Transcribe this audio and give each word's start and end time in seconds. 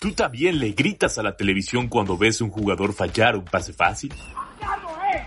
¿Tú 0.00 0.12
también 0.12 0.60
le 0.60 0.70
gritas 0.70 1.18
a 1.18 1.24
la 1.24 1.36
televisión 1.36 1.88
cuando 1.88 2.16
ves 2.16 2.40
un 2.40 2.50
jugador 2.50 2.94
fallar 2.94 3.34
un 3.34 3.44
pase 3.44 3.72
fácil? 3.72 4.12
¡Allá 4.12 4.76
no 4.76 4.90
es! 5.12 5.22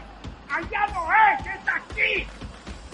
¡Allá 0.47 0.87
no 0.93 1.07
es! 1.11 1.45
¡Es 1.45 1.67
aquí! 1.67 2.25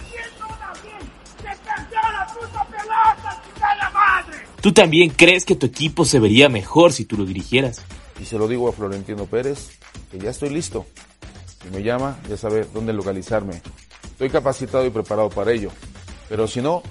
¿Quién 0.10 0.40
no 0.40 0.48
da 0.48 0.74
bien? 0.82 1.12
¡Se 1.38 1.44
perdió 1.44 2.00
la 2.02 2.28
puta 2.34 2.66
pelota, 2.66 3.44
chica 3.46 3.76
la 3.76 3.90
madre! 3.92 4.38
¿Tú 4.60 4.72
también 4.74 5.12
crees 5.12 5.46
que 5.46 5.56
tu 5.56 5.68
equipo 5.68 6.04
se 6.04 6.20
vería 6.20 6.50
mejor 6.50 6.94
si 6.94 7.06
tú 7.06 7.16
lo 7.16 7.26
dirigieras? 7.26 7.86
Y 8.20 8.26
se 8.26 8.40
lo 8.40 8.48
digo 8.48 8.68
a 8.68 8.74
Florentino 8.74 9.26
Pérez, 9.28 9.78
que 10.10 10.18
ya 10.18 10.32
estoy 10.32 10.50
listo. 10.50 10.88
Si 11.62 11.70
me 11.70 11.84
llama, 11.84 12.18
ya 12.28 12.38
sabe 12.38 12.66
dónde 12.74 12.92
localizarme. 12.92 13.62
Estoy 14.04 14.32
capacitado 14.32 14.84
y 14.84 14.90
preparado 14.90 15.30
para 15.30 15.52
ello. 15.52 15.70
Pero 16.28 16.48
si 16.48 16.60
no, 16.60 16.82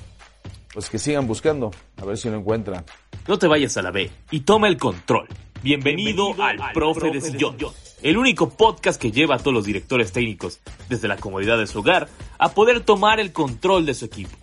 pues 0.77 0.91
que 0.91 0.99
sigan 0.99 1.27
buscando, 1.27 1.71
a 1.97 2.05
ver 2.05 2.19
si 2.19 2.29
lo 2.29 2.37
encuentran. 2.37 2.85
No 3.27 3.39
te 3.39 3.47
vayas 3.47 3.79
a 3.79 3.83
la 3.83 3.91
B 3.91 4.11
y 4.31 4.41
toma 4.41 4.69
el 4.69 4.77
control. 4.77 5.27
Bienvenido, 5.63 6.35
al, 6.39 6.59
Profe, 6.75 7.11
de 7.11 7.23
Sillón, 7.23 7.57
el 8.03 8.19
único 8.19 8.51
podcast 8.51 9.01
que 9.01 9.11
lleva 9.11 9.37
a 9.37 9.39
todos 9.39 9.55
los 9.55 9.65
directores 9.65 10.13
técnicos, 10.13 10.61
desde 10.91 11.09
la 11.09 11.17
comodidad 11.17 11.57
de 11.57 11.67
su 11.67 11.79
hogar, 11.79 12.11
a 12.39 12.51
poder 12.51 12.83
tomar 12.83 13.21
el 13.21 13.33
control 13.33 13.87
de 13.87 13.95
su 13.95 14.05
equipo. 14.05 14.37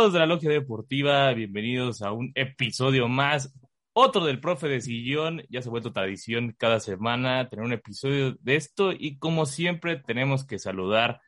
De 0.00 0.18
la 0.18 0.24
Logia 0.24 0.48
Deportiva, 0.48 1.30
bienvenidos 1.34 2.00
a 2.00 2.10
un 2.10 2.32
episodio 2.34 3.06
más, 3.06 3.52
otro 3.92 4.24
del 4.24 4.40
profe 4.40 4.66
de 4.66 4.80
sillón. 4.80 5.44
Ya 5.50 5.60
se 5.60 5.68
ha 5.68 5.70
vuelto 5.70 5.92
tradición 5.92 6.56
cada 6.58 6.80
semana 6.80 7.50
tener 7.50 7.66
un 7.66 7.74
episodio 7.74 8.34
de 8.40 8.56
esto 8.56 8.92
y 8.92 9.18
como 9.18 9.44
siempre 9.44 9.96
tenemos 9.96 10.46
que 10.46 10.58
saludar 10.58 11.20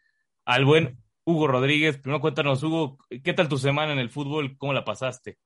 al 0.47 0.65
buen 0.65 0.97
Hugo 1.25 1.49
Rodríguez. 1.49 1.99
Primero 1.99 2.23
cuéntanos, 2.23 2.63
Hugo, 2.63 2.97
¿qué 3.23 3.35
tal 3.35 3.47
tu 3.51 3.59
semana 3.59 3.93
en 3.93 3.99
el 3.99 4.09
fútbol? 4.09 4.57
¿Cómo 4.57 4.73
la 4.73 4.87
pasaste? 4.87 5.37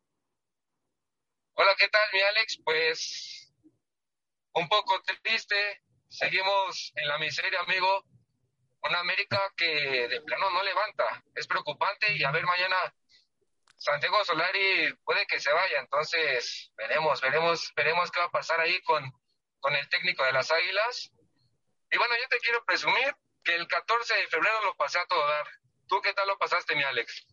Hola, 1.55 1.73
¿qué 1.77 1.89
tal, 1.89 2.03
mi 2.13 2.21
Alex? 2.21 2.61
Pues 2.65 3.53
un 4.55 4.69
poco 4.69 5.03
triste. 5.21 5.57
Seguimos 6.07 6.93
en 6.95 7.09
la 7.09 7.19
miseria, 7.19 7.59
amigo 7.67 8.05
una 8.89 9.01
América 9.01 9.41
que 9.57 10.09
de 10.09 10.21
plano 10.23 10.51
no 10.51 10.63
levanta. 10.63 11.25
Es 11.35 11.47
preocupante 11.47 12.15
y 12.17 12.25
a 12.25 12.31
ver 12.31 12.45
mañana 12.45 12.77
Santiago 13.77 14.25
Solari 14.25 14.95
puede 15.05 15.27
que 15.27 15.41
se 15.41 15.53
vaya. 15.53 15.81
Entonces 15.81 16.73
veremos, 16.77 17.21
veremos, 17.21 17.73
veremos 17.77 18.11
qué 18.11 18.21
va 18.21 18.27
a 18.27 18.31
pasar 18.31 18.61
ahí 18.61 18.81
con, 18.83 19.13
con 19.61 19.75
el 19.75 19.89
técnico 19.89 20.25
de 20.25 20.33
las 20.33 20.51
Águilas. 20.51 21.13
Y 21.91 21.99
bueno, 21.99 22.15
yo 22.21 22.29
te 22.29 22.39
quiero 22.39 22.65
presumir 22.65 23.15
que 23.45 23.55
el 23.55 23.67
14 23.67 24.15
de 24.15 24.27
febrero 24.27 24.65
lo 24.65 24.75
pasé 24.75 24.99
a 24.99 25.07
todo 25.07 25.27
dar. 25.27 25.47
¿Tú 25.87 26.01
qué 26.03 26.13
tal 26.15 26.27
lo 26.27 26.37
pasaste, 26.39 26.75
mi 26.75 26.83
Alex? 26.83 27.27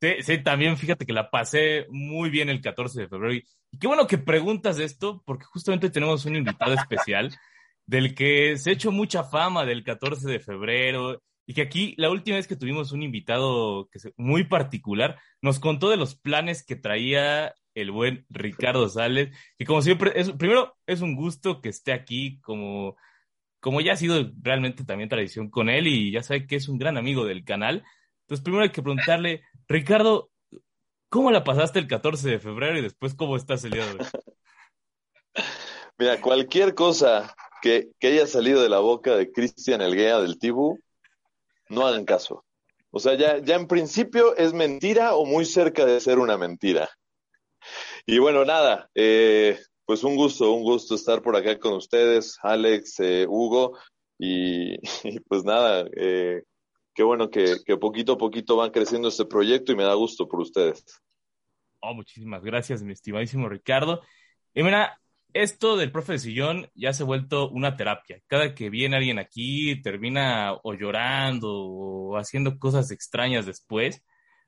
Sí, 0.00 0.16
sí, 0.22 0.42
también 0.42 0.76
fíjate 0.76 1.06
que 1.06 1.12
la 1.12 1.30
pasé 1.30 1.86
muy 1.88 2.28
bien 2.28 2.48
el 2.48 2.60
14 2.60 3.02
de 3.02 3.08
febrero. 3.08 3.34
Y, 3.34 3.46
qué 3.78 3.86
bueno 3.86 4.08
que 4.08 4.18
preguntas 4.18 4.80
esto, 4.80 5.22
porque 5.24 5.44
justamente 5.44 5.90
tenemos 5.90 6.24
un 6.24 6.34
invitado 6.34 6.74
especial 6.74 7.30
del 7.86 8.14
que 8.14 8.56
se 8.56 8.70
ha 8.70 8.72
hecho 8.72 8.90
mucha 8.90 9.22
fama 9.22 9.64
del 9.64 9.84
14 9.84 10.28
de 10.28 10.40
febrero 10.40 11.22
y 11.52 11.54
que 11.54 11.60
aquí 11.60 11.94
la 11.98 12.08
última 12.08 12.38
vez 12.38 12.46
que 12.46 12.56
tuvimos 12.56 12.92
un 12.92 13.02
invitado 13.02 13.86
que 13.90 13.98
muy 14.16 14.44
particular 14.44 15.18
nos 15.42 15.60
contó 15.60 15.90
de 15.90 15.98
los 15.98 16.14
planes 16.14 16.64
que 16.64 16.76
traía 16.76 17.54
el 17.74 17.90
buen 17.90 18.24
Ricardo 18.30 18.88
Sales, 18.88 19.36
que 19.58 19.66
como 19.66 19.82
siempre, 19.82 20.12
es, 20.14 20.30
primero 20.30 20.78
es 20.86 21.02
un 21.02 21.14
gusto 21.14 21.60
que 21.60 21.68
esté 21.68 21.92
aquí 21.92 22.40
como, 22.40 22.96
como 23.60 23.82
ya 23.82 23.92
ha 23.92 23.96
sido 23.96 24.32
realmente 24.40 24.84
también 24.84 25.10
tradición 25.10 25.50
con 25.50 25.68
él 25.68 25.88
y 25.88 26.10
ya 26.10 26.22
sabe 26.22 26.46
que 26.46 26.56
es 26.56 26.70
un 26.70 26.78
gran 26.78 26.96
amigo 26.96 27.26
del 27.26 27.44
canal. 27.44 27.84
Entonces 28.22 28.42
primero 28.42 28.62
hay 28.62 28.70
que 28.70 28.80
preguntarle, 28.80 29.42
Ricardo, 29.68 30.30
¿cómo 31.10 31.32
la 31.32 31.44
pasaste 31.44 31.80
el 31.80 31.86
14 31.86 32.30
de 32.30 32.38
febrero 32.38 32.78
y 32.78 32.82
después 32.82 33.12
cómo 33.12 33.36
estás 33.36 33.62
el 33.64 33.72
día 33.72 33.84
de 33.84 33.92
hoy? 33.92 33.98
Mira, 35.98 36.18
cualquier 36.18 36.74
cosa 36.74 37.34
que, 37.60 37.90
haya 38.02 38.26
salido 38.26 38.62
de 38.62 38.70
la 38.70 38.78
boca 38.78 39.14
de 39.16 39.30
Cristian 39.30 39.82
Elguea 39.82 40.18
del 40.18 40.38
Tibu, 40.38 40.78
no 41.72 41.86
hagan 41.86 42.04
caso. 42.04 42.44
O 42.90 43.00
sea, 43.00 43.14
ya, 43.14 43.38
ya 43.38 43.56
en 43.56 43.66
principio 43.66 44.36
es 44.36 44.52
mentira 44.52 45.14
o 45.14 45.24
muy 45.24 45.44
cerca 45.44 45.86
de 45.86 46.00
ser 46.00 46.18
una 46.18 46.36
mentira. 46.36 46.90
Y 48.06 48.18
bueno, 48.18 48.44
nada, 48.44 48.90
eh, 48.94 49.58
pues 49.84 50.04
un 50.04 50.16
gusto, 50.16 50.52
un 50.52 50.62
gusto 50.62 50.94
estar 50.94 51.22
por 51.22 51.36
acá 51.36 51.58
con 51.58 51.74
ustedes, 51.74 52.38
Alex, 52.42 53.00
eh, 53.00 53.26
Hugo, 53.28 53.78
y, 54.18 54.76
pues 55.28 55.44
nada, 55.44 55.86
eh, 55.96 56.42
qué 56.94 57.02
bueno 57.02 57.30
que, 57.30 57.56
poquito 57.80 58.12
a 58.12 58.18
poquito 58.18 58.56
van 58.56 58.70
creciendo 58.70 59.08
este 59.08 59.24
proyecto 59.24 59.72
y 59.72 59.76
me 59.76 59.84
da 59.84 59.94
gusto 59.94 60.28
por 60.28 60.40
ustedes. 60.40 60.84
Oh, 61.80 61.94
muchísimas 61.94 62.44
gracias, 62.44 62.82
mi 62.82 62.92
estimadísimo 62.92 63.48
Ricardo. 63.48 64.02
Y 64.54 64.62
mira, 64.62 65.00
esto 65.34 65.76
del 65.76 65.92
profe 65.92 66.12
de 66.12 66.18
sillón 66.18 66.70
ya 66.74 66.92
se 66.92 67.02
ha 67.02 67.06
vuelto 67.06 67.48
una 67.50 67.76
terapia. 67.76 68.20
Cada 68.26 68.54
que 68.54 68.70
viene 68.70 68.96
alguien 68.96 69.18
aquí 69.18 69.80
termina 69.82 70.54
o 70.62 70.74
llorando 70.74 71.48
o 71.50 72.16
haciendo 72.16 72.58
cosas 72.58 72.90
extrañas 72.90 73.46
después. 73.46 74.02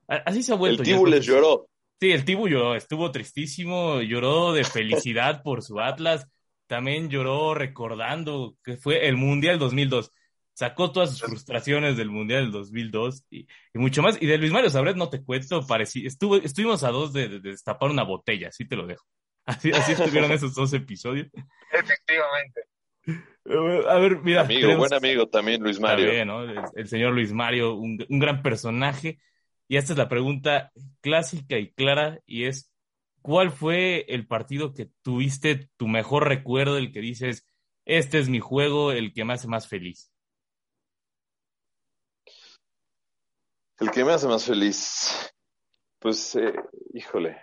Así 0.06 0.43
se 0.43 0.53
ha 0.53 0.56
vuelto. 0.56 0.83
El 0.83 0.89
Tibu 0.89 1.06
les 1.06 1.25
lloró. 1.25 1.69
Sí, 2.00 2.11
el 2.11 2.25
Tibu 2.25 2.49
lloró, 2.49 2.75
estuvo 2.75 3.11
tristísimo, 3.11 4.03
lloró 4.03 4.53
de 4.53 4.65
felicidad 4.65 5.43
por 5.43 5.62
su 5.62 5.81
Atlas, 5.81 6.27
también 6.67 7.09
lloró 7.09 7.55
recordando 7.55 8.56
que 8.62 8.77
fue 8.77 9.09
el 9.09 9.16
Mundial 9.16 9.59
2002. 9.59 10.11
Sacó 10.53 10.93
todas 10.93 11.11
sus 11.11 11.21
frustraciones 11.22 11.97
del 11.97 12.11
Mundial 12.11 12.45
del 12.45 12.53
2002 12.53 13.25
y, 13.31 13.41
y 13.41 13.78
mucho 13.78 14.03
más. 14.03 14.21
Y 14.21 14.27
de 14.27 14.39
Luis 14.39 14.53
Mario 14.53 14.71
Sabret 14.71 14.97
no 14.97 15.09
te 15.09 15.22
cuento, 15.25 15.66
parecí, 15.66 16.06
estuvo, 16.06 16.37
estuvimos 16.37 16.84
a 16.84 16.91
dos 16.91 17.12
de, 17.12 17.28
de 17.28 17.41
destapar 17.41 17.91
una 17.91 18.05
botella, 18.05 18.49
así 18.49 18.66
te 18.66 18.77
lo 18.77 18.87
dejo. 18.87 19.05
Así, 19.47 19.71
así 19.72 19.93
estuvieron 19.93 20.32
esos 20.32 20.55
dos 20.55 20.72
episodios. 20.72 21.28
Efectivamente. 21.71 22.62
A 23.47 23.99
ver, 23.99 24.22
mira. 24.22 24.41
Amigo, 24.41 24.77
buen 24.78 24.94
amigo 24.94 25.28
también, 25.28 25.62
Luis 25.62 25.78
Mario. 25.78 26.10
el, 26.75 26.88
señor 26.88 27.12
Luis 27.12 27.32
Mario, 27.32 27.75
un, 27.75 27.99
gran 28.09 28.43
personaje. 28.43 29.21
Y 29.69 29.77
esta 29.77 29.93
es 29.93 29.99
la 29.99 30.09
pregunta 30.09 30.72
clásica 31.00 31.59
y 31.59 31.72
clara, 31.72 32.21
y 32.27 32.44
es, 32.44 32.72
¿cuál 33.22 33.50
fue 33.50 34.04
el 34.09 34.27
partido 34.27 34.72
que 34.72 34.91
tuviste 35.03 35.71
tu 35.77 35.88
mejor 35.88 36.28
recuerdo, 36.28 36.78
el 36.78 36.93
que 36.93 37.00
dices, 37.00 37.47
este 37.84 38.19
es 38.19 38.28
mi 38.28 38.41
juego, 38.41 38.93
el 38.93 39.12
que 39.12 39.25
me 39.25 39.34
hace 39.34 39.49
más 39.49 39.69
feliz? 39.69 40.10
El 43.78 43.91
que 43.91 44.04
me 44.04 44.12
hace 44.12 44.27
más 44.27 44.44
feliz. 44.44 45.33
Pues, 45.99 46.37
eh, 46.37 46.54
híjole, 46.93 47.43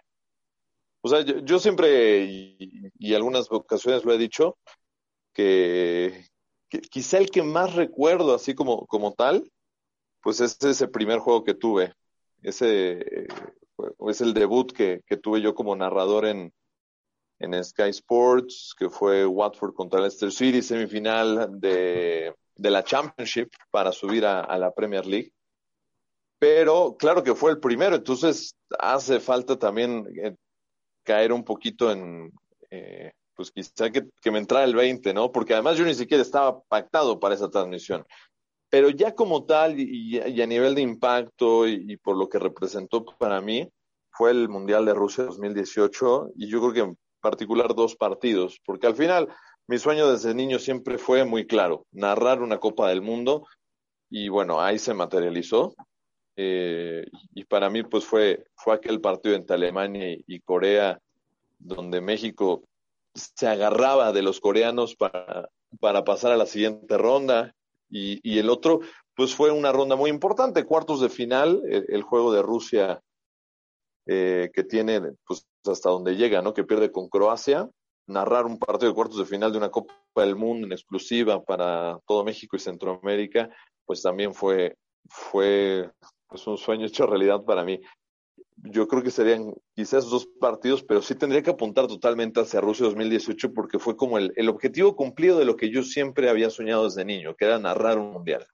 o 1.02 1.10
sea, 1.10 1.22
yo, 1.22 1.60
siempre, 1.60 2.24
y, 3.00 3.14
algunas 3.14 3.52
ocasiones 3.52 4.06
lo 4.06 4.14
he 4.14 4.18
dicho, 4.18 4.58
que, 5.34 6.28
quizá 6.92 7.18
el 7.18 7.32
que 7.32 7.42
más 7.42 7.76
recuerdo, 7.76 8.36
así 8.36 8.54
como, 8.54 8.86
como 8.86 9.14
tal, 9.14 9.50
pues 10.22 10.42
es 10.42 10.58
ese 10.62 10.88
primer 10.88 11.20
juego 11.20 11.44
que 11.44 11.56
tuve. 11.56 11.94
Ese 12.44 13.28
es 14.08 14.22
el 14.22 14.34
debut 14.34 14.72
que, 14.72 15.02
tuve 15.22 15.42
yo 15.42 15.56
como 15.56 15.76
narrador 15.76 16.26
en, 16.26 16.54
en 17.40 17.64
Sky 17.64 17.90
Sports, 17.90 18.76
que 18.78 18.90
fue 18.90 19.26
Watford 19.26 19.74
contra 19.74 20.00
Leicester 20.00 20.32
City, 20.32 20.62
semifinal 20.62 21.60
de, 21.60 22.36
la 22.58 22.84
Championship 22.84 23.50
para 23.72 23.92
subir 23.92 24.26
a, 24.26 24.42
a, 24.42 24.58
la 24.60 24.72
Premier 24.72 25.06
League. 25.08 25.32
Pero 26.38 26.96
claro 26.98 27.24
que 27.24 27.36
fue 27.36 27.52
el 27.52 27.60
primero, 27.60 27.96
entonces 27.96 28.56
hace 28.80 29.20
falta 29.20 29.58
también 29.58 30.08
eh, 30.24 30.36
caer 31.04 31.34
un 31.34 31.44
poquito 31.44 31.92
en, 31.92 32.32
eh, 32.70 33.12
pues 33.36 33.52
quizá 33.52 33.90
que, 33.90 34.32
me 34.32 34.40
entrara 34.40 34.66
el 34.66 34.76
20, 34.76 35.14
¿no? 35.14 35.32
Porque 35.32 35.54
además 35.54 35.78
yo 35.78 35.86
ni 35.86 35.96
siquiera 35.96 36.22
estaba 36.22 36.62
pactado 36.64 37.20
para 37.20 37.36
esa 37.36 37.50
transmisión. 37.50 38.06
Pero 38.70 38.90
ya 38.90 39.16
como 39.16 39.46
tal 39.46 39.80
y, 39.80 40.20
a 40.20 40.46
nivel 40.48 40.76
de 40.76 40.82
impacto 40.82 41.68
y, 41.68 41.98
por 41.98 42.18
lo 42.18 42.30
que 42.30 42.40
representó 42.40 43.04
para 43.04 43.42
mí, 43.42 43.70
fue 44.12 44.32
el 44.32 44.48
Mundial 44.50 44.86
de 44.86 44.94
Rusia 44.94 45.26
2018 45.26 46.32
y 46.36 46.48
yo 46.48 46.60
creo 46.62 46.74
que 46.74 46.92
en 46.92 46.98
particular 47.22 47.74
dos 47.76 47.96
partidos, 47.96 48.60
porque 48.66 48.88
al 48.88 48.96
final 48.96 49.28
mi 49.68 49.78
sueño 49.78 50.12
desde 50.12 50.34
niño 50.34 50.60
siempre 50.60 50.98
fue 50.98 51.24
muy 51.26 51.48
claro, 51.48 51.86
narrar 51.92 52.42
una 52.42 52.60
Copa 52.60 52.90
del 52.90 53.02
Mundo 53.02 53.48
y 54.10 54.30
bueno, 54.30 54.62
ahí 54.62 54.80
se 54.80 54.94
materializó 54.94 55.74
eh, 56.36 57.06
y 57.34 57.44
para 57.46 57.70
mí, 57.70 57.84
pues 57.84 58.06
fue, 58.06 58.46
fue 58.56 58.76
aquel 58.76 59.02
partido 59.02 59.36
entre 59.36 59.56
Alemania 59.56 60.18
y, 60.26 60.40
Corea, 60.40 61.00
donde 61.60 62.02
México 62.02 62.64
se 63.14 63.48
agarraba 63.48 64.12
de 64.14 64.22
los 64.22 64.40
coreanos 64.40 64.96
para, 64.96 65.50
para 65.80 66.04
pasar 66.04 66.32
a 66.32 66.38
la 66.38 66.46
siguiente 66.46 66.98
ronda. 66.98 67.54
Y, 67.90 68.40
el 68.40 68.50
otro, 68.50 68.80
pues 69.16 69.36
fue 69.36 69.52
una 69.52 69.74
ronda 69.74 69.98
muy 69.98 70.10
importante, 70.10 70.64
cuartos 70.64 71.02
de 71.02 71.10
final, 71.10 71.62
el, 71.66 72.02
juego 72.04 72.32
de 72.32 72.42
Rusia 72.42 73.02
eh, 74.06 74.50
que 74.54 74.64
tiene, 74.64 75.02
pues 75.28 75.46
hasta 75.66 75.90
donde 75.90 76.16
llega, 76.16 76.42
¿no? 76.42 76.54
Que 76.54 76.64
pierde 76.64 76.92
con 76.92 77.10
Croacia. 77.10 77.70
narrar 78.08 78.46
un 78.46 78.58
partido 78.58 78.90
de 78.90 78.96
cuartos 78.96 79.18
de 79.18 79.26
final 79.26 79.52
de 79.52 79.58
una 79.58 79.70
Copa 79.70 79.94
del 80.16 80.38
Mundo 80.38 80.66
en 80.66 80.72
exclusiva 80.72 81.44
para 81.44 82.00
todo 82.08 82.24
México 82.24 82.56
y 82.56 82.60
Centroamérica, 82.60 83.50
pues 83.86 84.02
también 84.02 84.34
fue, 84.34 84.78
fue 85.10 85.92
pues, 86.32 86.48
un 86.48 86.58
sueño 86.58 86.88
hecho 86.88 87.06
realidad 87.06 87.44
para 87.44 87.64
mí. 87.64 87.82
Yo 88.56 88.88
creo 88.88 89.04
que 89.04 89.12
serían 89.12 89.54
quizás 89.76 90.10
dos 90.10 90.28
partidos, 90.40 90.84
pero 90.84 91.02
sí 91.02 91.16
tendría 91.16 91.44
que 91.44 91.50
apuntar 91.50 91.88
totalmente 91.88 92.40
hacia 92.40 92.62
Rusia 92.62 92.86
2018 92.86 93.54
porque 93.54 93.80
fue 93.80 93.98
como 93.98 94.18
el, 94.18 94.32
el 94.36 94.50
objetivo 94.50 94.96
cumplido 94.96 95.38
de 95.38 95.46
lo 95.46 95.58
que 95.58 95.70
yo 95.70 95.84
siempre 95.84 96.30
había 96.30 96.50
soñado 96.50 96.86
desde 96.86 97.04
niño, 97.04 97.36
que 97.36 97.46
era 97.46 97.60
narrar 97.60 98.00
un 98.00 98.12
mundial. 98.14 98.48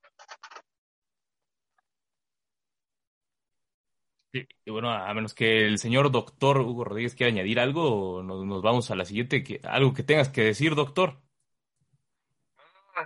Y, 4.33 4.71
bueno, 4.71 4.91
a 4.91 5.13
menos 5.13 5.33
que 5.33 5.65
el 5.65 5.77
señor 5.77 6.11
doctor 6.11 6.59
Hugo 6.59 6.83
Rodríguez 6.83 7.15
quiera 7.15 7.31
añadir 7.31 7.59
algo, 7.59 8.21
nos, 8.23 8.45
nos 8.45 8.61
vamos 8.61 8.91
a 8.91 8.95
la 8.95 9.05
siguiente. 9.05 9.43
Que, 9.43 9.61
algo 9.63 9.93
que 9.93 10.03
tengas 10.03 10.29
que 10.29 10.41
decir, 10.41 10.75
doctor. 10.75 11.21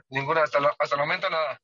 Ninguna, 0.09 0.44
hasta, 0.44 0.59
hasta 0.79 0.95
el 0.95 1.01
momento 1.01 1.29
nada. 1.29 1.62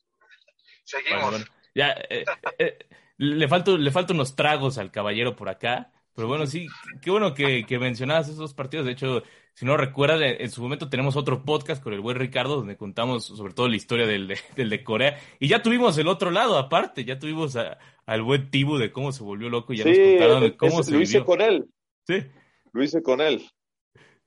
Seguimos. 0.84 1.22
Bueno, 1.22 1.38
bueno. 1.38 1.57
Ya, 1.78 1.92
eh, 2.10 2.26
eh, 2.58 2.80
le, 3.18 3.48
falto, 3.48 3.78
le 3.78 3.92
faltan 3.92 4.16
unos 4.16 4.36
tragos 4.36 4.80
al 4.80 4.90
caballero 4.90 5.36
por 5.36 5.48
acá. 5.48 5.92
Pero 6.16 6.28
bueno, 6.28 6.48
sí, 6.48 6.66
qué 7.04 7.12
bueno 7.12 7.36
que, 7.36 7.68
que 7.68 7.78
mencionabas 7.78 8.30
esos 8.30 8.56
partidos. 8.56 8.88
De 8.88 8.94
hecho, 8.94 9.22
si 9.54 9.64
no 9.64 9.78
recuerdas, 9.78 10.20
en 10.24 10.50
su 10.50 10.64
momento 10.64 10.90
tenemos 10.90 11.16
otro 11.16 11.46
podcast 11.46 11.84
con 11.84 11.94
el 11.94 12.00
buen 12.00 12.18
Ricardo 12.18 12.56
donde 12.56 12.78
contamos 12.78 13.26
sobre 13.26 13.54
todo 13.54 13.70
la 13.70 13.76
historia 13.76 14.08
del 14.08 14.28
de, 14.28 14.40
del 14.56 14.72
de 14.72 14.84
Corea. 14.84 15.20
Y 15.40 15.50
ya 15.50 15.62
tuvimos 15.62 15.96
el 16.00 16.08
otro 16.08 16.32
lado, 16.32 16.58
aparte, 16.58 17.06
ya 17.06 17.20
tuvimos 17.20 17.56
a, 17.56 17.78
al 18.08 18.24
buen 18.24 18.50
Tibu 18.50 18.80
de 18.80 18.92
cómo 18.92 19.12
se 19.12 19.24
volvió 19.24 19.48
loco 19.48 19.72
y 19.74 19.78
ya 19.78 19.84
sí, 19.84 19.92
nos 19.92 20.00
contaron 20.00 20.42
de 20.42 20.58
cómo 20.58 20.80
es, 20.80 20.86
se 20.88 20.92
lo 20.94 20.98
vivió. 20.98 21.12
hice 21.12 21.26
con 21.26 21.42
él. 21.42 21.70
Sí. 22.08 22.26
Lo 22.74 22.84
hice 22.84 23.04
con 23.04 23.22
él. 23.22 23.48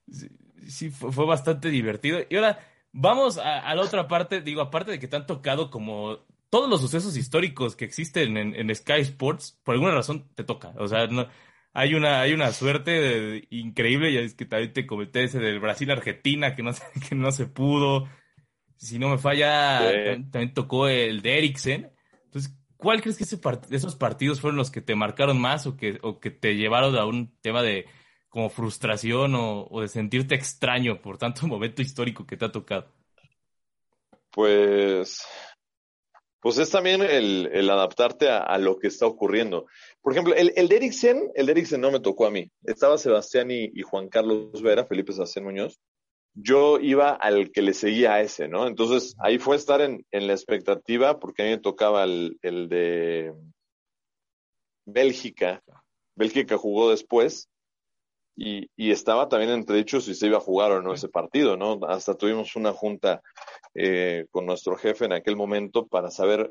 Sí, 0.09 0.29
sí 0.69 0.91
fue, 0.91 1.11
fue, 1.11 1.27
bastante 1.27 1.69
divertido. 1.69 2.21
Y 2.31 2.37
ahora 2.37 2.61
vamos 2.93 3.39
a, 3.39 3.59
a, 3.59 3.75
la 3.75 3.83
otra 3.83 4.07
parte, 4.07 4.41
digo, 4.41 4.61
aparte 4.61 4.93
de 4.93 5.01
que 5.01 5.09
te 5.09 5.17
han 5.17 5.27
tocado 5.27 5.69
como 5.69 6.21
todos 6.51 6.69
los 6.69 6.81
sucesos 6.81 7.17
históricos 7.17 7.77
que 7.77 7.85
existen 7.85 8.37
en, 8.37 8.55
en 8.55 8.75
Sky 8.75 9.01
Sports, 9.01 9.59
por 9.63 9.75
alguna 9.75 9.95
razón 9.95 10.29
te 10.35 10.45
toca. 10.45 10.75
O 10.77 10.89
sea, 10.89 11.07
no, 11.07 11.29
hay 11.73 11.95
una, 11.95 12.21
hay 12.21 12.33
una 12.33 12.53
suerte 12.53 12.91
de, 12.91 13.47
increíble, 13.51 14.13
ya 14.13 14.21
es 14.21 14.35
que 14.35 14.45
también 14.45 14.73
te 14.73 14.87
comenté 14.87 15.25
ese 15.25 15.39
del 15.39 15.61
Brasil-Argentina, 15.61 16.55
que 16.57 16.63
no, 16.63 16.73
que 17.09 17.15
no 17.15 17.31
se 17.31 17.47
pudo. 17.47 18.09
Si 18.77 18.99
no 18.99 19.11
me 19.11 19.19
falla, 19.19 19.79
sí. 19.79 19.85
también, 19.85 20.31
también, 20.31 20.55
tocó 20.55 20.89
el 20.89 21.23
de 21.23 21.39
Eriksen. 21.39 21.93
Entonces, 22.25 22.57
¿cuál 22.77 23.01
crees 23.01 23.17
que 23.17 23.25
ese 23.25 23.39
part 23.39 23.71
esos 23.73 23.95
partidos 23.95 24.41
fueron 24.41 24.57
los 24.57 24.71
que 24.71 24.81
te 24.81 24.95
marcaron 24.95 25.41
más 25.41 25.67
o 25.67 25.77
que, 25.77 25.99
o 26.03 26.19
que 26.19 26.31
te 26.31 26.57
llevaron 26.57 26.97
a 26.97 27.05
un 27.05 27.37
tema 27.41 27.63
de 27.63 27.87
como 28.29 28.49
frustración 28.49 29.35
o, 29.35 29.67
o 29.71 29.81
de 29.83 29.89
sentirte 29.89 30.35
extraño 30.35 31.01
por 31.01 31.19
tanto 31.19 31.47
momento 31.47 31.83
histórico 31.83 32.27
que 32.27 32.37
te 32.37 32.47
ha 32.47 32.53
tocado? 32.53 32.89
Pues 34.31 35.27
pues 36.41 36.59
es 36.59 36.71
también 36.71 37.03
el, 37.03 37.69
adaptarte 37.69 38.29
a, 38.31 38.57
lo 38.59 38.79
que 38.79 38.89
está 38.89 39.07
ocurriendo. 39.07 39.67
Por 40.01 40.13
ejemplo, 40.13 40.35
el, 40.35 40.53
el 40.57 40.73
Eriksen, 40.73 41.31
el 41.35 41.47
de 41.47 41.79
no 41.79 41.91
me 41.91 42.01
tocó 42.01 42.27
a 42.27 42.31
mí. 42.31 42.51
Estaba 42.65 42.97
Sebastián 42.97 43.51
y, 43.51 43.71
Juan 43.83 44.09
Carlos 44.09 44.63
Vera, 44.63 44.87
Felipe 44.87 45.13
Sebastián 45.13 45.45
Muñoz. 45.45 45.79
Yo 46.35 46.79
iba 46.79 47.11
al 47.11 47.51
que 47.51 47.61
le 47.61 47.75
seguía 47.75 48.15
a 48.15 48.21
ese, 48.23 48.49
¿no? 48.49 48.67
Entonces 48.67 49.17
ahí 49.19 49.39
fue 49.39 49.57
estar 49.57 49.81
en, 49.81 50.05
la 50.11 50.33
expectativa, 50.33 51.19
porque 51.19 51.43
a 51.43 51.45
mí 51.45 51.51
me 51.53 51.59
tocaba 51.59 52.05
el 52.05 52.39
de 52.41 53.35
Bélgica. 54.87 55.63
Bélgica 56.15 56.57
jugó 56.57 56.91
después. 56.91 57.49
Y, 58.43 58.71
y, 58.75 58.91
estaba 58.91 59.29
también 59.29 59.51
entre 59.51 59.77
dichos 59.77 60.05
si 60.05 60.15
se 60.15 60.27
iba 60.27 60.39
a 60.39 60.41
jugar 60.41 60.73
o 60.73 60.81
no 60.81 60.95
ese 60.95 61.11
partido, 61.11 61.59
¿no? 61.59 61.79
Hasta 61.87 62.15
tuvimos 62.15 62.57
una 62.57 62.73
junta 62.73 63.21
eh, 63.75 64.25
con 64.31 64.47
nuestro 64.47 64.77
jefe 64.77 65.05
en 65.05 65.13
aquel 65.13 65.37
momento 65.37 65.87
para 65.87 66.11
saber, 66.11 66.51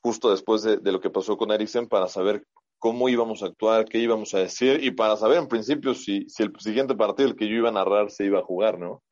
justo 0.00 0.30
después 0.30 0.62
de, 0.62 0.76
de, 0.76 0.92
lo 0.92 1.00
que 1.00 1.10
pasó 1.10 1.36
con 1.36 1.50
Eriksen, 1.50 1.88
para 1.88 2.06
saber 2.06 2.44
cómo 2.78 3.08
íbamos 3.08 3.42
a 3.42 3.46
actuar, 3.46 3.84
qué 3.86 3.98
íbamos 3.98 4.32
a 4.34 4.38
decir 4.38 4.84
y 4.84 4.92
para 4.92 5.16
saber 5.16 5.38
en 5.38 5.48
principio 5.48 5.92
si, 5.92 6.28
si 6.28 6.44
el 6.44 6.52
siguiente 6.60 6.94
partido, 6.94 7.30
el 7.30 7.34
que 7.34 7.48
yo 7.48 7.56
iba 7.56 7.70
a 7.70 7.72
narrar, 7.72 8.12
se 8.12 8.24
iba 8.24 8.38
a 8.38 8.44
jugar, 8.44 8.78
¿no? 8.78 9.02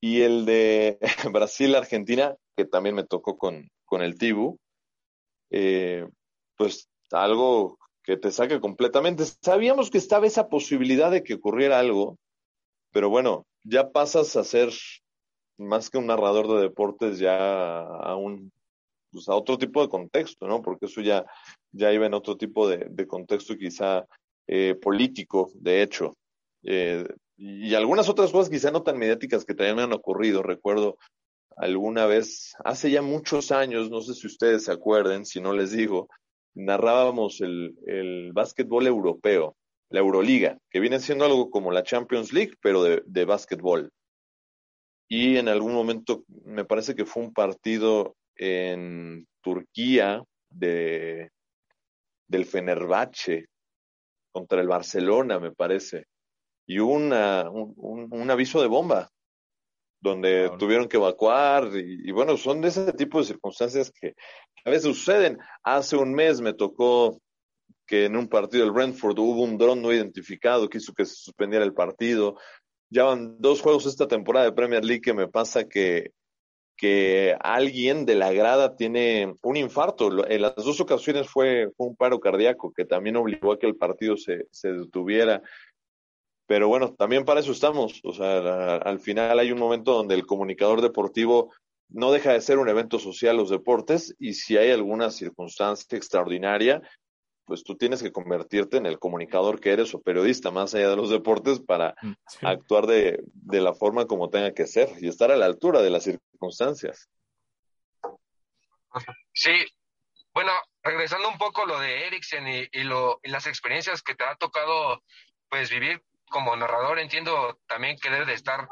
Y 0.00 0.22
el 0.22 0.46
de 0.46 0.98
Brasil-Argentina, 1.30 2.36
que 2.56 2.64
también 2.64 2.94
me 2.94 3.04
tocó 3.04 3.36
con, 3.36 3.68
con 3.84 4.00
el 4.00 4.16
Tibu, 4.16 4.58
eh, 5.50 6.06
pues 6.56 6.88
algo 7.10 7.76
que 8.04 8.16
te 8.16 8.30
saque 8.30 8.60
completamente. 8.60 9.24
Sabíamos 9.24 9.90
que 9.90 9.98
estaba 9.98 10.26
esa 10.26 10.48
posibilidad 10.48 11.10
de 11.10 11.22
que 11.22 11.34
ocurriera 11.34 11.80
algo, 11.80 12.18
pero 12.92 13.08
bueno, 13.08 13.46
ya 13.64 13.90
pasas 13.90 14.36
a 14.36 14.44
ser 14.44 14.70
más 15.56 15.90
que 15.90 15.98
un 15.98 16.06
narrador 16.06 16.48
de 16.48 16.62
deportes 16.62 17.18
ya 17.18 17.80
a 17.80 18.16
un 18.16 18.52
pues 19.10 19.28
a 19.28 19.34
otro 19.34 19.56
tipo 19.56 19.80
de 19.80 19.88
contexto, 19.88 20.48
¿no? 20.48 20.60
Porque 20.60 20.86
eso 20.86 21.00
ya, 21.00 21.24
ya 21.70 21.92
iba 21.92 22.04
en 22.04 22.14
otro 22.14 22.36
tipo 22.36 22.68
de, 22.68 22.88
de 22.90 23.06
contexto 23.06 23.56
quizá 23.56 24.04
eh, 24.48 24.74
político, 24.74 25.52
de 25.54 25.82
hecho. 25.82 26.16
Eh, 26.64 27.06
y 27.36 27.74
algunas 27.74 28.08
otras 28.08 28.32
cosas 28.32 28.50
quizá 28.50 28.72
no 28.72 28.82
tan 28.82 28.98
mediáticas 28.98 29.44
que 29.44 29.54
también 29.54 29.76
me 29.76 29.82
han 29.82 29.92
ocurrido. 29.92 30.42
Recuerdo 30.42 30.98
alguna 31.56 32.06
vez, 32.06 32.54
hace 32.64 32.90
ya 32.90 33.02
muchos 33.02 33.52
años, 33.52 33.88
no 33.88 34.00
sé 34.00 34.14
si 34.14 34.26
ustedes 34.26 34.64
se 34.64 34.72
acuerden, 34.72 35.24
si 35.24 35.40
no 35.40 35.52
les 35.52 35.70
digo, 35.70 36.08
narrábamos 36.54 37.40
el, 37.40 37.76
el 37.86 38.32
básquetbol 38.32 38.86
europeo, 38.86 39.56
la 39.90 40.00
Euroliga, 40.00 40.58
que 40.70 40.80
viene 40.80 41.00
siendo 41.00 41.24
algo 41.24 41.50
como 41.50 41.72
la 41.72 41.82
Champions 41.82 42.32
League, 42.32 42.54
pero 42.60 42.82
de, 42.82 43.02
de 43.06 43.24
básquetbol. 43.24 43.92
Y 45.08 45.36
en 45.36 45.48
algún 45.48 45.72
momento 45.72 46.24
me 46.44 46.64
parece 46.64 46.94
que 46.94 47.04
fue 47.04 47.22
un 47.22 47.32
partido 47.32 48.16
en 48.36 49.26
Turquía 49.42 50.22
de, 50.50 51.30
del 52.26 52.46
Fenerbahce 52.46 53.46
contra 54.32 54.60
el 54.60 54.68
Barcelona, 54.68 55.38
me 55.38 55.52
parece. 55.52 56.06
Y 56.66 56.78
una, 56.78 57.48
un, 57.50 58.30
aviso 58.30 58.60
de 58.62 58.68
bomba, 58.68 59.10
donde 60.04 60.42
claro. 60.42 60.58
tuvieron 60.58 60.88
que 60.88 60.98
evacuar. 60.98 61.70
Y, 61.74 62.08
y, 62.08 62.12
bueno, 62.12 62.36
son 62.36 62.60
de 62.60 62.68
ese 62.68 62.92
tipo 62.92 63.18
de 63.18 63.24
circunstancias 63.24 63.90
que 63.90 64.14
a 64.64 64.70
veces 64.70 64.84
suceden. 64.96 65.38
Hace 65.64 65.96
un 65.96 66.12
mes 66.14 66.40
me 66.40 66.52
tocó 66.52 67.20
que 67.86 68.04
en 68.04 68.16
un 68.16 68.28
partido 68.28 68.64
del 68.64 68.72
Brentford 68.72 69.18
hubo 69.18 69.42
un 69.42 69.58
dron 69.58 69.82
no 69.82 69.92
identificado 69.92 70.68
que 70.68 70.78
hizo 70.78 70.92
que 70.92 71.06
se 71.06 71.16
suspendiera 71.16 71.64
el 71.64 71.74
partido. 71.74 72.36
Ya 72.90 73.04
van 73.04 73.36
dos 73.40 73.60
juegos 73.60 73.86
esta 73.86 74.06
temporada 74.06 74.46
de 74.46 74.52
Premier 74.52 74.84
League 74.84 75.02
que 75.02 75.14
me 75.14 75.26
pasa 75.26 75.64
que, 75.68 76.12
que 76.76 77.36
alguien 77.40 78.04
de 78.04 78.14
la 78.14 78.32
grada 78.32 78.76
tiene 78.76 79.34
un 79.42 79.56
infarto. 79.56 80.26
En 80.28 80.42
las 80.42 80.54
dos 80.54 80.80
ocasiones 80.80 81.28
fue, 81.28 81.70
fue 81.76 81.88
un 81.88 81.96
paro 81.96 82.20
cardíaco 82.20 82.72
que 82.72 82.84
también 82.84 83.16
obligó 83.16 83.52
a 83.52 83.58
que 83.58 83.66
el 83.66 83.76
partido 83.76 84.16
se, 84.16 84.46
se 84.50 84.72
detuviera. 84.72 85.42
Pero 86.46 86.68
bueno, 86.68 86.94
también 86.94 87.24
para 87.24 87.40
eso 87.40 87.52
estamos. 87.52 88.00
O 88.04 88.12
sea, 88.12 88.76
al 88.76 89.00
final 89.00 89.38
hay 89.38 89.50
un 89.50 89.58
momento 89.58 89.92
donde 89.92 90.14
el 90.14 90.26
comunicador 90.26 90.82
deportivo 90.82 91.52
no 91.88 92.12
deja 92.12 92.32
de 92.32 92.40
ser 92.40 92.58
un 92.58 92.68
evento 92.68 92.98
social 92.98 93.36
los 93.36 93.50
deportes 93.50 94.14
y 94.18 94.34
si 94.34 94.56
hay 94.56 94.70
alguna 94.70 95.10
circunstancia 95.10 95.96
extraordinaria, 95.96 96.82
pues 97.44 97.62
tú 97.62 97.76
tienes 97.76 98.02
que 98.02 98.12
convertirte 98.12 98.78
en 98.78 98.86
el 98.86 98.98
comunicador 98.98 99.60
que 99.60 99.72
eres 99.72 99.94
o 99.94 100.02
periodista 100.02 100.50
más 100.50 100.74
allá 100.74 100.88
de 100.88 100.96
los 100.96 101.10
deportes 101.10 101.60
para 101.60 101.94
sí. 102.26 102.38
actuar 102.42 102.86
de, 102.86 103.22
de, 103.32 103.60
la 103.60 103.74
forma 103.74 104.06
como 104.06 104.30
tenga 104.30 104.54
que 104.54 104.66
ser 104.66 104.90
y 104.98 105.08
estar 105.08 105.30
a 105.30 105.36
la 105.36 105.46
altura 105.46 105.82
de 105.82 105.90
las 105.90 106.04
circunstancias. 106.04 107.08
Sí, 109.32 109.52
bueno, 110.32 110.52
regresando 110.82 111.28
un 111.28 111.38
poco 111.38 111.66
lo 111.66 111.78
de 111.78 112.06
Eriksen 112.06 112.48
y, 112.48 112.68
y, 112.72 112.84
lo, 112.84 113.20
y 113.22 113.30
las 113.30 113.46
experiencias 113.46 114.02
que 114.02 114.14
te 114.14 114.24
ha 114.24 114.36
tocado 114.36 115.02
pues 115.48 115.70
vivir 115.70 116.02
como 116.30 116.56
narrador, 116.56 116.98
entiendo 116.98 117.60
también 117.66 117.98
que 117.98 118.10
debe 118.10 118.26
de 118.26 118.34
estar 118.34 118.68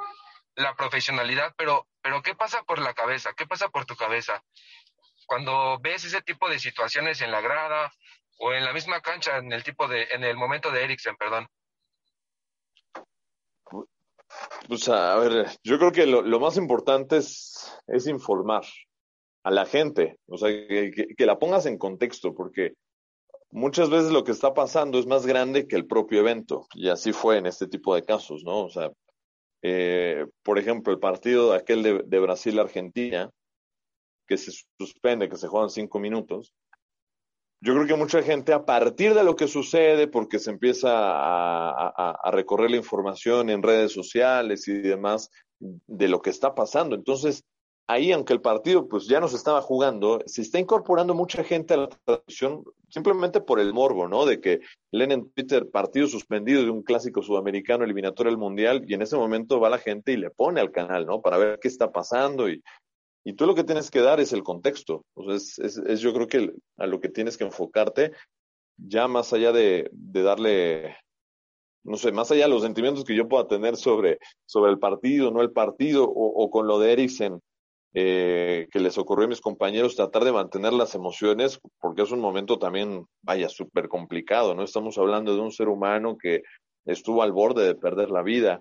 la 0.54 0.74
profesionalidad, 0.74 1.54
pero, 1.56 1.86
pero 2.02 2.22
¿qué 2.22 2.34
pasa 2.34 2.62
por 2.62 2.78
la 2.78 2.94
cabeza? 2.94 3.32
¿Qué 3.36 3.46
pasa 3.46 3.68
por 3.68 3.86
tu 3.86 3.96
cabeza? 3.96 4.42
Cuando 5.26 5.78
ves 5.80 6.04
ese 6.04 6.22
tipo 6.22 6.48
de 6.48 6.58
situaciones 6.58 7.20
en 7.20 7.30
la 7.30 7.40
grada 7.40 7.92
o 8.38 8.52
en 8.52 8.64
la 8.64 8.72
misma 8.72 9.00
cancha 9.00 9.38
en 9.38 9.52
el 9.52 9.62
tipo 9.62 9.88
de 9.88 10.08
en 10.10 10.24
el 10.24 10.36
momento 10.36 10.70
de 10.70 10.84
Eriksen, 10.84 11.16
perdón. 11.16 11.48
Pues 14.68 14.88
a 14.88 15.16
ver, 15.16 15.46
yo 15.62 15.78
creo 15.78 15.92
que 15.92 16.06
lo, 16.06 16.40
más 16.40 16.56
importante 16.56 17.18
es, 17.18 17.80
es, 17.86 18.06
informar 18.06 18.64
a 19.42 19.50
la 19.50 19.66
gente, 19.66 20.18
o 20.26 20.38
sea, 20.38 20.48
que, 20.48 21.26
la 21.26 21.38
pongas 21.38 21.66
en 21.66 21.78
contexto, 21.78 22.34
porque 22.34 22.74
muchas 23.52 23.88
veces 23.88 24.10
lo 24.10 24.24
que 24.24 24.32
está 24.32 24.52
pasando 24.54 24.98
es 24.98 25.06
más 25.06 25.26
grande 25.26 25.68
que 25.68 25.76
el 25.76 25.86
propio 25.86 26.20
evento, 26.20 26.66
y 26.74 26.88
así 26.88 27.12
fue 27.12 27.38
en 27.38 27.46
este 27.46 27.68
tipo 27.68 27.94
de 27.94 28.02
casos, 28.02 28.42
¿no? 28.44 28.64
O 28.64 28.70
sea, 28.70 28.90
eh, 29.62 30.26
por 30.42 30.58
ejemplo, 30.58 30.92
el 30.92 30.98
partido 30.98 31.52
aquel 31.52 31.84
de, 31.84 32.02
de 32.04 32.18
Brasil-Argentina, 32.18 33.30
que 34.26 34.36
se 34.36 34.50
suspende, 34.78 35.28
que 35.28 35.36
se 35.36 35.46
juegan 35.46 35.70
cinco 35.70 36.00
minutos, 36.00 36.52
yo 37.64 37.74
creo 37.74 37.86
que 37.86 37.94
mucha 37.94 38.22
gente 38.24 38.52
a 38.52 38.64
partir 38.64 39.14
de 39.14 39.22
lo 39.22 39.36
que 39.36 39.46
sucede, 39.46 40.08
porque 40.08 40.40
se 40.40 40.50
empieza 40.50 40.90
a, 40.92 42.30
recorrer 42.32 42.72
la 42.72 42.76
información 42.76 43.50
en 43.50 43.62
redes 43.62 43.92
sociales 43.92 44.66
y 44.66 44.72
demás 44.80 45.30
de 45.60 46.08
lo 46.08 46.20
que 46.22 46.30
está 46.30 46.56
pasando. 46.56 46.96
Entonces, 46.96 47.44
ahí, 47.86 48.12
aunque 48.12 48.32
el 48.32 48.40
partido 48.40 48.88
pues 48.88 49.06
ya 49.06 49.20
no 49.20 49.28
se 49.28 49.36
estaba 49.36 49.60
jugando, 49.60 50.20
se 50.26 50.42
está 50.42 50.58
incorporando 50.58 51.14
mucha 51.14 51.44
gente 51.44 51.74
a 51.74 51.78
la 51.78 51.88
transmisión 51.88 52.64
simplemente 52.88 53.40
por 53.40 53.58
el 53.60 53.72
morbo, 53.72 54.08
¿no? 54.08 54.26
De 54.26 54.40
que 54.40 54.60
leen 54.90 55.12
en 55.12 55.30
Twitter 55.32 55.70
partido 55.70 56.06
suspendido 56.06 56.62
de 56.62 56.70
un 56.70 56.82
clásico 56.82 57.22
sudamericano 57.22 57.84
eliminatorio 57.84 58.30
del 58.30 58.38
Mundial 58.38 58.84
y 58.86 58.94
en 58.94 59.02
ese 59.02 59.16
momento 59.16 59.60
va 59.60 59.70
la 59.70 59.78
gente 59.78 60.12
y 60.12 60.16
le 60.16 60.30
pone 60.30 60.60
al 60.60 60.70
canal, 60.70 61.06
¿no? 61.06 61.20
Para 61.20 61.38
ver 61.38 61.58
qué 61.60 61.68
está 61.68 61.90
pasando 61.90 62.48
y, 62.48 62.62
y 63.24 63.34
tú 63.34 63.46
lo 63.46 63.54
que 63.54 63.64
tienes 63.64 63.90
que 63.90 64.00
dar 64.00 64.20
es 64.20 64.32
el 64.32 64.42
contexto. 64.42 65.04
O 65.14 65.24
sea, 65.24 65.34
es, 65.66 66.00
yo 66.00 66.12
creo 66.12 66.26
que 66.26 66.52
a 66.76 66.86
lo 66.86 67.00
que 67.00 67.08
tienes 67.08 67.36
que 67.36 67.44
enfocarte, 67.44 68.12
ya 68.76 69.06
más 69.06 69.32
allá 69.32 69.52
de, 69.52 69.88
darle, 69.92 70.96
no 71.84 71.96
sé, 71.96 72.10
más 72.10 72.30
allá 72.30 72.44
de 72.44 72.50
los 72.50 72.62
sentimientos 72.62 73.04
que 73.04 73.14
yo 73.14 73.28
pueda 73.28 73.46
tener 73.46 73.76
sobre, 73.76 74.18
sobre 74.44 74.72
el 74.72 74.78
partido, 74.78 75.30
no 75.30 75.40
el 75.40 75.52
partido, 75.52 76.04
o, 76.04 76.50
con 76.50 76.66
lo 76.66 76.78
de 76.80 76.92
Eriksen, 76.92 77.40
eh, 77.94 78.68
que 78.70 78.80
les 78.80 78.96
ocurrió 78.96 79.26
a 79.26 79.28
mis 79.28 79.40
compañeros, 79.40 79.96
tratar 79.96 80.24
de 80.24 80.32
mantener 80.32 80.72
las 80.72 80.94
emociones, 80.94 81.60
porque 81.80 82.02
es 82.02 82.10
un 82.10 82.20
momento 82.20 82.58
también, 82.58 83.06
vaya, 83.22 83.48
súper 83.48 83.88
complicado, 83.88 84.54
¿no? 84.54 84.62
Estamos 84.62 84.96
hablando 84.98 85.34
de 85.34 85.40
un 85.40 85.52
ser 85.52 85.68
humano 85.68 86.16
que 86.16 86.42
estuvo 86.86 87.22
al 87.22 87.32
borde 87.32 87.66
de 87.66 87.74
perder 87.74 88.10
la 88.10 88.22
vida. 88.22 88.60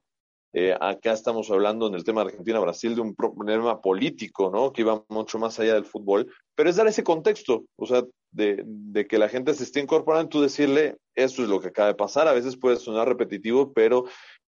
Eh, 0.54 0.76
acá 0.80 1.14
estamos 1.14 1.50
hablando 1.50 1.88
en 1.88 1.96
el 1.96 2.04
tema 2.04 2.22
Argentina-Brasil 2.22 2.94
de 2.94 3.02
un 3.02 3.16
problema 3.16 3.80
político, 3.80 4.52
¿no? 4.52 4.74
Que 4.74 4.82
iba 4.82 5.04
mucho 5.08 5.40
más 5.40 5.58
allá 5.60 5.76
del 5.76 5.86
fútbol, 5.86 6.30
pero 6.54 6.70
es 6.70 6.76
dar 6.76 6.88
ese 6.88 7.06
contexto, 7.06 7.64
o 7.78 7.86
sea, 7.86 8.04
de, 8.32 8.62
de, 8.66 9.08
que 9.08 9.18
la 9.18 9.30
gente 9.30 9.54
se 9.54 9.64
esté 9.64 9.80
incorporando, 9.80 10.28
tú 10.28 10.42
decirle, 10.42 10.98
esto 11.16 11.42
es 11.42 11.48
lo 11.48 11.62
que 11.62 11.70
acaba 11.70 11.88
de 11.88 11.96
pasar, 11.96 12.28
a 12.28 12.34
veces 12.34 12.58
puede 12.58 12.76
sonar 12.76 13.08
repetitivo, 13.08 13.72
pero 13.72 14.06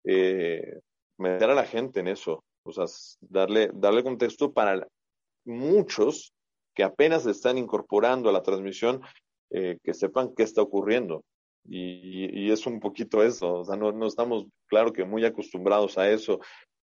eh, 0.04 0.78
meter 1.18 1.50
a 1.50 1.54
la 1.54 1.64
gente 1.64 1.98
en 1.98 2.08
eso, 2.08 2.44
o 2.68 2.72
sea, 2.72 2.86
darle, 3.20 3.70
darle 3.74 4.02
contexto 4.02 4.52
para 4.52 4.86
muchos 5.44 6.32
que 6.74 6.84
apenas 6.84 7.24
se 7.24 7.32
están 7.32 7.58
incorporando 7.58 8.28
a 8.28 8.32
la 8.32 8.42
transmisión, 8.42 9.00
eh, 9.50 9.78
que 9.82 9.94
sepan 9.94 10.34
qué 10.36 10.44
está 10.44 10.62
ocurriendo. 10.62 11.24
Y, 11.70 12.50
es 12.50 12.66
un 12.66 12.80
poquito 12.80 13.22
eso, 13.22 13.56
o 13.56 13.64
sea, 13.64 13.76
no, 13.76 13.92
no 13.92 14.06
estamos, 14.06 14.46
claro 14.68 14.92
que 14.92 15.04
muy 15.04 15.24
acostumbrados 15.24 15.98
a 15.98 16.10
eso. 16.10 16.40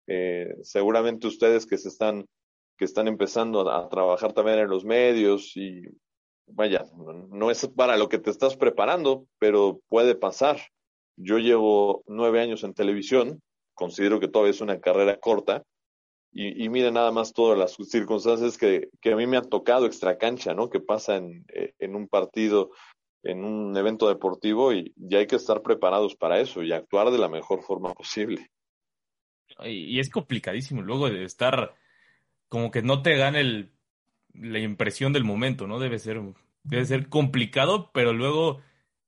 Eh, 0.08 0.54
seguramente 0.62 1.28
ustedes 1.28 1.66
que 1.66 1.78
se 1.78 1.88
están, 1.90 2.26
que 2.78 2.86
están 2.86 3.08
empezando 3.08 3.68
a, 3.72 3.90
trabajar 3.90 4.34
también 4.34 4.60
en 4.60 4.70
los 4.70 4.86
medios 4.86 5.56
y 5.56 5.82
vaya, 6.48 6.86
no 7.30 7.50
es 7.50 7.68
para 7.70 7.98
lo 7.98 8.10
que 8.10 8.20
te 8.20 8.30
estás 8.30 8.56
preparando, 8.58 9.26
pero 9.40 9.80
puede 9.88 10.14
pasar. 10.14 10.58
Yo 11.18 11.40
llevo 11.40 12.04
nueve 12.06 12.42
años 12.42 12.64
en 12.64 12.74
televisión, 12.74 13.42
considero 13.74 14.20
que 14.20 14.28
todavía 14.28 14.52
es 14.52 14.62
una 14.62 14.80
carrera 14.80 15.18
corta, 15.18 15.64
y, 16.36 16.66
y 16.66 16.70
mira 16.70 16.92
nada 16.92 17.12
más 17.12 17.34
todas 17.34 17.58
las 17.58 17.76
circunstancias 17.90 18.58
que, 18.58 18.90
que 19.02 19.14
a 19.14 19.16
mí 19.16 19.26
me 19.26 19.38
han 19.38 19.50
tocado 19.50 19.86
extra 19.86 20.18
cancha, 20.18 20.54
¿no? 20.54 20.70
Que 20.70 20.82
pasa 20.82 21.16
en, 21.16 21.46
en 21.80 21.96
un 21.96 22.10
partido 22.10 22.72
en 23.26 23.44
un 23.44 23.76
evento 23.76 24.08
deportivo 24.08 24.72
y, 24.72 24.94
ya 24.96 25.20
hay 25.20 25.28
que 25.28 25.36
estar 25.36 25.62
preparados 25.62 26.16
para 26.16 26.40
eso 26.40 26.62
y 26.62 26.72
actuar 26.72 27.10
de 27.10 27.18
la 27.18 27.28
mejor 27.28 27.64
forma 27.64 27.94
posible. 27.94 28.50
Y, 29.64 30.00
es 30.00 30.10
complicadísimo 30.10 30.82
luego 30.82 31.10
de 31.10 31.24
estar 31.24 31.76
como 32.48 32.70
que 32.70 32.82
no 32.82 33.02
te 33.02 33.18
gane 33.18 33.72
la 34.34 34.60
impresión 34.60 35.12
del 35.12 35.24
momento, 35.24 35.68
¿no? 35.68 35.80
Debe 35.80 36.00
ser, 36.00 36.22
debe 36.64 36.86
ser 36.86 37.10
complicado, 37.10 37.92
pero 37.94 38.14
luego 38.14 38.62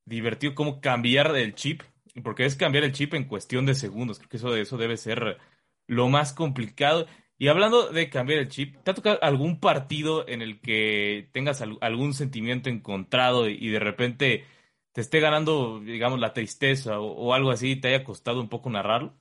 divertido 0.06 0.56
cómo 0.56 0.82
cambiar 0.82 1.36
el 1.36 1.54
chip, 1.54 1.84
porque 2.24 2.46
es 2.46 2.56
cambiar 2.56 2.86
el 2.86 2.94
chip 2.94 3.14
en 3.14 3.28
cuestión 3.28 3.66
de 3.66 3.76
segundos. 3.76 4.18
Creo 4.18 4.30
que 4.30 4.38
eso, 4.38 4.56
eso 4.56 4.78
debe 4.78 4.98
ser 4.98 5.38
lo 5.88 6.10
más 6.10 6.34
complicado. 6.34 7.08
Y 7.40 7.50
hablando 7.50 7.90
de 7.90 8.10
cambiar 8.10 8.40
el 8.40 8.50
chip, 8.50 8.78
¿te 8.84 8.92
ha 8.92 8.94
tocado 8.94 9.20
algún 9.22 9.60
partido 9.60 10.28
en 10.28 10.42
el 10.42 10.60
que 10.60 11.30
tengas 11.34 11.62
algún 11.62 12.14
sentimiento 12.14 12.70
encontrado 12.70 13.48
y, 13.48 13.70
de 13.70 13.80
repente 13.80 14.46
te 14.92 15.02
esté 15.02 15.20
ganando, 15.20 15.80
digamos, 15.80 16.20
la 16.20 16.34
tristeza 16.34 17.00
o, 17.00 17.34
algo 17.34 17.52
así, 17.52 17.76
te 17.76 17.90
haya 17.90 18.04
costado 18.04 18.42
un 18.42 18.50
poco 18.50 18.70
narrarlo? 18.70 19.16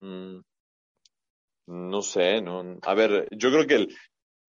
Mm, 0.00 0.40
no 1.66 2.02
sé, 2.02 2.40
no. 2.40 2.78
A 2.82 2.94
ver, 2.94 3.26
yo 3.32 3.50
creo 3.50 3.66
que 3.66 3.74
el, 3.74 3.96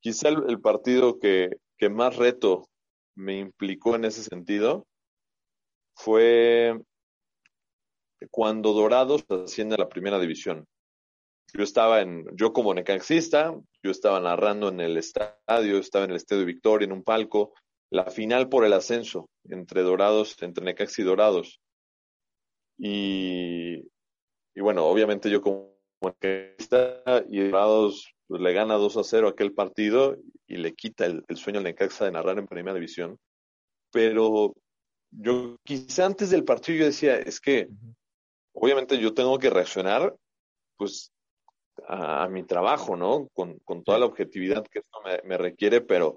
quizá 0.02 0.30
el, 0.30 0.62
partido 0.62 1.20
que, 1.20 1.50
que 1.78 1.90
más 1.90 2.16
reto 2.16 2.70
me 3.16 3.40
implicó 3.40 3.96
en 3.96 4.06
ese 4.06 4.22
sentido 4.22 4.86
fue 5.96 6.78
cuando 8.30 8.74
Dorados 8.74 9.26
asciende 9.30 9.76
a 9.76 9.80
la 9.80 9.90
primera 9.90 10.20
división. 10.20 10.66
Yo 11.54 11.64
estaba 11.64 12.02
en, 12.02 12.26
yo 12.34 12.54
como 12.54 12.74
necaxista, 12.74 13.56
yo 13.82 13.92
estaba 13.92 14.20
narrando 14.20 14.70
en 14.70 14.82
el 14.82 14.98
estadio, 14.98 15.78
estaba 15.78 16.06
en 16.06 16.12
el 16.12 16.18
Estadio 16.18 16.46
Victoria, 16.46 16.86
en 16.86 16.92
un 16.92 17.04
palco, 17.04 17.54
la 17.92 18.06
final 18.06 18.50
por 18.50 18.66
el 18.66 18.74
ascenso 18.74 19.30
entre 19.46 19.82
Dorados, 19.82 20.36
entre 20.42 20.66
Necax 20.66 21.00
y 21.00 21.04
Dorados. 21.04 21.62
Y, 22.78 23.76
y 24.54 24.62
bueno, 24.62 24.86
obviamente 24.86 25.30
yo 25.30 25.42
como 25.42 25.76
necaxista 26.02 27.04
y 27.30 27.40
Dorados 27.40 28.14
pues, 28.28 28.42
le 28.42 28.54
gana 28.54 28.76
2 28.76 28.98
a 28.98 29.04
0 29.04 29.28
aquel 29.30 29.54
partido 29.54 30.18
y 30.48 30.58
le 30.58 30.74
quita 30.74 31.06
el, 31.06 31.24
sueño 31.36 31.60
al 31.60 31.66
Necaxa 31.66 32.06
de 32.06 32.12
narrar 32.12 32.38
en 32.38 32.48
primera 32.48 32.76
división. 32.76 33.18
Pero 33.92 34.56
yo 35.12 35.58
quizá 35.64 36.06
antes 36.06 36.30
del 36.30 36.44
partido 36.44 36.80
yo 36.80 36.86
decía, 36.86 37.18
es 37.18 37.40
que 37.40 37.70
obviamente 38.56 38.98
yo 38.98 39.14
tengo 39.14 39.38
que 39.38 39.50
reaccionar 39.50 40.16
pues 40.78 41.12
a, 41.88 42.28
mi 42.28 42.44
trabajo, 42.44 42.96
¿no? 42.96 43.28
Con, 43.34 43.60
con, 43.60 43.84
toda 43.84 44.00
la 44.00 44.06
objetividad 44.06 44.66
que 44.66 44.80
esto 44.80 45.00
me, 45.24 45.38
requiere, 45.38 45.82
pero 45.82 46.16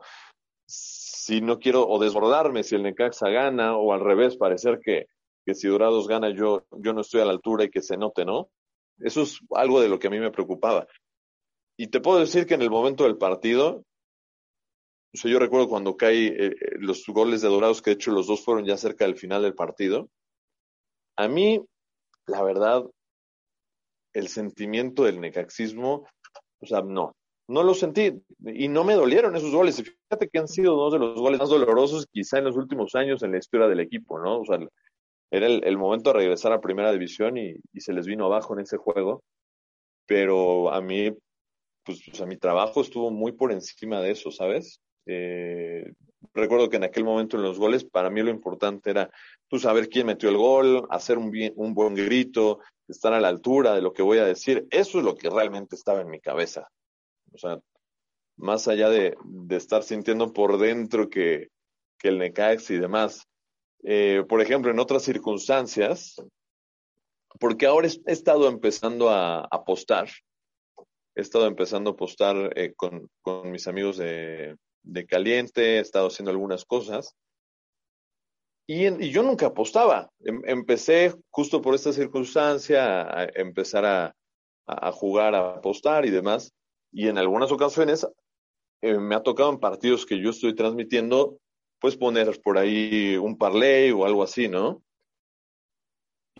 si 0.66 1.40
no 1.40 1.58
quiero 1.58 1.86
o 1.86 1.98
desbordarme 1.98 2.62
si 2.62 2.74
el 2.74 2.82
Necaxa 2.82 3.28
gana 3.28 3.76
o 3.76 3.92
al 3.92 4.00
revés, 4.00 4.36
parecer 4.36 4.80
que, 4.82 5.06
que 5.44 5.54
si 5.54 5.68
Dorados 5.68 6.08
gana 6.08 6.30
yo, 6.30 6.64
yo 6.70 6.92
no 6.92 7.02
estoy 7.02 7.20
a 7.20 7.24
la 7.24 7.32
altura 7.32 7.64
y 7.64 7.70
que 7.70 7.82
se 7.82 7.96
note, 7.96 8.24
¿no? 8.24 8.50
Eso 8.98 9.22
es 9.22 9.38
algo 9.50 9.80
de 9.80 9.88
lo 9.88 9.98
que 9.98 10.08
a 10.08 10.10
mí 10.10 10.18
me 10.18 10.30
preocupaba. 10.30 10.86
Y 11.76 11.88
te 11.88 12.00
puedo 12.00 12.18
decir 12.18 12.46
que 12.46 12.54
en 12.54 12.62
el 12.62 12.70
momento 12.70 13.04
del 13.04 13.18
partido, 13.18 13.84
o 15.14 15.16
sea, 15.16 15.30
yo 15.30 15.38
recuerdo 15.38 15.68
cuando 15.68 15.96
cae 15.96 16.26
eh, 16.26 16.46
eh, 16.46 16.54
los 16.78 17.04
goles 17.06 17.40
de 17.40 17.48
Dorados, 17.48 17.80
que 17.80 17.90
de 17.90 17.94
hecho 17.94 18.10
los 18.10 18.26
dos 18.26 18.44
fueron 18.44 18.64
ya 18.64 18.76
cerca 18.76 19.04
del 19.04 19.16
final 19.16 19.42
del 19.42 19.54
partido. 19.54 20.10
A 21.16 21.28
mí, 21.28 21.60
la 22.28 22.42
verdad, 22.42 22.84
el 24.12 24.28
sentimiento 24.28 25.04
del 25.04 25.20
necaxismo, 25.20 26.06
o 26.60 26.66
sea, 26.66 26.82
no, 26.82 27.16
no 27.48 27.62
lo 27.62 27.74
sentí 27.74 28.22
y 28.44 28.68
no 28.68 28.84
me 28.84 28.94
dolieron 28.94 29.34
esos 29.34 29.52
goles. 29.52 29.78
Y 29.78 29.84
fíjate 29.84 30.28
que 30.28 30.38
han 30.38 30.48
sido 30.48 30.76
dos 30.76 30.92
de 30.92 30.98
los 30.98 31.18
goles 31.18 31.40
más 31.40 31.48
dolorosos 31.48 32.06
quizá 32.06 32.38
en 32.38 32.44
los 32.44 32.56
últimos 32.56 32.94
años 32.94 33.22
en 33.22 33.32
la 33.32 33.38
historia 33.38 33.66
del 33.66 33.80
equipo, 33.80 34.18
¿no? 34.18 34.40
O 34.40 34.44
sea, 34.44 34.58
era 35.30 35.46
el, 35.46 35.78
momento 35.78 36.10
de 36.10 36.18
regresar 36.18 36.52
a 36.52 36.60
primera 36.60 36.92
división 36.92 37.36
y, 37.36 37.56
se 37.76 37.92
les 37.92 38.06
vino 38.06 38.26
abajo 38.26 38.54
en 38.54 38.60
ese 38.60 38.76
juego. 38.76 39.22
Pero 40.06 40.72
a 40.72 40.80
mí, 40.80 41.10
pues, 41.84 42.00
o 42.12 42.14
sea, 42.14 42.26
mi 42.26 42.36
trabajo 42.36 42.80
estuvo 42.80 43.10
muy 43.10 43.32
por 43.32 43.52
encima 43.52 44.00
de 44.00 44.12
eso, 44.12 44.30
¿sabes? 44.30 44.80
Eh, 45.06 45.92
recuerdo 46.34 46.68
que 46.68 46.76
en 46.76 46.84
aquel 46.84 47.04
momento 47.04 47.36
en 47.36 47.42
los 47.42 47.58
goles, 47.58 47.84
para 47.84 48.10
mí 48.10 48.22
lo 48.22 48.30
importante 48.30 48.90
era 48.90 49.10
tú 49.48 49.58
saber 49.58 49.88
quién 49.88 50.06
metió 50.06 50.28
el 50.28 50.36
gol, 50.36 50.86
hacer 50.90 51.18
un, 51.18 51.30
bien, 51.30 51.52
un 51.56 51.74
buen 51.74 51.94
grito, 51.94 52.60
estar 52.86 53.12
a 53.12 53.20
la 53.20 53.28
altura 53.28 53.74
de 53.74 53.82
lo 53.82 53.92
que 53.92 54.02
voy 54.02 54.18
a 54.18 54.24
decir. 54.24 54.66
Eso 54.70 54.98
es 54.98 55.04
lo 55.04 55.16
que 55.16 55.30
realmente 55.30 55.74
estaba 55.74 56.00
en 56.00 56.10
mi 56.10 56.20
cabeza. 56.20 56.68
O 57.32 57.38
sea, 57.38 57.58
más 58.36 58.68
allá 58.68 58.88
de, 58.88 59.16
estar 59.50 59.82
sintiendo 59.82 60.32
por 60.32 60.58
dentro 60.58 61.08
que, 61.08 61.48
que 61.98 62.08
el 62.08 62.18
Necax 62.18 62.70
y 62.70 62.78
demás. 62.78 63.26
Eh, 63.82 64.24
por 64.28 64.40
ejemplo, 64.40 64.70
en 64.70 64.78
otras 64.78 65.02
circunstancias, 65.02 66.16
porque 67.38 67.66
ahora 67.66 67.88
he, 67.88 68.12
estado 68.12 68.48
empezando 68.48 69.10
a 69.10 69.40
apostar, 69.40 70.08
he 71.14 71.20
estado 71.20 71.46
empezando 71.46 71.90
a 71.90 71.92
apostar 71.92 72.52
eh, 72.56 72.74
con, 72.74 73.08
con 73.22 73.50
mis 73.50 73.66
amigos 73.68 73.96
de, 73.96 74.56
de 74.82 75.06
caliente, 75.06 75.76
he 75.76 75.80
estado 75.80 76.08
haciendo 76.08 76.30
algunas 76.30 76.64
cosas. 76.64 77.14
Y, 78.70 79.10
yo 79.10 79.22
nunca 79.22 79.46
apostaba. 79.46 80.10
Em, 80.20 80.42
empecé 80.44 81.14
justo 81.30 81.62
por 81.62 81.74
esta 81.74 81.92
circunstancia 81.92 83.00
a, 83.02 83.24
empezar 83.34 83.84
a, 83.86 84.92
jugar, 84.92 85.34
a 85.34 85.54
apostar 85.54 86.04
y 86.04 86.10
demás. 86.10 86.52
Y 86.92 87.08
en 87.08 87.16
algunas 87.16 87.50
ocasiones 87.50 88.06
eh, 88.82 88.98
me 88.98 89.14
ha 89.14 89.22
tocado 89.22 89.50
en 89.50 89.58
partidos 89.58 90.04
que 90.04 90.20
yo 90.20 90.30
estoy 90.30 90.54
transmitiendo, 90.54 91.38
pues 91.80 91.96
poner 91.96 92.38
por 92.42 92.58
ahí 92.58 93.16
un 93.16 93.38
parlay 93.38 93.90
o 93.90 94.04
algo 94.04 94.22
así, 94.22 94.48
¿no? 94.48 94.82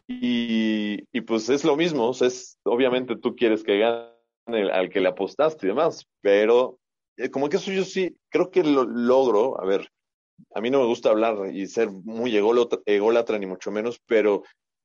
Y, 0.06 1.04
y 1.12 1.20
pues 1.23 1.49
es 1.49 1.64
lo 1.64 1.76
mismo, 1.76 2.11
es, 2.20 2.58
obviamente 2.64 3.16
tú 3.16 3.37
quieres 3.37 3.62
que 3.62 3.78
gane 3.78 4.70
al 4.73 4.88
que 4.88 5.00
le 5.00 5.08
apostaste 5.08 5.66
y 5.66 5.68
demás, 5.68 6.06
pero 6.23 6.78
eh, 7.18 7.30
como 7.30 7.49
que 7.49 7.56
eso 7.58 7.73
yo 7.73 7.85
sí, 7.85 8.16
creo 8.30 8.50
que 8.50 8.64
lo 8.64 8.85
logro, 8.85 9.61
a 9.61 9.66
ver, 9.66 9.90
a 10.54 10.61
mí 10.61 10.71
no 10.71 10.80
me 10.80 10.87
gusta 10.87 11.11
hablar 11.11 11.50
y 11.52 11.66
ser 11.66 11.90
muy 11.90 12.37
ególatra, 12.37 13.38
ni 13.38 13.47
mucho 13.47 13.71
menos, 13.71 14.00
pero 14.07 14.42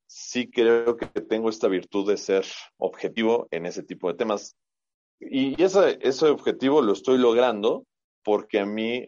sí 0.07 0.49
creo 0.49 0.97
que 0.97 1.07
tengo 1.07 1.49
esta 1.49 1.67
virtud 1.67 2.09
de 2.09 2.17
ser 2.17 2.45
objetivo 2.77 3.47
en 3.51 3.65
ese 3.65 3.83
tipo 3.83 4.07
de 4.07 4.15
temas. 4.15 4.55
Y 5.19 5.61
ese, 5.61 6.29
objetivo 6.29 6.81
lo 6.81 6.93
estoy 6.93 7.17
logrando 7.17 7.85
porque 8.23 8.59
a 8.59 8.65
mí 8.65 9.07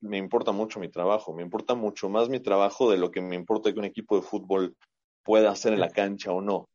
me 0.00 0.18
importa 0.18 0.52
mucho 0.52 0.80
mi 0.80 0.88
trabajo, 0.88 1.32
me 1.32 1.42
importa 1.42 1.74
mucho 1.74 2.08
más 2.08 2.28
mi 2.28 2.40
trabajo 2.40 2.90
de 2.90 2.98
lo 2.98 3.10
que 3.10 3.20
me 3.20 3.36
importa 3.36 3.72
que 3.72 3.78
un 3.78 3.84
equipo 3.84 4.16
de 4.16 4.22
fútbol 4.22 4.76
pueda 5.24 5.50
hacer 5.50 5.72
en 5.72 5.80
la 5.80 5.90
cancha 5.90 6.32
o 6.32 6.40
no. 6.40 6.68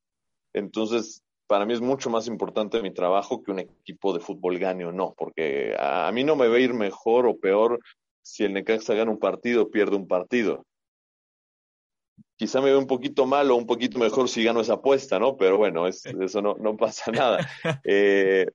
Entonces, 0.54 1.24
para 1.48 1.66
mí 1.66 1.74
es 1.74 1.82
mucho 1.82 2.10
más 2.10 2.28
importante 2.28 2.82
mi 2.82 2.94
trabajo 2.94 3.44
que 3.44 3.52
un 3.52 3.60
equipo 3.60 4.14
de 4.14 4.20
fútbol 4.20 4.60
gane 4.60 4.86
o 4.86 4.92
no, 4.92 5.14
porque 5.18 5.76
a, 5.78 6.12
mí 6.12 6.24
no 6.24 6.36
me 6.36 6.48
va 6.48 6.60
ir 6.60 6.74
mejor 6.74 7.28
o 7.28 7.38
peor 7.38 7.80
si 8.24 8.44
el 8.44 8.54
Necaxa 8.54 8.96
gana 8.96 9.12
un 9.12 9.20
partido 9.20 9.70
pierde 9.70 9.96
un 9.96 10.08
partido. 10.08 10.66
Quizá 12.36 12.62
me 12.62 12.72
ve 12.72 12.78
un 12.78 12.88
poquito 12.88 13.26
mal 13.26 13.52
o 13.52 13.56
un 13.56 13.68
poquito 13.68 14.00
mejor 14.00 14.28
si 14.28 14.44
gano 14.44 14.62
esa 14.62 14.74
apuesta, 14.74 15.20
¿no? 15.20 15.38
Pero 15.38 15.58
bueno, 15.58 15.88
eso 15.88 16.42
no, 16.42 16.56
no 16.56 16.76
pasa 16.76 17.12
nada. 17.12 17.48
Eh, 17.84 18.48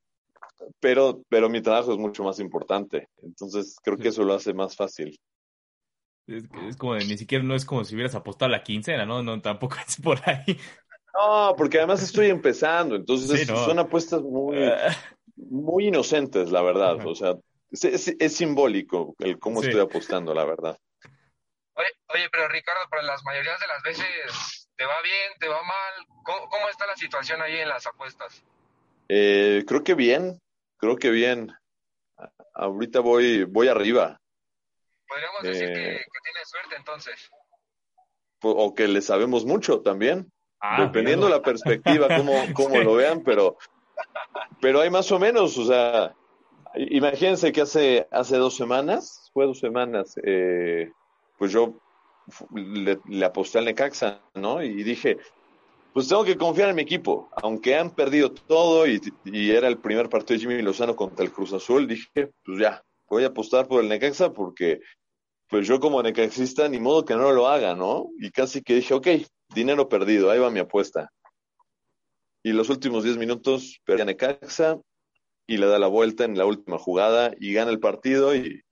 pero, 0.81 1.23
pero 1.29 1.49
mi 1.49 1.61
trabajo 1.61 1.93
es 1.93 1.99
mucho 1.99 2.25
más 2.25 2.41
importante. 2.41 3.09
Entonces 3.23 3.77
creo 3.83 3.97
que 3.97 4.09
eso 4.09 4.25
lo 4.25 4.35
hace 4.35 4.53
más 4.53 4.75
fácil. 4.75 5.19
Es, 6.27 6.77
como 6.77 6.97
ni 6.97 7.17
siquiera 7.17 7.43
no 7.43 7.55
es 7.55 7.65
como 7.65 7.85
si 7.85 7.95
hubieras 7.95 8.15
apostado 8.15 8.51
la 8.51 8.63
quincena, 8.63 9.07
¿no? 9.07 9.23
No, 9.23 9.41
tampoco 9.41 9.77
es 9.87 9.97
por 10.01 10.19
ahí. 10.29 10.59
No, 11.15 11.55
porque 11.57 11.79
además 11.79 12.03
estoy 12.03 12.29
empezando, 12.29 12.97
entonces 12.97 13.47
son 13.47 13.79
apuestas 13.79 14.23
muy, 14.23 14.63
ah. 14.63 14.95
muy 15.37 15.89
inocentes, 15.89 16.51
la 16.51 16.63
verdad. 16.63 16.99
O 17.07 17.15
sea, 17.15 17.35
es, 17.71 18.37
simbólico 18.37 19.15
el 19.19 19.39
cómo 19.39 19.63
estoy 19.63 19.81
apostando, 19.81 20.35
la 20.35 20.45
verdad. 20.45 20.79
Oye, 21.75 21.89
oye, 22.15 22.29
pero 22.31 22.49
Ricardo, 22.49 22.89
para 22.91 23.03
las 23.03 23.23
mayorías 23.25 23.61
de 23.61 23.67
las 23.67 23.83
veces, 23.83 24.69
¿te 24.77 24.85
va 24.85 25.01
bien, 25.03 25.33
te 25.39 25.49
va 25.49 25.63
mal? 25.63 26.07
¿Cómo, 26.25 26.49
cómo 26.49 26.69
está 26.69 26.87
la 26.87 26.97
situación 26.97 27.41
ahí 27.41 27.57
en 27.59 27.69
las 27.69 27.87
apuestas? 27.87 28.43
Eh, 29.09 29.65
creo 29.67 29.85
que 29.85 29.95
bien, 29.95 30.41
creo 30.77 30.97
que 30.97 31.11
bien. 31.11 31.53
Ahorita 32.55 33.01
voy, 33.01 33.45
voy 33.45 33.69
arriba. 33.69 34.21
Podríamos 35.07 35.43
decir 35.43 35.73
que, 35.73 35.95
eh, 35.95 35.99
que 35.99 36.21
tiene 36.23 36.45
suerte 36.45 36.77
entonces. 36.77 37.31
O 38.43 38.75
que 38.75 38.89
le 38.89 39.01
sabemos 39.01 39.45
mucho 39.45 39.81
también. 39.81 40.31
Ah, 40.61 40.83
dependiendo 40.83 41.27
de 41.27 41.33
la 41.33 41.43
perspectiva, 41.43 42.09
cómo, 42.09 42.33
cómo 42.55 42.79
lo 42.79 42.95
vean, 42.95 43.23
pero, 43.23 43.57
pero 44.61 44.81
hay 44.81 44.91
más 44.91 45.11
o 45.13 45.19
menos, 45.19 45.57
o 45.57 45.65
sea, 45.65 46.15
imagínense 46.75 47.53
que 47.53 47.63
hace, 47.63 48.07
hace 48.11 48.37
dos 48.37 48.57
semanas, 48.57 49.31
fue 49.33 49.47
dos 49.47 49.59
semanas, 49.59 50.15
eh, 50.23 50.91
pues 51.39 51.53
yo 51.53 51.75
le, 52.55 53.25
aposté 53.25 53.59
al 53.59 53.65
Necaxa, 53.65 54.21
¿no? 54.35 54.63
Y 54.63 54.83
dije, 54.83 55.19
pues 55.93 56.09
tengo 56.09 56.25
que 56.25 56.37
confiar 56.37 56.71
en 56.71 56.77
mi 56.77 56.83
equipo, 56.83 57.31
aunque 57.43 57.77
han 57.77 57.91
perdido 57.91 58.33
todo 58.33 58.87
y, 58.87 59.01
y 59.25 59.51
era 59.51 59.69
el 59.69 59.79
primer 59.79 60.09
partido 60.09 60.39
de 60.39 60.47
Jimmy 60.47 60.63
Lozano 60.63 60.95
contra 60.95 61.25
el 61.25 61.33
Cruz 61.33 61.53
Azul, 61.53 61.87
dije, 61.89 62.33
pues 62.45 62.59
ya, 62.59 62.83
voy 63.09 63.25
a 63.25 63.29
apostar 63.29 63.67
por 63.67 63.83
el 63.83 63.89
Necaxa 63.89 64.33
porque 64.33 64.81
pues 65.49 65.67
yo 65.67 65.81
como 65.81 66.03
necaxista 66.03 66.69
ni 66.69 66.79
modo 66.79 67.05
que 67.05 67.15
no 67.15 67.33
lo 67.33 67.49
haga, 67.49 67.75
¿no? 67.75 68.11
Y 68.19 68.31
casi 68.31 68.63
que 68.63 68.75
dije, 68.75 68.95
ok, 68.95 69.09
dinero 69.55 69.89
perdido, 69.89 70.31
ahí 70.31 70.39
va 70.39 70.51
mi 70.51 70.61
apuesta. 70.61 71.11
Y 72.43 72.53
los 72.53 72.69
últimos 72.69 73.03
10 73.05 73.17
minutos 73.17 73.81
perdí 73.85 74.03
a 74.03 74.05
Necaxa 74.05 74.79
y 75.49 75.57
le 75.57 75.67
da 75.67 75.79
la 75.79 75.87
vuelta 75.87 76.25
en 76.25 76.37
la 76.37 76.45
última 76.45 76.79
jugada 76.79 77.33
y 77.41 77.55
gana 77.55 77.71
el 77.71 77.81
partido 77.81 78.37
y, 78.37 78.63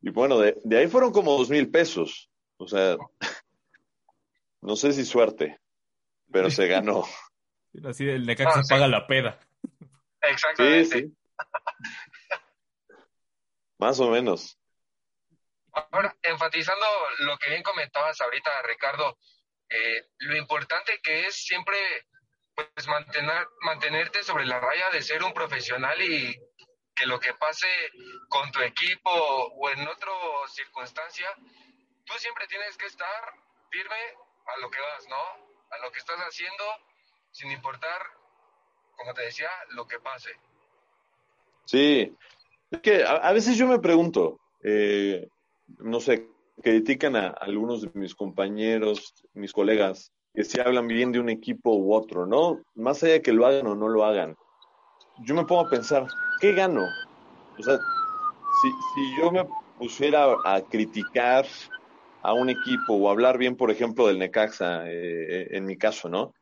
y 0.00 0.10
bueno, 0.10 0.38
de, 0.38 0.60
ahí 0.76 0.88
fueron 0.88 1.12
como 1.12 1.38
dos 1.38 1.48
mil 1.48 1.70
pesos. 1.70 2.28
O 2.56 2.66
sea, 2.66 2.96
no 4.60 4.74
sé 4.74 4.92
si 4.92 5.04
suerte, 5.04 5.60
pero 6.32 6.50
se 6.50 6.66
ganó. 6.66 7.04
Así 7.84 8.08
el 8.08 8.26
Necaxa 8.26 8.60
ah, 8.60 8.62
paga 8.68 8.88
la 8.88 9.06
peda. 9.06 9.38
Exactamente. 10.20 10.84
Sí, 10.84 11.00
sí. 11.02 11.16
Más 13.78 14.00
o 14.00 14.10
menos. 14.10 14.58
Ahora, 15.70 16.16
enfatizando 16.20 16.84
lo 17.20 17.38
que 17.38 17.50
bien 17.50 17.62
comentabas 17.62 18.20
ahorita, 18.20 18.50
Ricardo, 18.62 19.16
eh, 19.68 20.08
lo 20.18 20.36
importante 20.36 20.98
que 21.00 21.26
es 21.26 21.36
siempre 21.36 21.78
pues 22.74 22.88
mantener, 22.88 23.46
mantenerte 23.60 24.22
sobre 24.22 24.46
la 24.46 24.58
raya 24.58 24.90
de 24.90 25.02
ser 25.02 25.22
un 25.22 25.32
profesional 25.32 26.00
y 26.02 26.36
que 26.94 27.06
lo 27.06 27.20
que 27.20 27.32
pase 27.34 27.68
con 28.28 28.50
tu 28.50 28.60
equipo 28.60 29.10
o 29.10 29.70
en 29.70 29.86
otra 29.86 30.10
circunstancia, 30.48 31.28
tú 32.04 32.14
siempre 32.18 32.46
tienes 32.48 32.76
que 32.76 32.86
estar 32.86 33.32
firme 33.70 33.96
a 34.46 34.60
lo 34.60 34.70
que 34.70 34.80
vas, 34.80 35.06
¿no? 35.08 35.46
A 35.70 35.78
lo 35.78 35.92
que 35.92 36.00
estás 36.00 36.18
haciendo, 36.18 36.64
sin 37.30 37.52
importar, 37.52 38.00
como 38.96 39.14
te 39.14 39.22
decía, 39.22 39.50
lo 39.70 39.86
que 39.86 40.00
pase. 40.00 40.30
Sí, 41.66 42.12
es 42.70 42.80
que 42.80 43.04
a, 43.04 43.32
veces 43.32 43.56
yo 43.56 43.68
me 43.68 43.78
pregunto, 43.78 44.40
eh, 44.64 45.28
no 45.78 46.00
sé, 46.00 46.26
critican 46.62 47.14
a 47.14 47.28
algunos 47.28 47.82
de 47.82 47.90
mis 47.94 48.14
compañeros, 48.14 49.14
mis 49.34 49.52
colegas, 49.52 50.12
que 50.34 50.44
si 50.44 50.60
hablan 50.60 50.86
bien 50.86 51.12
de 51.12 51.20
un 51.20 51.28
equipo 51.28 51.74
u 51.74 51.94
otro, 51.94 52.26
¿no? 52.26 52.60
Más 52.74 53.02
allá 53.02 53.14
de 53.14 53.22
que 53.22 53.32
lo 53.32 53.46
hagan 53.46 53.66
o 53.66 53.74
no 53.74 53.88
lo 53.88 54.04
hagan. 54.04 54.36
Yo 55.24 55.34
me 55.34 55.44
pongo 55.44 55.66
a 55.66 55.70
pensar, 55.70 56.06
¿qué 56.40 56.52
gano? 56.52 56.82
O 57.58 57.62
sea, 57.62 57.76
si, 58.62 58.68
si 58.70 59.20
yo 59.20 59.32
me 59.32 59.46
pusiera 59.78 60.36
a 60.44 60.60
criticar 60.62 61.46
a 62.22 62.32
un 62.34 62.50
equipo 62.50 62.94
o 62.94 63.10
hablar 63.10 63.38
bien, 63.38 63.56
por 63.56 63.70
ejemplo, 63.70 64.06
del 64.06 64.18
Necaxa, 64.18 64.84
eh, 64.86 65.48
en 65.56 65.64
mi 65.64 65.76
caso, 65.76 66.08
¿no? 66.08 66.32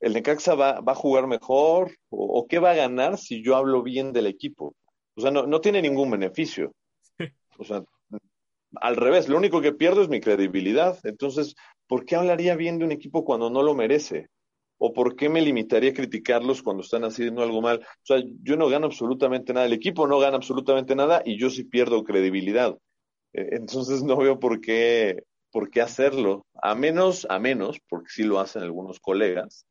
¿El 0.00 0.14
Necaxa 0.14 0.54
va, 0.54 0.80
va 0.80 0.92
a 0.92 0.96
jugar 0.96 1.26
mejor? 1.26 1.92
O, 2.08 2.38
o, 2.38 2.46
qué 2.46 2.58
va 2.58 2.70
a 2.70 2.74
ganar 2.74 3.18
si 3.18 3.42
yo 3.42 3.56
hablo 3.56 3.82
bien 3.82 4.12
del 4.12 4.26
equipo? 4.26 4.74
O 5.14 5.20
sea, 5.20 5.30
no, 5.30 5.46
no 5.46 5.60
tiene 5.60 5.82
ningún 5.82 6.10
beneficio. 6.10 6.72
O 7.58 7.64
sea, 7.64 7.82
al 8.76 8.96
revés, 8.96 9.28
lo 9.28 9.36
único 9.36 9.60
que 9.60 9.74
pierdo 9.74 10.00
es 10.00 10.08
mi 10.08 10.20
credibilidad. 10.20 10.98
Entonces, 11.02 11.54
¿por 11.90 12.04
qué 12.04 12.14
hablaría 12.14 12.54
bien 12.54 12.78
de 12.78 12.84
un 12.84 12.92
equipo 12.92 13.24
cuando 13.24 13.50
no 13.50 13.64
lo 13.64 13.74
merece? 13.74 14.28
¿O 14.78 14.92
por 14.92 15.16
qué 15.16 15.28
me 15.28 15.42
limitaría 15.42 15.90
a 15.90 15.94
criticarlos 15.94 16.62
cuando 16.62 16.84
están 16.84 17.02
haciendo 17.02 17.42
algo 17.42 17.60
mal? 17.60 17.80
O 17.80 18.04
sea, 18.04 18.22
yo 18.44 18.56
no 18.56 18.68
gano 18.68 18.86
absolutamente 18.86 19.52
nada, 19.52 19.66
el 19.66 19.72
equipo 19.72 20.06
no 20.06 20.20
gana 20.20 20.36
absolutamente 20.36 20.94
nada 20.94 21.20
y 21.24 21.36
yo 21.36 21.50
sí 21.50 21.64
pierdo 21.64 22.04
credibilidad. 22.04 22.78
Eh, 23.32 23.48
entonces 23.54 24.02
no 24.04 24.16
veo 24.16 24.38
por 24.38 24.60
qué, 24.60 25.24
por 25.50 25.68
qué 25.68 25.80
hacerlo, 25.80 26.46
a 26.62 26.76
menos, 26.76 27.26
a 27.28 27.40
menos, 27.40 27.80
porque 27.88 28.10
sí 28.10 28.22
lo 28.22 28.38
hacen 28.38 28.62
algunos 28.62 29.00
colegas, 29.00 29.66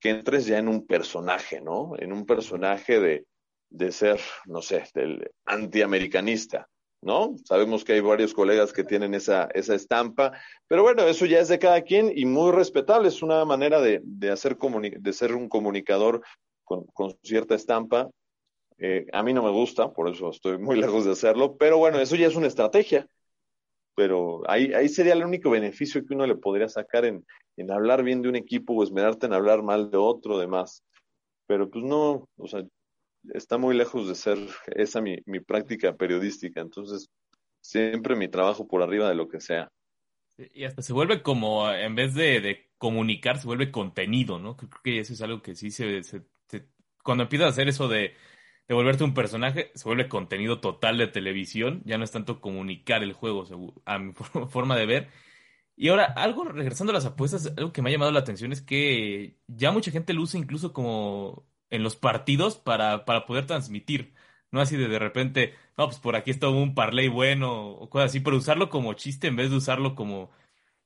que 0.00 0.08
entres 0.08 0.46
ya 0.46 0.56
en 0.56 0.68
un 0.68 0.86
personaje, 0.86 1.60
¿no? 1.60 1.92
En 1.98 2.14
un 2.14 2.24
personaje 2.24 2.98
de, 2.98 3.26
de 3.68 3.92
ser, 3.92 4.20
no 4.46 4.62
sé, 4.62 4.84
del 4.94 5.30
antiamericanista 5.44 6.66
¿no? 7.02 7.34
Sabemos 7.44 7.84
que 7.84 7.94
hay 7.94 8.00
varios 8.00 8.32
colegas 8.32 8.72
que 8.72 8.84
tienen 8.84 9.14
esa, 9.14 9.48
esa 9.54 9.74
estampa, 9.74 10.32
pero 10.68 10.82
bueno, 10.82 11.02
eso 11.02 11.26
ya 11.26 11.40
es 11.40 11.48
de 11.48 11.58
cada 11.58 11.82
quien 11.82 12.12
y 12.14 12.24
muy 12.24 12.52
respetable, 12.52 13.08
es 13.08 13.22
una 13.22 13.44
manera 13.44 13.80
de, 13.80 14.00
de 14.04 14.30
hacer 14.30 14.56
de 14.56 15.12
ser 15.12 15.34
un 15.34 15.48
comunicador 15.48 16.22
con, 16.64 16.84
con 16.94 17.14
cierta 17.22 17.56
estampa. 17.56 18.08
Eh, 18.78 19.06
a 19.12 19.22
mí 19.22 19.32
no 19.32 19.42
me 19.42 19.50
gusta, 19.50 19.92
por 19.92 20.08
eso 20.08 20.30
estoy 20.30 20.58
muy 20.58 20.76
lejos 20.80 21.04
de 21.04 21.12
hacerlo, 21.12 21.56
pero 21.56 21.76
bueno, 21.76 21.98
eso 21.98 22.16
ya 22.16 22.28
es 22.28 22.36
una 22.36 22.46
estrategia. 22.46 23.06
Pero 23.94 24.40
ahí, 24.48 24.72
ahí 24.72 24.88
sería 24.88 25.12
el 25.12 25.24
único 25.24 25.50
beneficio 25.50 26.02
que 26.06 26.14
uno 26.14 26.26
le 26.26 26.36
podría 26.36 26.68
sacar 26.68 27.04
en, 27.04 27.26
en 27.56 27.70
hablar 27.70 28.02
bien 28.02 28.22
de 28.22 28.30
un 28.30 28.36
equipo 28.36 28.72
o 28.72 28.82
esmerarte 28.82 29.26
en 29.26 29.34
hablar 29.34 29.62
mal 29.62 29.90
de 29.90 29.98
otro, 29.98 30.38
demás. 30.38 30.82
Pero 31.46 31.68
pues 31.68 31.84
no, 31.84 32.26
o 32.38 32.46
sea, 32.46 32.64
está 33.30 33.58
muy 33.58 33.76
lejos 33.76 34.08
de 34.08 34.14
ser 34.14 34.38
esa 34.66 35.00
mi, 35.00 35.18
mi 35.26 35.40
práctica 35.40 35.96
periodística. 35.96 36.60
Entonces, 36.60 37.10
siempre 37.60 38.16
mi 38.16 38.28
trabajo 38.28 38.66
por 38.66 38.82
arriba 38.82 39.08
de 39.08 39.14
lo 39.14 39.28
que 39.28 39.40
sea. 39.40 39.70
Y 40.54 40.64
hasta 40.64 40.82
se 40.82 40.92
vuelve 40.92 41.22
como, 41.22 41.70
en 41.70 41.94
vez 41.94 42.14
de, 42.14 42.40
de 42.40 42.70
comunicar, 42.78 43.38
se 43.38 43.46
vuelve 43.46 43.70
contenido, 43.70 44.38
¿no? 44.38 44.56
Creo 44.56 44.70
que 44.82 44.98
eso 45.00 45.12
es 45.12 45.22
algo 45.22 45.42
que 45.42 45.54
sí 45.54 45.70
se, 45.70 46.02
cuando 47.02 47.24
empiezas 47.24 47.46
a 47.46 47.50
hacer 47.50 47.68
eso 47.68 47.88
de, 47.88 48.14
de, 48.66 48.74
volverte 48.74 49.04
un 49.04 49.14
personaje, 49.14 49.70
se 49.74 49.84
vuelve 49.84 50.08
contenido 50.08 50.60
total 50.60 50.98
de 50.98 51.06
televisión, 51.06 51.82
ya 51.84 51.98
no 51.98 52.04
es 52.04 52.10
tanto 52.10 52.40
comunicar 52.40 53.02
el 53.02 53.12
juego, 53.12 53.44
a 53.84 53.98
mi 53.98 54.12
forma 54.48 54.76
de 54.76 54.86
ver. 54.86 55.08
Y 55.76 55.88
ahora, 55.88 56.04
algo, 56.04 56.44
regresando 56.44 56.90
a 56.92 56.94
las 56.94 57.06
apuestas, 57.06 57.52
algo 57.56 57.72
que 57.72 57.82
me 57.82 57.90
ha 57.90 57.92
llamado 57.92 58.12
la 58.12 58.20
atención 58.20 58.52
es 58.52 58.62
que 58.62 59.38
ya 59.46 59.70
mucha 59.70 59.90
gente 59.90 60.12
lo 60.12 60.22
usa 60.22 60.38
incluso 60.38 60.72
como 60.72 61.46
en 61.72 61.82
los 61.82 61.96
partidos 61.96 62.56
para, 62.56 63.04
para 63.04 63.26
poder 63.26 63.46
transmitir. 63.46 64.14
No 64.52 64.60
así 64.60 64.76
de 64.76 64.88
de 64.88 64.98
repente, 64.98 65.54
no, 65.78 65.86
pues 65.86 65.98
por 65.98 66.16
aquí 66.16 66.30
está 66.30 66.48
un 66.48 66.74
parlay 66.74 67.08
bueno 67.08 67.68
o 67.70 67.90
cosas 67.90 68.10
así, 68.10 68.20
pero 68.20 68.36
usarlo 68.36 68.68
como 68.70 68.94
chiste 68.94 69.28
en 69.28 69.36
vez 69.36 69.50
de 69.50 69.56
usarlo 69.56 69.94
como, 69.94 70.30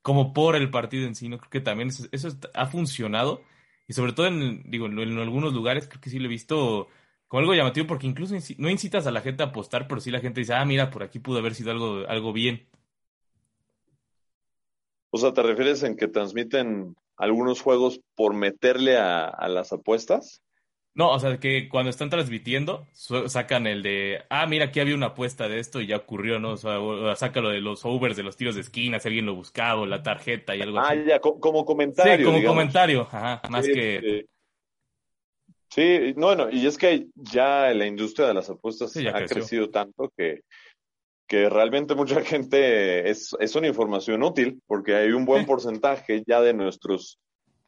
como 0.03 0.33
por 0.33 0.57
el 0.57 0.70
partido 0.70 1.07
en 1.07 1.14
sí. 1.14 1.29
No 1.29 1.38
creo 1.38 1.51
que 1.51 1.61
también 1.61 1.90
eso, 2.12 2.29
ha 2.55 2.66
funcionado. 2.66 3.42
Y 3.88 3.94
sobre 3.94 4.12
todo 4.12 4.27
en, 4.29 4.62
digo, 4.70 4.87
en, 4.87 5.18
algunos 5.18 5.53
lugares 5.53 5.88
creo 5.88 6.01
que 6.01 6.11
sí 6.11 6.18
lo 6.18 6.27
he 6.27 6.29
visto 6.29 6.88
con 7.29 7.40
algo 7.40 7.55
llamativo 7.55 7.87
porque 7.87 8.07
incluso 8.07 8.35
no 8.59 8.70
incitas 8.70 9.07
a 9.07 9.11
la 9.11 9.20
gente 9.20 9.42
a 9.42 9.46
apostar, 9.46 9.88
pero 9.88 10.01
sí 10.01 10.11
la 10.11 10.20
gente 10.20 10.40
dice, 10.40 10.55
ah, 10.55 10.64
mira, 10.64 10.90
por 10.90 11.03
aquí 11.03 11.18
pudo 11.18 11.38
haber 11.38 11.55
sido 11.55 11.72
algo, 11.72 12.05
algo 12.09 12.33
bien. 12.33 12.68
O 15.11 15.18
sea, 15.18 15.33
¿te 15.33 15.42
refieres 15.42 15.83
en 15.83 15.96
que 15.96 16.09
transmiten 16.09 16.94
algunos 17.16 17.62
juegos 17.62 18.01
por 18.14 18.35
meterle 18.35 18.99
a, 18.99 19.49
las 19.49 19.72
apuestas? 19.72 20.42
No, 20.96 21.11
o 21.11 21.20
sea, 21.20 21.38
que 21.38 21.68
cuando 21.68 21.90
están 21.90 22.09
transmitiendo, 22.09 22.87
sacan 23.26 23.66
el 23.66 23.82
de, 23.82 24.22
ah, 24.30 24.46
mira, 24.46 24.64
aquí 24.64 24.80
había 24.80 24.94
una 24.94 25.09
apuesta 25.09 25.46
de 25.46 25.59
esto 25.59 25.82
y 25.82 25.87
ya 25.87 25.98
ocurrió, 25.98 26.38
¿no? 26.38 26.52
O 26.52 26.56
sea, 26.56 26.78
saca 27.16 27.42
lo 27.42 27.50
de 27.50 27.61
los 27.61 27.85
overs 27.85 28.16
de 28.16 28.22
los 28.22 28.38
tiros 28.38 28.54
de 28.54 28.62
esquina, 28.62 28.98
si 28.98 29.09
alguien 29.09 29.26
lo 29.26 29.35
buscaba, 29.35 29.82
o 29.82 29.85
la 29.85 30.02
tarjeta 30.02 30.56
y 30.56 30.62
algo 30.62 30.78
ah, 30.78 30.88
así. 30.88 31.00
Ah, 31.00 31.04
ya, 31.06 31.20
como 31.20 31.66
comentario. 31.66 32.16
Sí, 32.16 32.24
como 32.24 32.42
comentario, 32.42 33.02
ajá, 33.02 33.42
más 33.50 33.66
que... 33.66 34.24
Sí, 35.68 36.14
bueno, 36.16 36.48
y 36.50 36.66
es 36.66 36.78
que 36.78 37.09
ya 37.14 37.74
la 37.74 37.87
industria 37.87 38.28
de 38.28 38.35
las 38.35 38.48
apuestas 38.48 38.96
ha 38.96 39.26
crecido 39.26 39.68
tanto 39.68 40.11
que, 40.16 40.44
que 41.26 41.50
realmente 41.50 41.94
mucha 41.94 42.22
gente 42.22 43.11
es, 43.11 43.37
es 43.38 43.54
una 43.54 43.66
información 43.66 44.22
útil, 44.22 44.62
porque 44.66 44.94
hay 44.94 45.11
un 45.11 45.26
buen 45.26 45.44
porcentaje 45.46 46.22
ya 46.26 46.40
de 46.40 46.54
nuestros 46.54 47.18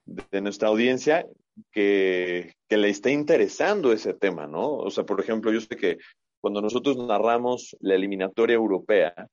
de 0.06 0.40
nuestra 0.40 0.68
audiencia 0.68 1.26
que, 1.72 2.54
que, 2.68 2.76
le 2.76 2.88
está 2.88 3.10
interesando 3.10 3.92
ese 3.92 4.14
tema, 4.14 4.46
¿no? 4.46 4.76
O 4.76 4.90
sea, 4.90 5.04
por 5.04 5.20
ejemplo, 5.20 5.52
yo 5.52 5.60
sé 5.60 5.76
que 5.76 5.98
cuando 6.40 6.60
nosotros 6.60 6.96
narramos 6.96 7.76
la 7.80 7.94
eliminatoria 7.94 8.54
europea, 8.54 9.28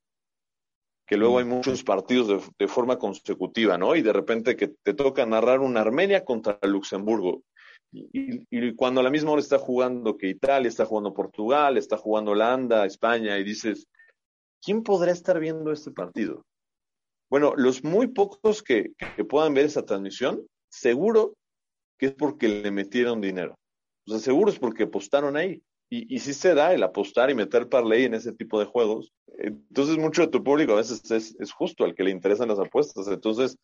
que 1.08 1.18
luego 1.18 1.38
hay 1.38 1.46
muchos 1.46 1.84
partidos 1.84 2.28
de, 2.28 2.42
de, 2.58 2.68
forma 2.68 2.98
consecutiva, 2.98 3.78
¿no? 3.78 3.96
Y 3.96 4.02
de 4.02 4.14
repente 4.14 4.56
que 4.56 4.70
te 4.70 4.94
toca 4.94 5.26
narrar 5.26 5.60
una 5.60 5.82
Armenia 5.82 6.26
contra 6.26 6.58
Luxemburgo. 6.64 7.44
Y, 7.92 8.76
cuando 8.76 9.00
a 9.00 9.04
la 9.04 9.10
misma 9.10 9.32
hora 9.32 9.42
está 9.42 9.58
jugando 9.58 10.18
que 10.18 10.28
Italia, 10.28 10.68
está 10.68 10.86
jugando 10.86 11.14
Portugal, 11.14 11.78
está 11.78 11.98
jugando 11.98 12.32
Holanda, 12.32 12.86
España, 12.86 13.38
y 13.38 13.44
dices, 13.44 13.88
¿quién 14.62 14.84
podrá 14.84 15.12
estar 15.12 15.40
viendo 15.40 15.72
este 15.72 15.92
partido? 15.92 16.46
Bueno, 17.30 17.54
los 17.56 17.84
muy 17.84 18.08
pocos 18.08 18.62
que, 18.62 18.92
puedan 19.30 19.54
ver 19.54 19.66
esa 19.66 19.86
transmisión, 19.86 20.46
seguro 20.70 21.36
que 21.98 22.08
es 22.08 22.14
porque 22.14 22.48
le 22.48 22.72
metieron 22.72 23.22
dinero. 23.22 23.58
O 24.08 24.12
sea, 24.12 24.20
seguro 24.20 24.52
es 24.52 24.60
porque 24.60 24.84
apostaron 24.84 25.38
ahí. 25.38 25.62
Y, 25.90 26.14
y 26.14 26.20
si 26.20 26.34
se 26.34 26.56
da 26.56 26.74
el 26.74 26.84
apostar 26.84 27.30
y 27.30 27.36
meter 27.36 27.70
parlay 27.70 28.06
en 28.06 28.16
ese 28.16 28.34
tipo 28.34 28.60
de 28.60 28.66
juegos. 28.66 29.14
Entonces, 29.38 29.98
mucho 29.98 30.24
de 30.24 30.30
tu 30.30 30.44
público 30.44 30.74
a 30.74 30.78
veces 30.78 31.10
es, 31.12 31.36
es 31.40 31.52
justo 31.52 31.84
al 31.86 31.96
que 31.96 32.04
le 32.04 32.12
interesan 32.12 32.48
las 32.48 32.60
apuestas. 32.60 33.08
Entonces, 33.08 33.58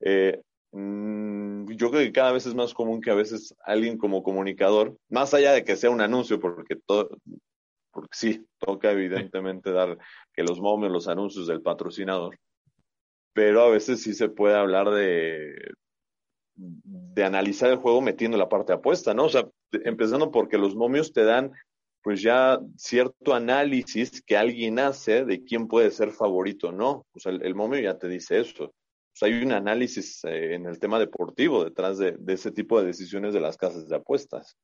eh, 0.00 0.40
Mm, 0.72 1.70
yo 1.72 1.90
creo 1.90 2.02
que 2.02 2.12
cada 2.12 2.32
vez 2.32 2.44
es 2.44 2.54
más 2.54 2.74
común 2.74 3.00
que 3.00 3.10
a 3.10 3.14
veces 3.14 3.54
alguien 3.64 3.96
como 3.96 4.22
comunicador, 4.22 4.94
más 5.08 5.32
allá 5.32 5.52
de 5.52 5.64
que 5.64 5.74
sea 5.74 5.88
un 5.88 6.02
anuncio, 6.02 6.38
porque 6.38 6.76
todo, 6.76 7.08
porque 7.92 8.12
sí, 8.12 8.46
toca 8.58 8.90
evidentemente 8.90 9.72
dar 9.72 9.96
que 10.34 10.42
los 10.42 10.60
momios, 10.60 10.92
los 10.92 11.08
anuncios 11.08 11.46
del 11.46 11.62
patrocinador, 11.62 12.38
pero 13.32 13.62
a 13.62 13.70
veces 13.70 14.02
sí 14.02 14.12
se 14.12 14.28
puede 14.28 14.56
hablar 14.56 14.90
de, 14.90 15.54
de 16.56 17.24
analizar 17.24 17.70
el 17.70 17.76
juego 17.76 18.00
metiendo 18.00 18.36
la 18.36 18.48
parte 18.48 18.72
apuesta, 18.72 19.14
¿no? 19.14 19.24
O 19.24 19.28
sea, 19.28 19.48
empezando 19.72 20.30
porque 20.30 20.58
los 20.58 20.74
momios 20.74 21.12
te 21.12 21.24
dan 21.24 21.52
pues 22.02 22.22
ya 22.22 22.60
cierto 22.76 23.34
análisis 23.34 24.22
que 24.22 24.36
alguien 24.36 24.78
hace 24.78 25.24
de 25.24 25.42
quién 25.42 25.66
puede 25.66 25.90
ser 25.90 26.12
favorito, 26.12 26.70
¿no? 26.70 27.04
O 27.12 27.18
sea, 27.18 27.32
el, 27.32 27.54
momio 27.56 27.80
ya 27.80 27.98
te 27.98 28.08
dice 28.08 28.38
eso. 28.38 28.72
Pues, 29.18 29.22
hay 29.22 29.42
un 29.42 29.50
análisis 29.50 30.22
eh, 30.24 30.54
en 30.54 30.66
el 30.66 30.78
tema 30.78 31.00
deportivo 31.00 31.64
detrás 31.64 31.98
de, 31.98 32.16
ese 32.28 32.52
tipo 32.52 32.78
de 32.78 32.86
decisiones 32.86 33.34
de 33.34 33.40
las 33.40 33.56
casas 33.56 33.88
de 33.88 33.96
apuestas. 33.96 34.56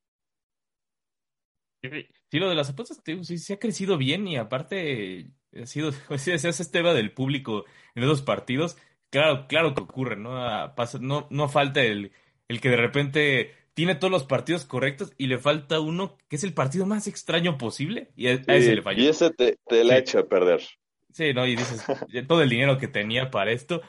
Sí, 1.83 2.39
lo 2.39 2.49
de 2.49 2.55
las 2.55 2.71
apuestas 2.71 3.03
sí, 3.05 3.39
sí 3.39 3.53
ha 3.53 3.59
crecido 3.59 3.99
bien 3.99 4.29
y 4.29 4.37
aparte 4.37 5.33
ha 5.61 5.67
sido, 5.67 5.91
se 6.17 6.35
hace 6.35 6.49
este 6.49 6.65
tema 6.67 6.95
del 6.95 7.13
público 7.13 7.65
en 7.97 8.05
esos 8.05 8.23
partidos. 8.23 8.77
Claro, 9.13 9.47
claro 9.47 9.75
que 9.75 9.83
ocurre, 9.83 10.17
¿no? 10.17 10.37
Ah, 10.37 10.75
pasa, 10.75 10.99
no, 11.01 11.29
no 11.31 11.49
falta 11.49 11.83
el, 11.83 12.11
el 12.49 12.61
que 12.61 12.71
de 12.71 12.77
repente 12.77 13.55
tiene 13.75 13.95
todos 13.95 14.11
los 14.11 14.25
partidos 14.25 14.65
correctos 14.65 15.13
y 15.17 15.29
le 15.29 15.39
falta 15.39 15.79
uno 15.79 16.19
que 16.29 16.37
es 16.37 16.43
el 16.43 16.53
partido 16.53 16.85
más 16.85 17.07
extraño 17.07 17.57
posible 17.57 18.11
y 18.17 18.27
a, 18.27 18.33
ese 18.33 18.75
le 18.75 18.83
falló. 18.83 19.05
Y 19.05 19.09
ese 19.09 19.31
te, 19.31 19.59
te 19.69 19.85
la 19.85 19.99
echa 19.99 20.21
a 20.21 20.25
perder. 20.25 20.63
Sí, 21.13 21.33
¿no? 21.33 21.47
Y 21.47 21.55
dices, 21.55 21.85
todo 22.27 22.43
el 22.43 22.49
dinero 22.49 22.79
que 22.79 22.89
tenía 22.89 23.31
para 23.31 23.53
esto 23.53 23.83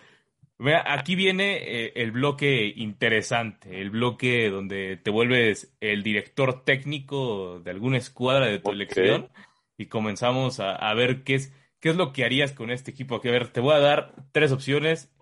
aquí 0.85 1.15
viene 1.15 1.57
eh, 1.57 1.93
el 1.95 2.11
bloque 2.11 2.71
interesante, 2.75 3.81
el 3.81 3.89
bloque 3.89 4.49
donde 4.49 4.97
te 4.97 5.11
vuelves 5.11 5.75
el 5.81 6.03
director 6.03 6.63
técnico 6.63 7.59
de 7.59 7.71
alguna 7.71 7.97
escuadra 7.97 8.47
de 8.47 8.59
tu 8.59 8.71
elección 8.71 9.29
y 9.77 9.87
comenzamos 9.87 10.59
a, 10.59 10.93
ver 10.93 11.23
qué 11.23 11.35
es, 11.35 11.53
qué 11.83 11.89
es 11.89 11.97
lo 11.97 12.13
que 12.13 12.23
harías 12.23 12.53
con 12.53 12.71
este 12.71 12.91
equipo. 12.91 13.15
a 13.15 13.19
ver, 13.19 13.49
te 13.49 13.59
voy 13.59 13.73
a 13.73 13.79
dar 13.79 14.15
tres 14.31 14.53
opciones. 14.53 15.13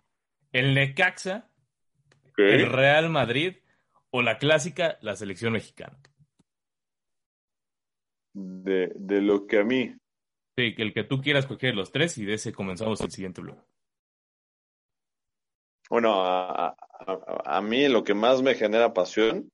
El 0.52 0.76
Necaxa, 0.76 1.50
el 2.38 2.72
Real 2.72 3.10
Madrid 3.10 3.56
o 4.12 4.22
la 4.22 4.38
clásica, 4.38 5.00
la 5.02 5.16
selección 5.16 5.54
mexicana. 5.54 5.98
De, 8.34 8.92
de 8.96 9.22
lo 9.22 9.48
que 9.48 9.58
a 9.58 9.64
mí. 9.64 9.96
Sí, 10.56 10.76
el 10.78 10.94
que 10.94 11.04
tú 11.04 11.20
quieras 11.20 11.48
coger 11.48 11.74
los 11.74 11.92
tres 11.92 12.20
y 12.20 12.26
de 12.26 12.36
ese 12.36 12.54
comenzamos 12.54 13.02
el 13.02 13.10
siguiente 13.10 13.42
bloque. 13.42 13.66
Bueno, 15.90 16.24
a, 16.24 16.76
a, 17.44 17.62
mí 17.62 17.88
lo 17.88 18.04
que 18.04 18.14
más 18.14 18.44
me 18.44 18.54
genera 18.54 18.94
pasión, 18.94 19.50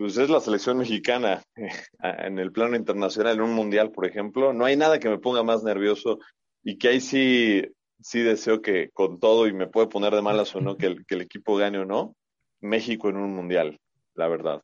pues 0.00 0.16
es 0.16 0.30
la 0.30 0.40
selección 0.40 0.78
mexicana 0.78 1.42
en 2.02 2.38
el 2.38 2.52
plano 2.52 2.74
internacional, 2.74 3.34
en 3.34 3.42
un 3.42 3.52
mundial, 3.52 3.90
por 3.90 4.06
ejemplo. 4.06 4.54
No 4.54 4.64
hay 4.64 4.74
nada 4.74 4.98
que 4.98 5.10
me 5.10 5.18
ponga 5.18 5.42
más 5.42 5.62
nervioso 5.62 6.18
y 6.64 6.78
que 6.78 6.88
ahí 6.88 7.02
sí, 7.02 7.62
sí 8.00 8.20
deseo 8.20 8.62
que 8.62 8.88
con 8.94 9.20
todo, 9.20 9.46
y 9.46 9.52
me 9.52 9.66
puede 9.66 9.88
poner 9.88 10.14
de 10.14 10.22
malas 10.22 10.56
o 10.56 10.60
no, 10.62 10.78
que 10.78 10.86
el, 10.86 11.04
que 11.04 11.16
el 11.16 11.20
equipo 11.20 11.54
gane 11.54 11.80
o 11.80 11.84
no, 11.84 12.16
México 12.62 13.10
en 13.10 13.18
un 13.18 13.34
mundial, 13.34 13.78
la 14.14 14.26
verdad. 14.26 14.62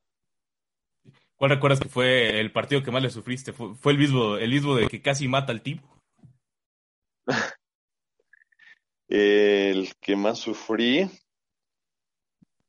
¿Cuál 1.34 1.50
recuerdas 1.50 1.80
que 1.80 1.90
fue 1.90 2.40
el 2.40 2.50
partido 2.50 2.82
que 2.82 2.90
más 2.90 3.02
le 3.02 3.10
sufriste? 3.10 3.52
¿Fue, 3.52 3.92
el 3.92 3.98
mismo, 3.98 4.38
el 4.38 4.48
mismo 4.48 4.74
de 4.74 4.88
que 4.88 5.02
casi 5.02 5.28
mata 5.28 5.52
al 5.52 5.60
tipo? 5.60 5.86
El 9.08 9.94
que 10.00 10.16
más 10.16 10.38
sufrí, 10.38 11.10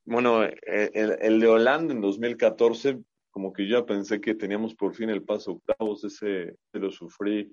bueno, 0.07 0.43
e, 0.43 0.55
el, 0.93 1.39
de 1.39 1.47
Holanda 1.47 1.93
en 1.93 1.99
2014, 1.99 2.99
como 3.29 3.51
que 3.51 3.67
yo 3.67 3.79
ya 3.79 3.85
pensé 3.85 4.21
que 4.21 4.35
teníamos 4.35 4.73
por 4.73 4.95
fin 4.95 5.09
el 5.09 5.23
paso 5.23 5.51
octavos, 5.51 6.03
ese, 6.05 6.55
lo 6.71 6.89
sufrí. 6.91 7.51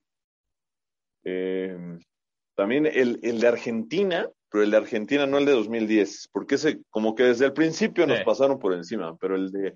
Em, 1.25 1.99
también 2.57 2.87
el, 2.87 3.19
el, 3.23 3.41
de 3.41 3.49
Argentina, 3.49 4.31
pero 4.49 4.63
el 4.63 4.71
de 4.71 4.77
Argentina 4.77 5.27
no 5.27 5.39
el 5.39 5.47
de 5.47 5.53
2010, 5.53 6.29
porque 6.33 6.55
ese, 6.55 6.81
como 6.91 7.17
que 7.17 7.25
desde 7.25 7.47
el 7.47 7.53
principio 7.53 8.07
nos 8.07 8.21
pasaron 8.21 8.61
por 8.61 8.73
encima, 8.73 9.17
pero 9.17 9.35
el 9.35 9.51
de, 9.51 9.75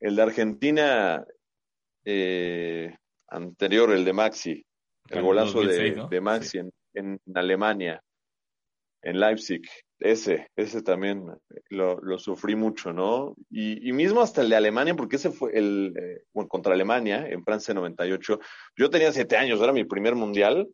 el 0.00 0.16
de 0.16 0.22
Argentina 0.22 1.22
eh, 2.02 2.96
anterior, 3.28 3.92
el 3.92 4.06
de 4.06 4.12
Maxi, 4.14 4.64
el 5.10 5.22
golazo 5.22 5.60
de, 5.60 6.20
Maxi 6.22 6.58
en, 6.58 6.72
en 6.94 7.20
Alemania, 7.34 8.02
en 9.02 9.20
Leipzig. 9.20 9.62
Ese, 9.98 10.48
ese 10.56 10.82
también 10.82 11.24
lo, 11.70 11.98
lo 12.02 12.18
sufrí 12.18 12.54
mucho, 12.54 12.92
¿no? 12.92 13.34
Y, 13.48 13.88
y, 13.88 13.92
mismo 13.92 14.20
hasta 14.20 14.42
el 14.42 14.50
de 14.50 14.56
Alemania, 14.56 14.94
porque 14.94 15.16
ese 15.16 15.30
fue 15.30 15.56
el, 15.56 15.94
eh, 15.96 16.22
bueno, 16.34 16.48
contra 16.48 16.74
Alemania, 16.74 17.26
en 17.26 17.42
Francia 17.42 17.72
98. 17.72 18.38
Yo 18.76 18.90
tenía 18.90 19.10
siete 19.12 19.38
años, 19.38 19.60
era 19.60 19.72
mi 19.72 19.84
primer 19.84 20.14
mundial, 20.14 20.68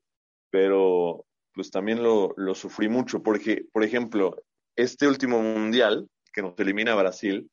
pero 0.50 1.24
pues 1.54 1.70
también 1.70 2.02
lo, 2.02 2.34
lo 2.36 2.54
sufrí 2.54 2.88
mucho, 2.88 3.22
porque, 3.22 3.64
por 3.72 3.84
ejemplo, 3.84 4.42
este 4.76 5.06
último 5.06 5.40
mundial, 5.40 6.08
que 6.32 6.42
nos 6.42 6.58
elimina 6.58 6.94
Brasil, 6.94 7.48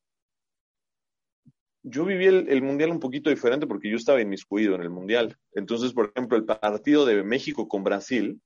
yo 1.83 2.05
viví 2.05 2.25
el, 2.25 2.61
mundial 2.61 2.91
un 2.91 2.99
poquito 2.99 3.29
diferente 3.29 3.67
porque 3.67 3.89
yo 3.89 3.95
estaba 3.95 4.21
inmiscuido 4.21 4.75
en 4.75 4.81
el 4.81 4.89
mundial. 4.89 5.37
Entonces, 5.53 5.93
por 5.93 6.11
ejemplo, 6.13 6.37
el 6.37 6.45
partido 6.45 7.05
de 7.05 7.23
México 7.23 7.67
con 7.67 7.83
Brasil, 7.83 8.41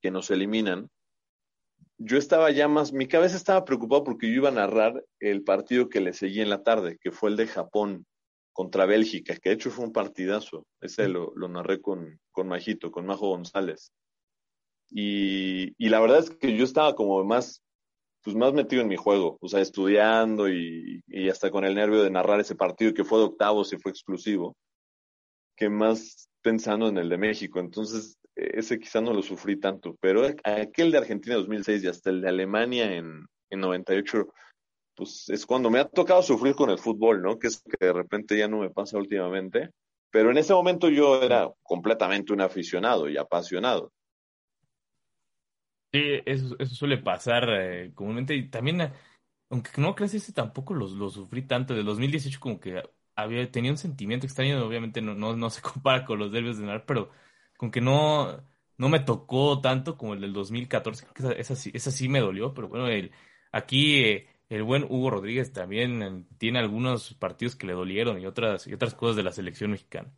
que 0.00 0.10
nos 0.10 0.30
eliminan, 0.30 0.88
yo 2.02 2.16
estaba 2.16 2.50
ya 2.50 2.66
más, 2.66 2.94
mi 2.94 3.06
cabeza 3.06 3.36
estaba 3.36 3.66
preocupado 3.66 4.04
porque 4.04 4.26
yo 4.28 4.36
iba 4.36 4.48
a 4.48 4.52
narrar 4.52 5.04
el 5.18 5.44
partido 5.44 5.90
que 5.90 6.00
le 6.00 6.14
seguí 6.14 6.40
en 6.40 6.48
la 6.48 6.62
tarde, 6.62 6.96
que 6.98 7.10
fue 7.10 7.28
el 7.28 7.36
de 7.36 7.46
Japón 7.46 8.06
contra 8.54 8.86
Bélgica, 8.86 9.36
que 9.36 9.50
de 9.50 9.56
hecho 9.56 9.70
fue 9.70 9.84
un 9.84 9.92
partidazo. 9.92 10.66
Ese 10.80 11.08
lo, 11.08 11.32
lo 11.36 11.48
narré 11.48 11.82
con, 11.82 12.18
con 12.32 12.48
Majito, 12.48 12.90
con 12.90 13.04
Majo 13.04 13.28
González. 13.28 13.92
Y, 14.88 15.74
y, 15.76 15.90
la 15.90 16.00
verdad 16.00 16.20
es 16.20 16.30
que 16.30 16.56
yo 16.56 16.64
estaba 16.64 16.94
como 16.94 17.22
más, 17.22 17.62
pues 18.24 18.34
más 18.34 18.54
metido 18.54 18.80
en 18.80 18.88
mi 18.88 18.96
juego, 18.96 19.36
o 19.40 19.48
sea, 19.48 19.60
estudiando 19.60 20.48
y, 20.48 21.02
y 21.06 21.28
hasta 21.28 21.50
con 21.50 21.64
el 21.66 21.74
nervio 21.74 22.02
de 22.02 22.10
narrar 22.10 22.40
ese 22.40 22.56
partido 22.56 22.94
que 22.94 23.04
fue 23.04 23.18
de 23.18 23.26
octavos 23.26 23.72
y 23.74 23.78
fue 23.78 23.92
exclusivo, 23.92 24.56
que 25.54 25.68
más 25.68 26.30
pensando 26.40 26.88
en 26.88 26.96
el 26.96 27.10
de 27.10 27.18
México. 27.18 27.60
Entonces, 27.60 28.18
ese 28.40 28.78
quizá 28.78 29.00
no 29.00 29.12
lo 29.12 29.22
sufrí 29.22 29.58
tanto, 29.58 29.96
pero 30.00 30.22
aquel 30.44 30.90
de 30.90 30.98
Argentina 30.98 31.36
2006 31.36 31.84
y 31.84 31.88
hasta 31.88 32.10
el 32.10 32.20
de 32.20 32.28
Alemania 32.28 32.94
en, 32.94 33.26
en 33.50 33.60
98, 33.60 34.28
pues 34.94 35.28
es 35.28 35.46
cuando 35.46 35.70
me 35.70 35.78
ha 35.78 35.84
tocado 35.88 36.22
sufrir 36.22 36.54
con 36.54 36.70
el 36.70 36.78
fútbol, 36.78 37.22
¿no? 37.22 37.38
Que 37.38 37.48
es 37.48 37.62
que 37.62 37.86
de 37.86 37.92
repente 37.92 38.36
ya 38.36 38.48
no 38.48 38.58
me 38.58 38.70
pasa 38.70 38.98
últimamente. 38.98 39.70
Pero 40.10 40.30
en 40.30 40.38
ese 40.38 40.52
momento 40.52 40.88
yo 40.88 41.22
era 41.22 41.50
completamente 41.62 42.32
un 42.32 42.40
aficionado 42.40 43.08
y 43.08 43.16
apasionado. 43.16 43.92
Sí, 45.92 46.20
eso, 46.24 46.56
eso 46.58 46.74
suele 46.74 46.98
pasar 46.98 47.48
eh, 47.48 47.92
comúnmente 47.94 48.34
y 48.34 48.48
también, 48.48 48.80
eh, 48.80 48.92
aunque 49.50 49.70
no 49.78 49.94
creas, 49.94 50.14
ese 50.14 50.32
tampoco 50.32 50.74
lo, 50.74 50.88
sufrí 51.10 51.42
tanto. 51.46 51.74
Del 51.74 51.84
2018 51.84 52.38
como 52.40 52.60
que 52.60 52.82
había, 53.14 53.50
tenía 53.50 53.70
un 53.70 53.76
sentimiento 53.76 54.26
extraño, 54.26 54.64
obviamente 54.64 55.00
no, 55.00 55.14
no, 55.14 55.36
no 55.36 55.50
se 55.50 55.62
compara 55.62 56.04
con 56.04 56.18
los 56.18 56.30
nervios 56.30 56.58
de 56.58 56.64
Neymar, 56.64 56.86
pero 56.86 57.10
como 57.60 57.70
que 57.70 57.82
no, 57.82 58.42
no 58.78 58.88
me 58.88 59.00
tocó 59.00 59.60
tanto 59.60 59.98
como 59.98 60.14
el 60.14 60.22
del 60.22 60.32
2014, 60.32 61.04
creo 61.04 61.12
que 61.12 61.22
esa, 61.22 61.52
esa 61.52 61.56
sí, 61.56 61.70
esa 61.74 61.90
sí 61.90 62.08
me 62.08 62.20
dolió, 62.20 62.54
pero 62.54 62.68
bueno, 62.68 62.88
el, 62.88 63.12
aquí 63.52 64.02
eh, 64.02 64.30
el 64.48 64.62
buen 64.62 64.84
Hugo 64.84 65.10
Rodríguez 65.10 65.52
también 65.52 66.26
tiene 66.38 66.58
algunos 66.58 67.12
partidos 67.16 67.56
que 67.56 67.66
le 67.66 67.74
dolieron 67.74 68.18
y 68.18 68.24
otras, 68.24 68.66
y 68.66 68.72
otras 68.72 68.94
cosas 68.94 69.16
de 69.16 69.24
la 69.24 69.32
selección 69.32 69.72
mexicana. 69.72 70.10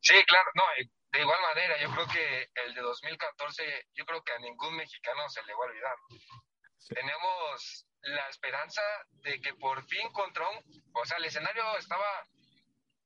Sí, 0.00 0.14
claro, 0.26 0.50
no, 0.54 0.64
eh, 0.78 0.90
de 1.10 1.20
igual 1.22 1.40
manera, 1.40 1.80
yo 1.80 1.90
creo 1.94 2.06
que 2.08 2.50
el 2.66 2.74
de 2.74 2.82
2014, 2.82 3.86
yo 3.94 4.04
creo 4.04 4.22
que 4.22 4.32
a 4.32 4.38
ningún 4.40 4.76
mexicano 4.76 5.26
se 5.30 5.42
le 5.46 5.54
va 5.54 5.64
a 5.64 5.68
olvidar. 5.68 5.96
Tenemos 6.86 7.86
la 8.02 8.28
esperanza 8.28 8.82
de 9.24 9.40
que 9.40 9.54
por 9.54 9.82
fin 9.86 10.12
contra 10.12 10.46
un, 10.50 10.58
o 10.92 11.04
sea, 11.06 11.16
el 11.16 11.24
escenario 11.24 11.62
estaba 11.78 12.04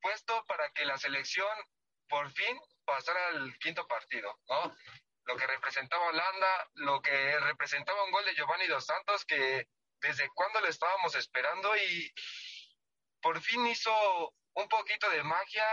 puesto 0.05 0.45
para 0.45 0.71
que 0.73 0.85
la 0.85 0.99
selección 0.99 1.57
por 2.11 2.31
fin 2.33 2.61
pasara 2.85 3.29
al 3.29 3.59
quinto 3.59 3.87
partido, 3.89 4.39
¿no? 4.51 4.77
Lo 5.25 5.35
que 5.35 5.47
representaba 5.47 6.09
Holanda, 6.09 6.69
lo 6.75 7.01
que 7.01 7.41
representaba 7.41 8.05
un 8.05 8.11
gol 8.11 8.27
de 8.27 8.35
Giovanni 8.35 8.67
Dos 8.67 8.85
Santos, 8.85 9.25
que 9.25 9.67
desde 10.03 10.29
cuando 10.35 10.61
lo 10.61 10.69
estábamos 10.69 11.15
esperando 11.15 11.75
y 11.79 12.13
por 13.23 13.41
fin 13.41 13.67
hizo 13.67 14.35
un 14.53 14.69
poquito 14.69 15.09
de 15.09 15.23
magia 15.23 15.67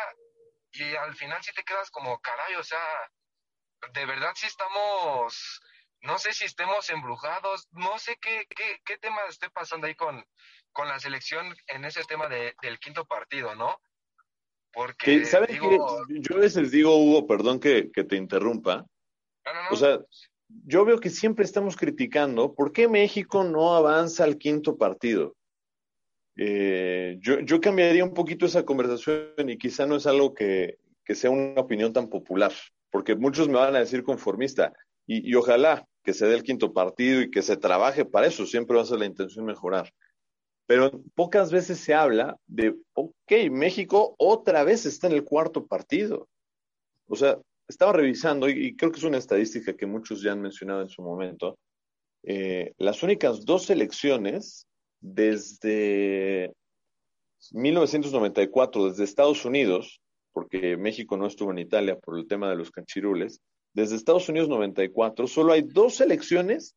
y 0.71 0.95
al 0.95 1.13
final 1.13 1.43
sí 1.43 1.51
te 1.51 1.65
quedas 1.65 1.91
como, 1.91 2.17
caray, 2.21 2.55
o 2.55 2.63
sea, 2.63 3.11
de 3.91 4.05
verdad 4.05 4.31
sí 4.35 4.47
estamos, 4.47 5.61
no 6.03 6.17
sé 6.19 6.31
si 6.31 6.45
estemos 6.45 6.89
embrujados, 6.89 7.67
no 7.71 7.99
sé 7.99 8.15
qué, 8.21 8.47
qué, 8.55 8.79
qué 8.85 8.97
tema 8.97 9.25
esté 9.27 9.49
pasando 9.49 9.87
ahí 9.87 9.95
con, 9.95 10.25
con 10.71 10.87
la 10.87 11.01
selección 11.01 11.53
en 11.67 11.83
ese 11.83 12.05
tema 12.05 12.29
de, 12.29 12.55
del 12.61 12.79
quinto 12.79 13.03
partido, 13.05 13.55
¿no? 13.55 13.81
Porque, 14.73 15.25
¿sabes 15.25 15.49
digo... 15.49 16.05
Yo 16.09 16.35
a 16.35 16.39
veces 16.39 16.71
digo, 16.71 16.95
Hugo, 16.95 17.27
perdón 17.27 17.59
que, 17.59 17.91
que 17.91 18.03
te 18.03 18.15
interrumpa, 18.15 18.85
no, 19.45 19.53
no, 19.53 19.63
no. 19.63 19.69
o 19.71 19.75
sea, 19.75 19.99
yo 20.65 20.85
veo 20.85 20.99
que 20.99 21.09
siempre 21.09 21.45
estamos 21.45 21.75
criticando 21.75 22.53
por 22.53 22.71
qué 22.71 22.87
México 22.87 23.43
no 23.43 23.75
avanza 23.75 24.23
al 24.23 24.37
quinto 24.37 24.77
partido. 24.77 25.35
Eh, 26.37 27.17
yo, 27.19 27.39
yo, 27.41 27.59
cambiaría 27.59 28.03
un 28.03 28.13
poquito 28.13 28.45
esa 28.45 28.63
conversación 28.63 29.49
y 29.49 29.57
quizá 29.57 29.85
no 29.85 29.97
es 29.97 30.07
algo 30.07 30.33
que, 30.33 30.77
que, 31.03 31.15
sea 31.15 31.29
una 31.29 31.59
opinión 31.61 31.91
tan 31.91 32.09
popular, 32.09 32.53
porque 32.89 33.15
muchos 33.15 33.47
me 33.47 33.55
van 33.55 33.75
a 33.75 33.79
decir 33.79 34.03
conformista 34.03 34.73
y, 35.05 35.29
y, 35.29 35.35
ojalá 35.35 35.85
que 36.03 36.13
se 36.13 36.25
dé 36.25 36.35
el 36.35 36.43
quinto 36.43 36.73
partido 36.73 37.21
y 37.21 37.29
que 37.29 37.41
se 37.41 37.57
trabaje 37.57 38.05
para 38.05 38.27
eso, 38.27 38.45
siempre 38.45 38.77
va 38.77 38.83
a 38.83 38.85
ser 38.85 38.99
la 38.99 39.05
intención 39.05 39.45
mejorar. 39.45 39.93
Pero 40.67 41.01
pocas 41.15 41.51
veces 41.51 41.79
se 41.79 41.93
habla 41.93 42.37
de, 42.47 42.75
ok, 42.93 43.31
México 43.51 44.15
otra 44.17 44.63
vez 44.63 44.85
está 44.85 45.07
en 45.07 45.13
el 45.13 45.23
cuarto 45.23 45.67
partido. 45.67 46.29
O 47.07 47.15
sea, 47.15 47.39
estaba 47.67 47.93
revisando 47.93 48.47
y, 48.49 48.75
creo 48.75 48.91
que 48.91 48.99
es 48.99 49.03
una 49.03 49.17
estadística 49.17 49.75
que 49.75 49.85
muchos 49.85 50.21
ya 50.21 50.31
han 50.31 50.41
mencionado 50.41 50.81
en 50.81 50.89
su 50.89 51.01
momento. 51.01 51.57
Eh, 52.23 52.73
las 52.77 53.03
únicas 53.03 53.45
dos 53.45 53.65
selecciones 53.65 54.67
desde 55.01 56.53
1994, 57.51 58.89
desde 58.89 59.03
Estados 59.03 59.43
Unidos, 59.45 60.01
porque 60.31 60.77
México 60.77 61.17
no 61.17 61.25
estuvo 61.27 61.51
en 61.51 61.59
Italia 61.59 61.97
por 61.97 62.17
el 62.17 62.27
tema 62.27 62.49
de 62.49 62.55
los 62.55 62.71
canchirules, 62.71 63.41
desde 63.73 63.95
Estados 63.95 64.29
Unidos 64.29 64.49
94, 64.49 65.27
solo 65.27 65.53
hay 65.53 65.61
dos 65.61 65.95
selecciones 65.95 66.75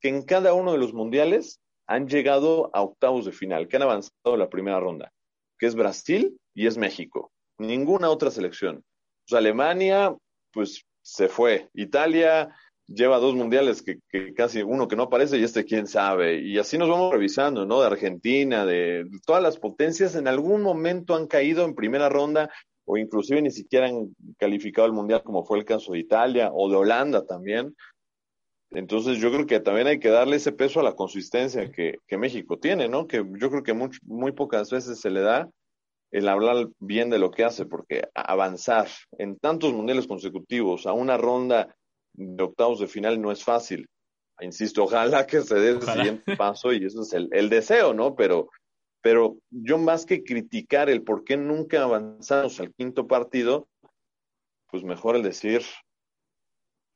que 0.00 0.08
en 0.08 0.22
cada 0.22 0.54
uno 0.54 0.72
de 0.72 0.78
los 0.78 0.94
mundiales 0.94 1.60
han 1.90 2.06
llegado 2.06 2.70
a 2.72 2.82
octavos 2.82 3.24
de 3.24 3.32
final, 3.32 3.66
que 3.66 3.74
han 3.74 3.82
avanzado 3.82 4.36
la 4.36 4.48
primera 4.48 4.78
ronda, 4.78 5.12
que 5.58 5.66
es 5.66 5.74
Brasil 5.74 6.38
y 6.54 6.68
es 6.68 6.78
México. 6.78 7.32
Ninguna 7.58 8.10
otra 8.10 8.30
selección. 8.30 8.84
Pues 9.26 9.36
Alemania, 9.36 10.14
pues 10.52 10.84
se 11.02 11.28
fue. 11.28 11.68
Italia, 11.74 12.54
lleva 12.86 13.18
dos 13.18 13.34
mundiales 13.34 13.82
que, 13.82 13.98
casi 14.34 14.62
uno 14.62 14.86
que 14.86 14.94
no 14.94 15.04
aparece 15.04 15.36
y 15.38 15.42
este 15.42 15.64
quién 15.64 15.88
sabe. 15.88 16.40
Y 16.40 16.58
así 16.58 16.78
nos 16.78 16.88
vamos 16.88 17.12
revisando, 17.12 17.66
¿no? 17.66 17.80
De 17.80 17.88
Argentina, 17.88 18.64
de 18.64 19.04
todas 19.26 19.42
las 19.42 19.58
potencias 19.58 20.14
en 20.14 20.28
algún 20.28 20.62
momento 20.62 21.16
han 21.16 21.26
caído 21.26 21.64
en 21.64 21.74
primera 21.74 22.08
ronda 22.08 22.50
o 22.84 22.98
inclusive 22.98 23.42
ni 23.42 23.50
siquiera 23.50 23.88
han 23.88 24.14
calificado 24.38 24.86
el 24.86 24.92
mundial 24.92 25.24
como 25.24 25.44
fue 25.44 25.58
el 25.58 25.64
caso 25.64 25.92
de 25.92 25.98
Italia 25.98 26.50
o 26.52 26.70
de 26.70 26.76
Holanda 26.76 27.26
también. 27.26 27.74
Entonces 28.72 29.18
yo 29.18 29.32
creo 29.32 29.46
que 29.46 29.60
también 29.60 29.88
hay 29.88 29.98
que 29.98 30.10
darle 30.10 30.36
ese 30.36 30.52
peso 30.52 30.80
a 30.80 30.84
la 30.84 30.94
consistencia 30.94 31.70
que, 31.72 31.96
que 32.06 32.18
México 32.18 32.58
tiene, 32.58 32.88
¿no? 32.88 33.06
Que 33.06 33.24
yo 33.38 33.50
creo 33.50 33.62
que 33.62 33.72
muy, 33.72 33.90
muy 34.02 34.32
pocas 34.32 34.70
veces 34.70 35.00
se 35.00 35.10
le 35.10 35.20
da 35.20 35.50
el 36.12 36.28
hablar 36.28 36.68
bien 36.78 37.10
de 37.10 37.18
lo 37.18 37.30
que 37.30 37.44
hace, 37.44 37.66
porque 37.66 38.08
avanzar 38.14 38.88
en 39.18 39.36
tantos 39.38 39.72
mundiales 39.72 40.06
consecutivos 40.06 40.86
a 40.86 40.92
una 40.92 41.16
ronda 41.16 41.74
de 42.12 42.42
octavos 42.42 42.80
de 42.80 42.86
final 42.86 43.20
no 43.20 43.32
es 43.32 43.44
fácil. 43.44 43.88
Insisto, 44.40 44.84
ojalá 44.84 45.26
que 45.26 45.40
se 45.42 45.54
dé 45.56 45.70
el 45.70 45.82
siguiente 45.82 46.36
paso 46.36 46.72
y 46.72 46.84
eso 46.84 47.02
es 47.02 47.12
el, 47.12 47.28
el, 47.32 47.48
deseo, 47.48 47.92
¿no? 47.92 48.14
Pero, 48.14 48.48
pero 49.02 49.36
yo 49.50 49.78
más 49.78 50.06
que 50.06 50.22
criticar 50.22 50.88
el 50.88 51.02
por 51.02 51.24
qué 51.24 51.36
nunca 51.36 51.82
avanzamos 51.82 52.58
al 52.60 52.72
quinto 52.72 53.06
partido, 53.06 53.68
pues 54.70 54.82
mejor 54.82 55.16
el 55.16 55.22
decir, 55.22 55.62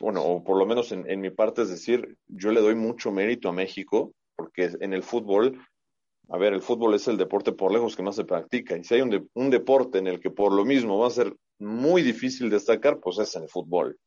bueno, 0.04 0.22
o 0.22 0.44
por 0.44 0.58
lo 0.58 0.66
menos 0.66 0.92
en, 0.92 1.20
mi 1.22 1.30
parte 1.30 1.62
es 1.62 1.70
decir, 1.70 2.18
yo 2.26 2.50
le 2.50 2.60
doy 2.60 2.74
mucho 2.74 3.10
mérito 3.10 3.48
a 3.48 3.52
México, 3.52 4.12
porque 4.36 4.70
en 4.78 4.92
el 4.92 5.02
fútbol, 5.02 5.66
a 6.28 6.36
ver, 6.36 6.52
el 6.52 6.60
fútbol 6.60 6.92
es 6.92 7.08
el 7.08 7.16
deporte 7.16 7.52
por 7.52 7.72
lejos 7.72 7.96
que 7.96 8.02
más 8.02 8.14
se 8.14 8.26
practica, 8.26 8.76
y 8.76 8.84
si 8.84 8.96
hay 8.96 9.00
un, 9.00 9.08
de, 9.08 9.24
un 9.32 9.48
deporte 9.48 9.96
en 9.96 10.06
el 10.06 10.20
que 10.20 10.30
por 10.30 10.52
lo 10.52 10.66
mismo 10.66 10.98
va 10.98 11.06
a 11.06 11.10
ser 11.10 11.34
muy 11.58 12.02
difícil 12.02 12.50
destacar, 12.50 13.00
pues 13.00 13.18
es 13.18 13.34
en 13.34 13.44
el 13.44 13.48
fútbol 13.48 13.98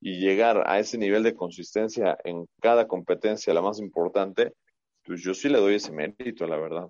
y 0.00 0.20
llegar 0.20 0.62
a 0.70 0.78
ese 0.78 0.98
nivel 0.98 1.24
de 1.24 1.34
consistencia 1.34 2.16
en 2.22 2.46
cada 2.62 2.86
competencia, 2.86 3.52
la 3.52 3.60
más 3.60 3.80
importante, 3.80 4.52
pues 5.04 5.20
yo 5.20 5.34
sí 5.34 5.48
le 5.48 5.58
doy 5.58 5.74
ese 5.74 5.90
mérito, 5.90 6.46
la 6.46 6.58
verdad. 6.58 6.88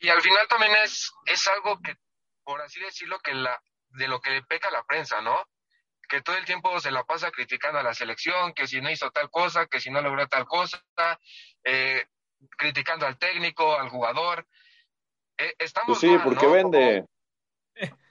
Y 0.00 0.08
al 0.08 0.20
final 0.20 0.48
también 0.48 0.72
es, 0.82 1.12
es 1.26 1.46
algo 1.46 1.78
que, 1.80 1.94
por 2.42 2.60
así 2.60 2.80
decirlo, 2.80 3.20
que 3.20 3.34
la, 3.34 3.56
de 3.90 4.08
lo 4.08 4.20
que 4.20 4.30
le 4.30 4.42
peca 4.42 4.68
la 4.72 4.82
prensa, 4.82 5.20
¿no? 5.20 5.44
Que 6.08 6.22
todo 6.22 6.36
el 6.36 6.44
tiempo 6.44 6.80
se 6.80 6.90
la 6.90 7.04
pasa 7.04 7.30
criticando 7.30 7.78
a 7.78 7.82
la 7.82 7.94
selección, 7.94 8.54
que 8.54 8.66
si 8.66 8.80
no 8.80 8.90
hizo 8.90 9.10
tal 9.10 9.30
cosa, 9.30 9.66
que 9.66 9.80
si 9.80 9.90
no 9.90 10.00
logró 10.00 10.26
tal 10.26 10.46
cosa, 10.46 10.82
eh, 11.64 12.06
criticando 12.56 13.06
al 13.06 13.18
técnico, 13.18 13.78
al 13.78 13.88
jugador. 13.90 14.46
Eh, 15.36 15.54
estamos 15.58 15.98
pues 15.98 16.00
sí, 16.00 16.08
mal, 16.08 16.24
porque 16.24 16.46
¿no? 16.46 16.52
vende. 16.52 17.04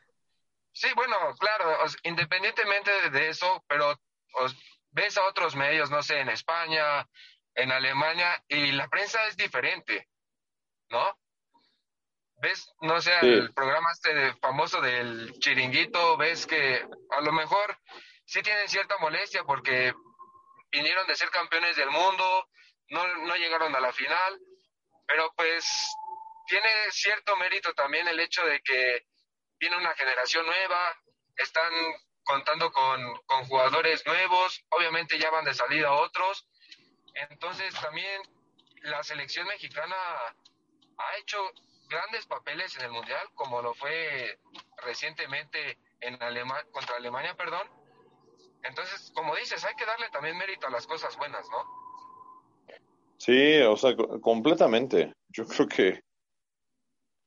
Sí, 0.79 0.89
bueno, 0.95 1.17
claro, 1.39 1.83
o 1.83 1.89
sea, 1.89 1.99
independientemente 2.03 3.09
de 3.09 3.29
eso, 3.29 3.63
pero 3.67 3.99
os, 4.33 4.55
ves 4.91 5.17
a 5.17 5.25
otros 5.25 5.55
medios, 5.55 5.89
no 5.89 6.03
sé, 6.03 6.19
en 6.19 6.29
España, 6.29 7.07
en 7.55 7.71
Alemania, 7.71 8.43
y 8.47 8.71
la 8.73 8.87
prensa 8.87 9.25
es 9.25 9.35
diferente, 9.35 10.07
¿no? 10.89 11.17
Ves, 12.39 12.71
no 12.81 13.01
sé, 13.01 13.11
sí. 13.19 13.27
el 13.27 13.53
programa 13.53 13.91
este 13.91 14.33
famoso 14.35 14.79
del 14.79 15.33
chiringuito, 15.39 16.17
ves 16.17 16.45
que 16.45 16.85
a 17.11 17.21
lo 17.21 17.31
mejor 17.31 17.79
sí 18.25 18.43
tienen 18.43 18.67
cierta 18.67 18.97
molestia 18.99 19.43
porque 19.43 19.93
vinieron 20.71 21.07
de 21.07 21.15
ser 21.15 21.31
campeones 21.31 21.75
del 21.75 21.89
mundo, 21.89 22.47
no, 22.89 23.07
no 23.25 23.35
llegaron 23.35 23.75
a 23.75 23.79
la 23.79 23.91
final, 23.91 24.39
pero 25.07 25.33
pues 25.35 25.65
tiene 26.47 26.69
cierto 26.91 27.35
mérito 27.37 27.73
también 27.73 28.07
el 28.07 28.19
hecho 28.19 28.45
de 28.45 28.61
que 28.61 29.07
viene 29.59 29.77
una 29.77 29.95
generación 29.95 30.45
nueva, 30.45 30.95
están 31.35 31.71
contando 32.23 32.71
con, 32.71 33.15
con, 33.25 33.45
jugadores 33.45 34.05
nuevos, 34.05 34.63
obviamente 34.69 35.17
ya 35.17 35.31
van 35.31 35.45
de 35.45 35.53
salida 35.53 35.93
otros, 35.93 36.47
entonces 37.13 37.73
también 37.81 38.21
la 38.83 39.01
selección 39.03 39.47
mexicana 39.47 39.95
ha 40.97 41.17
hecho 41.17 41.51
grandes 41.87 42.25
papeles 42.25 42.75
en 42.77 42.85
el 42.85 42.91
Mundial, 42.91 43.27
como 43.35 43.61
lo 43.61 43.73
fue 43.73 44.39
recientemente 44.83 45.77
en 46.01 46.21
Alema 46.21 46.63
contra 46.71 46.95
Alemania, 46.97 47.35
perdón. 47.35 47.67
Entonces, 48.63 49.11
como 49.13 49.35
dices, 49.35 49.63
hay 49.65 49.75
que 49.75 49.85
darle 49.85 50.09
también 50.09 50.37
mérito 50.37 50.67
a 50.67 50.71
las 50.71 50.85
cosas 50.85 51.15
buenas, 51.17 51.47
¿no? 51.49 51.63
Sí, 53.17 53.59
o 53.61 53.75
sea, 53.75 53.95
completamente. 54.21 55.13
Yo 55.29 55.45
creo 55.47 55.67
que 55.67 56.01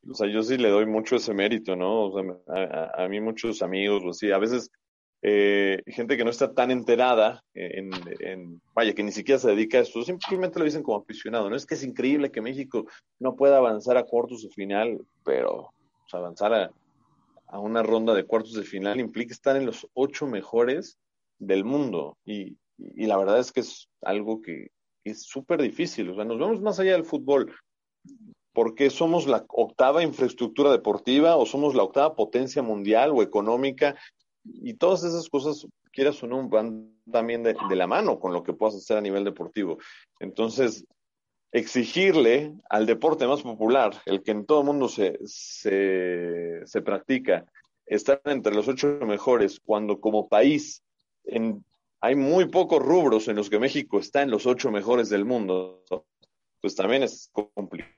o 0.08 0.14
sea, 0.14 0.28
yo 0.28 0.42
sí 0.42 0.56
le 0.56 0.70
doy 0.70 0.86
mucho 0.86 1.16
ese 1.16 1.34
mérito, 1.34 1.76
¿no? 1.76 2.04
O 2.06 2.12
sea, 2.12 2.94
a, 2.94 3.04
a, 3.04 3.08
mí 3.08 3.20
muchos 3.20 3.60
amigos, 3.60 4.02
o 4.04 4.12
sí, 4.12 4.32
a 4.32 4.38
veces 4.38 4.70
eh, 5.22 5.82
gente 5.86 6.16
que 6.16 6.24
no 6.24 6.30
está 6.30 6.54
tan 6.54 6.70
enterada 6.70 7.42
en, 7.54 8.60
vaya, 8.74 8.94
que 8.94 9.02
ni 9.02 9.12
siquiera 9.12 9.38
se 9.38 9.50
dedica 9.50 9.78
a 9.78 9.82
esto, 9.82 10.02
simplemente 10.02 10.58
lo 10.58 10.64
dicen 10.64 10.82
como 10.82 10.98
aficionado, 10.98 11.50
¿no? 11.50 11.56
Es 11.56 11.66
que 11.66 11.74
es 11.74 11.84
increíble 11.84 12.30
que 12.30 12.40
México 12.40 12.86
no 13.18 13.36
pueda 13.36 13.58
avanzar 13.58 13.96
a 13.96 14.04
cuartos 14.04 14.42
de 14.42 14.48
final, 14.48 15.00
pero 15.24 15.70
avanzar 16.12 16.54
a, 16.54 16.70
a, 17.48 17.58
una 17.58 17.82
ronda 17.82 18.14
de 18.14 18.24
cuartos 18.24 18.54
de 18.54 18.64
final 18.64 18.98
implica 18.98 19.32
estar 19.32 19.56
en 19.56 19.66
los 19.66 19.86
ocho 19.94 20.26
mejores 20.26 20.96
del 21.38 21.64
mundo. 21.64 22.16
Y, 22.24 22.56
y 22.78 23.06
la 23.06 23.18
verdad 23.18 23.38
es 23.38 23.52
que 23.52 23.60
es 23.60 23.88
algo 24.00 24.40
que, 24.40 24.68
que 25.04 25.10
es 25.10 25.22
súper 25.22 25.60
difícil, 25.60 26.08
o 26.10 26.14
sea, 26.14 26.24
nos 26.24 26.38
vemos 26.38 26.62
más 26.62 26.80
allá 26.80 26.92
del 26.92 27.04
fútbol, 27.04 27.54
porque 28.52 28.90
somos 28.90 29.26
la 29.26 29.44
octava 29.48 30.02
infraestructura 30.02 30.72
deportiva 30.72 31.36
o 31.36 31.46
somos 31.46 31.74
la 31.74 31.84
octava 31.84 32.16
potencia 32.16 32.62
mundial 32.62 33.10
o 33.12 33.22
económica 33.22 33.96
y 34.44 34.74
todas 34.74 35.04
esas 35.04 35.28
cosas, 35.28 35.66
quieras 35.92 36.22
o 36.22 36.26
no, 36.26 36.48
van 36.48 36.94
también 37.10 37.42
de, 37.42 37.54
la 37.70 37.86
mano 37.86 38.18
con 38.18 38.32
lo 38.32 38.42
que 38.42 38.52
puedas 38.52 38.76
hacer 38.76 38.96
a 38.96 39.02
nivel 39.02 39.24
deportivo. 39.24 39.78
Entonces, 40.18 40.84
exigirle 41.52 42.54
al 42.68 42.86
deporte 42.86 43.26
más 43.26 43.42
popular, 43.42 43.92
el 44.06 44.22
que 44.22 44.30
en 44.30 44.46
todo 44.46 44.60
el 44.60 44.66
mundo 44.66 44.88
se, 44.88 45.18
se, 45.24 46.60
se 46.64 46.82
practica, 46.82 47.44
estar 47.86 48.20
entre 48.24 48.54
los 48.54 48.68
ocho 48.68 48.98
mejores, 49.02 49.60
cuando 49.60 50.00
como 50.00 50.28
país 50.28 50.82
hay 52.00 52.14
muy 52.14 52.46
pocos 52.46 52.80
rubros 52.82 53.28
en 53.28 53.36
los 53.36 53.50
que 53.50 53.58
México 53.58 53.98
está 53.98 54.22
en 54.22 54.30
los 54.30 54.46
ocho 54.46 54.70
mejores 54.70 55.10
del 55.10 55.24
mundo, 55.24 55.84
pues 56.60 56.74
también 56.74 57.02
es 57.02 57.30
complicado. 57.32 57.94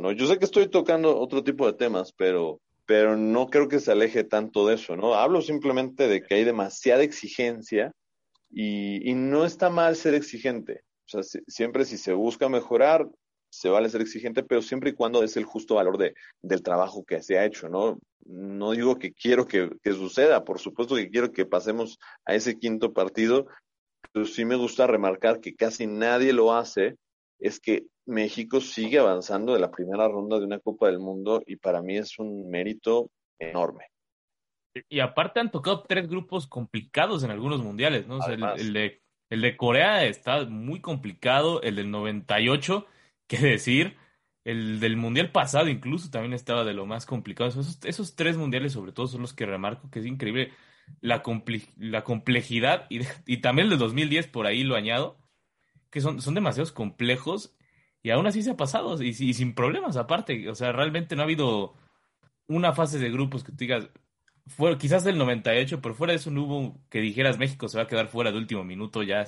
¿no? 0.00 0.12
Yo 0.12 0.26
sé 0.26 0.38
que 0.38 0.44
estoy 0.44 0.68
tocando 0.68 1.18
otro 1.18 1.42
tipo 1.42 1.66
de 1.66 1.72
temas, 1.72 2.12
pero 2.12 2.60
pero 2.86 3.16
no 3.16 3.48
creo 3.48 3.68
que 3.68 3.80
se 3.80 3.92
aleje 3.92 4.24
tanto 4.24 4.66
de 4.66 4.76
eso, 4.76 4.96
¿no? 4.96 5.14
Hablo 5.14 5.42
simplemente 5.42 6.08
de 6.08 6.22
que 6.22 6.36
hay 6.36 6.44
demasiada 6.44 7.02
exigencia 7.02 7.92
y, 8.48 9.10
y 9.10 9.14
no 9.14 9.44
está 9.44 9.68
mal 9.70 9.96
ser 9.96 10.14
exigente. 10.14 10.82
O 11.06 11.08
sea, 11.08 11.22
si, 11.22 11.40
siempre 11.48 11.84
si 11.84 11.98
se 11.98 12.12
busca 12.12 12.48
mejorar, 12.48 13.08
se 13.50 13.68
vale 13.68 13.88
ser 13.88 14.00
exigente, 14.00 14.42
pero 14.42 14.62
siempre 14.62 14.90
y 14.90 14.94
cuando 14.94 15.22
es 15.22 15.36
el 15.36 15.44
justo 15.44 15.74
valor 15.76 15.98
de, 15.98 16.14
del 16.42 16.62
trabajo 16.62 17.04
que 17.04 17.22
se 17.22 17.38
ha 17.38 17.44
hecho, 17.44 17.68
¿no? 17.68 17.98
No 18.24 18.72
digo 18.72 18.98
que 18.98 19.12
quiero 19.12 19.46
que, 19.46 19.70
que 19.82 19.92
suceda, 19.92 20.44
por 20.44 20.58
supuesto 20.58 20.96
que 20.96 21.10
quiero 21.10 21.32
que 21.32 21.46
pasemos 21.46 21.98
a 22.24 22.34
ese 22.34 22.58
quinto 22.58 22.92
partido, 22.92 23.46
pero 24.12 24.26
sí 24.26 24.44
me 24.44 24.56
gusta 24.56 24.86
remarcar 24.86 25.40
que 25.40 25.54
casi 25.54 25.86
nadie 25.86 26.32
lo 26.32 26.54
hace, 26.54 26.96
es 27.38 27.60
que 27.60 27.86
México 28.06 28.60
sigue 28.60 28.98
avanzando 28.98 29.52
de 29.52 29.60
la 29.60 29.70
primera 29.70 30.08
ronda 30.08 30.38
de 30.38 30.46
una 30.46 30.60
Copa 30.60 30.86
del 30.86 30.98
Mundo 30.98 31.42
y 31.46 31.56
para 31.56 31.82
mí 31.82 31.96
es 31.96 32.18
un 32.18 32.48
mérito 32.48 33.10
enorme. 33.38 33.86
Y 34.88 35.00
aparte 35.00 35.40
han 35.40 35.50
tocado 35.50 35.84
tres 35.88 36.08
grupos 36.08 36.46
complicados 36.46 37.22
en 37.24 37.30
algunos 37.30 37.62
mundiales, 37.62 38.06
¿no? 38.06 38.18
O 38.18 38.22
sea, 38.22 38.34
el, 38.34 38.44
el, 38.58 38.72
de, 38.72 39.02
el 39.30 39.40
de 39.40 39.56
Corea 39.56 40.04
está 40.04 40.44
muy 40.44 40.80
complicado, 40.80 41.62
el 41.62 41.76
del 41.76 41.90
98, 41.90 42.86
qué 43.26 43.38
decir, 43.38 43.96
el 44.44 44.78
del 44.78 44.96
mundial 44.96 45.32
pasado 45.32 45.68
incluso 45.68 46.10
también 46.10 46.32
estaba 46.32 46.64
de 46.64 46.74
lo 46.74 46.86
más 46.86 47.06
complicado. 47.06 47.50
Esos, 47.50 47.80
esos 47.84 48.14
tres 48.14 48.36
mundiales 48.36 48.72
sobre 48.72 48.92
todo 48.92 49.06
son 49.08 49.22
los 49.22 49.32
que 49.32 49.46
remarco 49.46 49.90
que 49.90 49.98
es 49.98 50.06
increíble 50.06 50.52
la, 51.00 51.22
comple 51.22 51.62
la 51.76 52.04
complejidad 52.04 52.86
y, 52.88 53.00
y 53.26 53.38
también 53.38 53.66
el 53.66 53.70
de 53.70 53.78
2010 53.78 54.28
por 54.28 54.46
ahí 54.46 54.62
lo 54.62 54.76
añado, 54.76 55.18
que 55.90 56.00
son, 56.00 56.20
son 56.20 56.34
demasiados 56.34 56.72
complejos 56.72 57.56
y 58.02 58.10
aún 58.10 58.26
así 58.26 58.42
se 58.42 58.52
ha 58.52 58.56
pasado 58.56 59.02
y, 59.02 59.08
y, 59.08 59.34
sin 59.34 59.54
problemas 59.54 59.96
aparte. 59.96 60.48
O 60.50 60.54
sea, 60.54 60.72
realmente 60.72 61.16
no 61.16 61.22
ha 61.22 61.24
habido 61.24 61.74
una 62.48 62.72
fase 62.72 62.98
de 62.98 63.10
grupos 63.10 63.44
que 63.44 63.52
tú 63.52 63.58
digas, 63.58 63.90
fue, 64.46 64.78
quizás 64.78 65.04
del 65.04 65.18
98, 65.18 65.80
pero 65.82 65.94
fuera 65.94 66.12
de 66.12 66.18
eso 66.18 66.30
no 66.30 66.44
hubo 66.44 66.80
que 66.88 67.00
dijeras 67.00 67.38
México 67.38 67.68
se 67.68 67.78
va 67.78 67.84
a 67.84 67.86
quedar 67.88 68.08
fuera 68.08 68.30
de 68.32 68.38
último 68.38 68.64
minuto, 68.64 69.02
ya, 69.02 69.26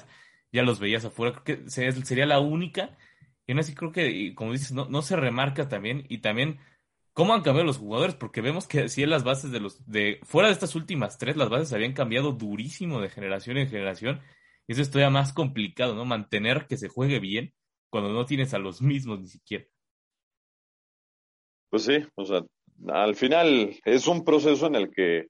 ya 0.52 0.62
los 0.62 0.78
veías 0.80 1.04
afuera. 1.04 1.42
Creo 1.44 1.64
que 1.64 1.70
sería 1.70 2.26
la 2.26 2.40
única. 2.40 2.96
Y 3.46 3.52
aún 3.52 3.60
así 3.60 3.74
creo 3.74 3.92
que, 3.92 4.34
como 4.34 4.52
dices, 4.52 4.72
no, 4.72 4.86
no 4.88 5.02
se 5.02 5.16
remarca 5.16 5.68
también. 5.68 6.04
Y 6.08 6.18
también 6.18 6.60
cómo 7.14 7.34
han 7.34 7.42
cambiado 7.42 7.66
los 7.66 7.78
jugadores, 7.78 8.14
porque 8.14 8.40
vemos 8.40 8.68
que 8.68 8.88
si 8.88 9.02
en 9.02 9.10
las 9.10 9.24
bases 9.24 9.50
de 9.50 9.60
los, 9.60 9.84
de, 9.90 10.20
fuera 10.22 10.48
de 10.48 10.54
estas 10.54 10.76
últimas 10.76 11.18
tres, 11.18 11.36
las 11.36 11.48
bases 11.48 11.72
habían 11.72 11.92
cambiado 11.92 12.32
durísimo 12.32 13.00
de 13.00 13.08
generación 13.08 13.58
en 13.58 13.68
generación. 13.68 14.20
Eso 14.68 14.82
es 14.82 14.90
todavía 14.90 15.10
más 15.10 15.32
complicado, 15.32 15.94
¿no? 15.94 16.04
Mantener 16.04 16.66
que 16.66 16.76
se 16.76 16.88
juegue 16.88 17.18
bien 17.18 17.54
cuando 17.90 18.12
no 18.12 18.26
tienes 18.26 18.52
a 18.52 18.58
los 18.58 18.82
mismos 18.82 19.20
ni 19.20 19.26
siquiera. 19.26 19.64
Pues 21.70 21.84
sí, 21.84 22.04
o 22.14 22.24
sea, 22.24 22.42
al 22.88 23.14
final 23.14 23.74
es 23.84 24.06
un 24.06 24.24
proceso 24.24 24.66
en 24.66 24.74
el 24.74 24.90
que 24.90 25.28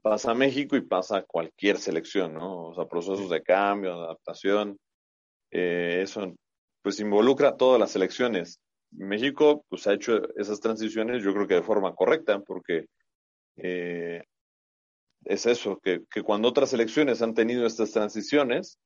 pasa 0.00 0.34
México 0.34 0.76
y 0.76 0.82
pasa 0.82 1.22
cualquier 1.22 1.78
selección, 1.78 2.34
¿no? 2.34 2.68
O 2.68 2.74
sea, 2.74 2.86
procesos 2.86 3.28
de 3.28 3.42
cambio, 3.42 3.96
de 3.96 4.04
adaptación, 4.04 4.78
eh, 5.50 6.00
eso 6.02 6.34
pues 6.82 7.00
involucra 7.00 7.48
a 7.48 7.56
todas 7.56 7.80
las 7.80 7.90
selecciones. 7.90 8.60
México 8.92 9.64
pues 9.68 9.86
ha 9.88 9.94
hecho 9.94 10.20
esas 10.36 10.60
transiciones 10.60 11.22
yo 11.24 11.34
creo 11.34 11.48
que 11.48 11.54
de 11.54 11.62
forma 11.62 11.94
correcta, 11.94 12.38
porque 12.40 12.86
eh, 13.56 14.22
es 15.26 15.46
eso, 15.46 15.78
que, 15.82 16.02
que 16.10 16.22
cuando 16.22 16.48
otras 16.48 16.70
selecciones 16.70 17.20
han 17.20 17.34
tenido 17.34 17.66
estas 17.66 17.92
transiciones, 17.92 18.78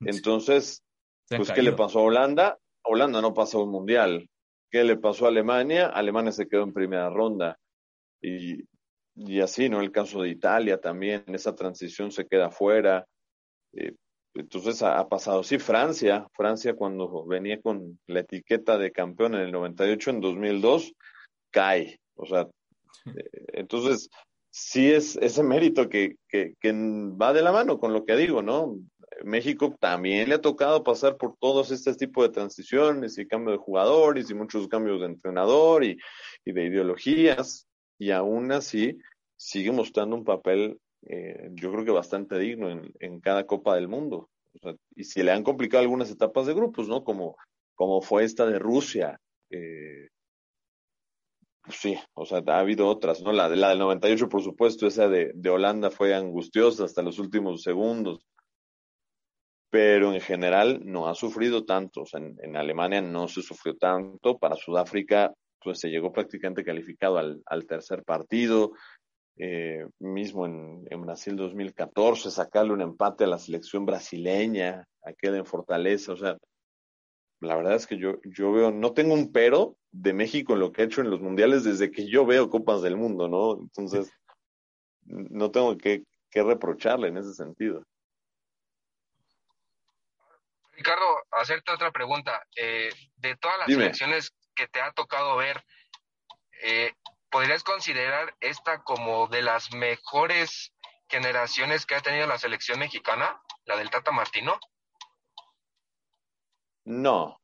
entonces 0.00 0.82
pues, 1.28 1.50
¿qué 1.52 1.62
le 1.62 1.72
pasó 1.72 2.00
a 2.00 2.02
Holanda? 2.02 2.58
Holanda 2.84 3.20
no 3.20 3.34
pasó 3.34 3.64
un 3.64 3.70
mundial. 3.70 4.28
¿Qué 4.70 4.84
le 4.84 4.96
pasó 4.96 5.26
a 5.26 5.28
Alemania? 5.28 5.88
Alemania 5.88 6.32
se 6.32 6.46
quedó 6.46 6.62
en 6.62 6.72
primera 6.72 7.10
ronda. 7.10 7.58
Y, 8.22 8.64
y 9.14 9.40
así, 9.40 9.68
¿no? 9.68 9.80
El 9.80 9.90
caso 9.90 10.22
de 10.22 10.30
Italia 10.30 10.80
también, 10.80 11.24
esa 11.28 11.54
transición 11.54 12.12
se 12.12 12.26
queda 12.26 12.50
fuera. 12.50 13.06
Eh, 13.72 13.94
entonces 14.34 14.82
ha, 14.82 14.98
ha, 14.98 15.08
pasado, 15.08 15.42
sí, 15.42 15.58
Francia, 15.58 16.26
Francia 16.32 16.74
cuando 16.74 17.26
venía 17.26 17.60
con 17.60 17.98
la 18.06 18.20
etiqueta 18.20 18.78
de 18.78 18.92
campeón 18.92 19.34
en 19.34 19.40
el 19.40 19.52
98, 19.52 20.10
en 20.10 20.20
2002, 20.20 20.92
cae. 21.50 21.98
O 22.14 22.26
sea, 22.26 22.46
eh, 23.06 23.30
entonces 23.52 24.08
sí 24.50 24.90
es 24.90 25.16
ese 25.16 25.42
mérito 25.42 25.88
que, 25.88 26.16
que, 26.28 26.54
va 26.62 27.32
de 27.32 27.42
la 27.42 27.52
mano 27.52 27.78
con 27.78 27.92
lo 27.92 28.04
que 28.04 28.16
digo, 28.16 28.42
¿no? 28.42 28.78
México 29.24 29.74
también 29.80 30.28
le 30.28 30.36
ha 30.36 30.40
tocado 30.40 30.84
pasar 30.84 31.16
por 31.16 31.36
todos 31.40 31.70
este 31.70 31.94
tipo 31.94 32.22
de 32.22 32.28
transiciones 32.28 33.18
y 33.18 33.26
cambio 33.26 33.52
de 33.52 33.58
jugadores 33.58 34.30
y 34.30 34.34
muchos 34.34 34.68
cambios 34.68 35.00
de 35.00 35.06
entrenador 35.06 35.84
y, 35.84 35.98
y 36.44 36.52
de 36.52 36.64
ideologías 36.66 37.66
y 37.98 38.10
aún 38.10 38.52
así 38.52 38.98
sigue 39.36 39.72
mostrando 39.72 40.14
un 40.14 40.24
papel 40.24 40.78
eh, 41.06 41.50
yo 41.52 41.72
creo 41.72 41.84
que 41.84 41.90
bastante 41.90 42.38
digno 42.38 42.70
en, 42.70 42.92
en 43.00 43.20
cada 43.20 43.46
Copa 43.46 43.74
del 43.74 43.88
Mundo. 43.88 44.28
Y 44.94 45.04
si 45.04 45.22
le 45.22 45.30
han 45.30 45.44
complicado 45.44 45.82
algunas 45.82 46.10
etapas 46.10 46.46
de 46.46 46.54
grupos, 46.54 46.88
¿no? 46.88 47.04
Como, 47.04 47.36
como 47.74 48.00
fue 48.02 48.24
esta 48.24 48.46
de 48.46 48.58
Rusia. 48.58 49.20
Eh, 49.50 50.08
sí, 51.70 51.96
o 52.14 52.26
sea, 52.26 52.42
ha 52.46 52.58
habido 52.58 52.88
otras, 52.88 53.22
¿no? 53.22 53.32
La, 53.32 53.48
la 53.48 53.70
del 53.70 53.78
98, 53.78 54.28
por 54.28 54.42
supuesto, 54.42 54.86
esa 54.86 55.08
de, 55.08 55.32
de 55.34 55.50
Holanda 55.50 55.90
fue 55.90 56.14
angustiosa 56.14 56.84
hasta 56.84 57.02
los 57.02 57.18
últimos 57.18 57.62
segundos 57.62 58.26
pero 59.70 60.14
en 60.14 60.20
general 60.20 60.80
no 60.84 61.08
ha 61.08 61.14
sufrido 61.14 61.64
tanto. 61.64 62.02
O 62.02 62.06
sea, 62.06 62.20
en, 62.20 62.56
Alemania 62.56 63.02
no 63.02 63.28
se 63.28 63.42
sufrió 63.42 63.76
tanto. 63.76 64.38
Para 64.38 64.56
Sudáfrica, 64.56 65.32
pues 65.62 65.80
se 65.80 65.90
llegó 65.90 66.12
prácticamente 66.12 66.64
calificado 66.64 67.18
al, 67.18 67.42
al 67.46 67.66
tercer 67.66 68.02
partido. 68.04 68.72
Eh, 69.36 69.86
mismo 70.00 70.46
en, 70.46 70.84
en, 70.90 71.02
Brasil 71.02 71.36
2014, 71.36 72.30
sacarle 72.30 72.72
un 72.72 72.80
empate 72.80 73.24
a 73.24 73.28
la 73.28 73.38
selección 73.38 73.86
brasileña, 73.86 74.84
aquel 75.02 75.36
en 75.36 75.46
Fortaleza. 75.46 76.12
O 76.12 76.16
sea, 76.16 76.36
la 77.40 77.56
verdad 77.56 77.74
es 77.74 77.86
que 77.86 77.98
yo, 77.98 78.20
yo 78.24 78.52
veo, 78.52 78.70
no 78.70 78.92
tengo 78.92 79.14
un 79.14 79.32
pero 79.32 79.76
de 79.92 80.12
México 80.12 80.54
en 80.54 80.60
lo 80.60 80.72
que 80.72 80.82
ha 80.82 80.84
hecho 80.84 81.00
en 81.00 81.10
los 81.10 81.20
mundiales 81.20 81.64
desde 81.64 81.90
que 81.90 82.08
yo 82.08 82.26
veo 82.26 82.50
Copas 82.50 82.82
del 82.82 82.96
Mundo, 82.96 83.28
¿no? 83.28 83.58
Entonces, 83.60 84.12
no 85.04 85.50
tengo 85.50 85.76
que, 85.78 86.04
que 86.30 86.42
reprocharle 86.42 87.08
en 87.08 87.16
ese 87.16 87.34
sentido. 87.34 87.84
Ricardo, 90.72 91.04
hacerte 91.32 91.72
otra 91.72 91.90
pregunta. 91.90 92.46
Eh, 92.54 92.90
de 93.16 93.36
todas 93.36 93.58
las 93.58 93.66
Dime. 93.66 93.82
selecciones 93.82 94.32
que 94.54 94.68
te 94.68 94.80
ha 94.80 94.92
tocado 94.92 95.36
ver, 95.36 95.64
eh, 96.62 96.92
¿podrías 97.30 97.64
considerar 97.64 98.34
esta 98.40 98.82
como 98.82 99.26
de 99.28 99.42
las 99.42 99.72
mejores 99.72 100.72
generaciones 101.08 101.86
que 101.86 101.94
ha 101.94 102.00
tenido 102.00 102.26
la 102.26 102.38
selección 102.38 102.78
mexicana, 102.78 103.40
la 103.64 103.76
del 103.76 103.90
Tata 103.90 104.12
Martino? 104.12 104.58
No, 106.88 107.38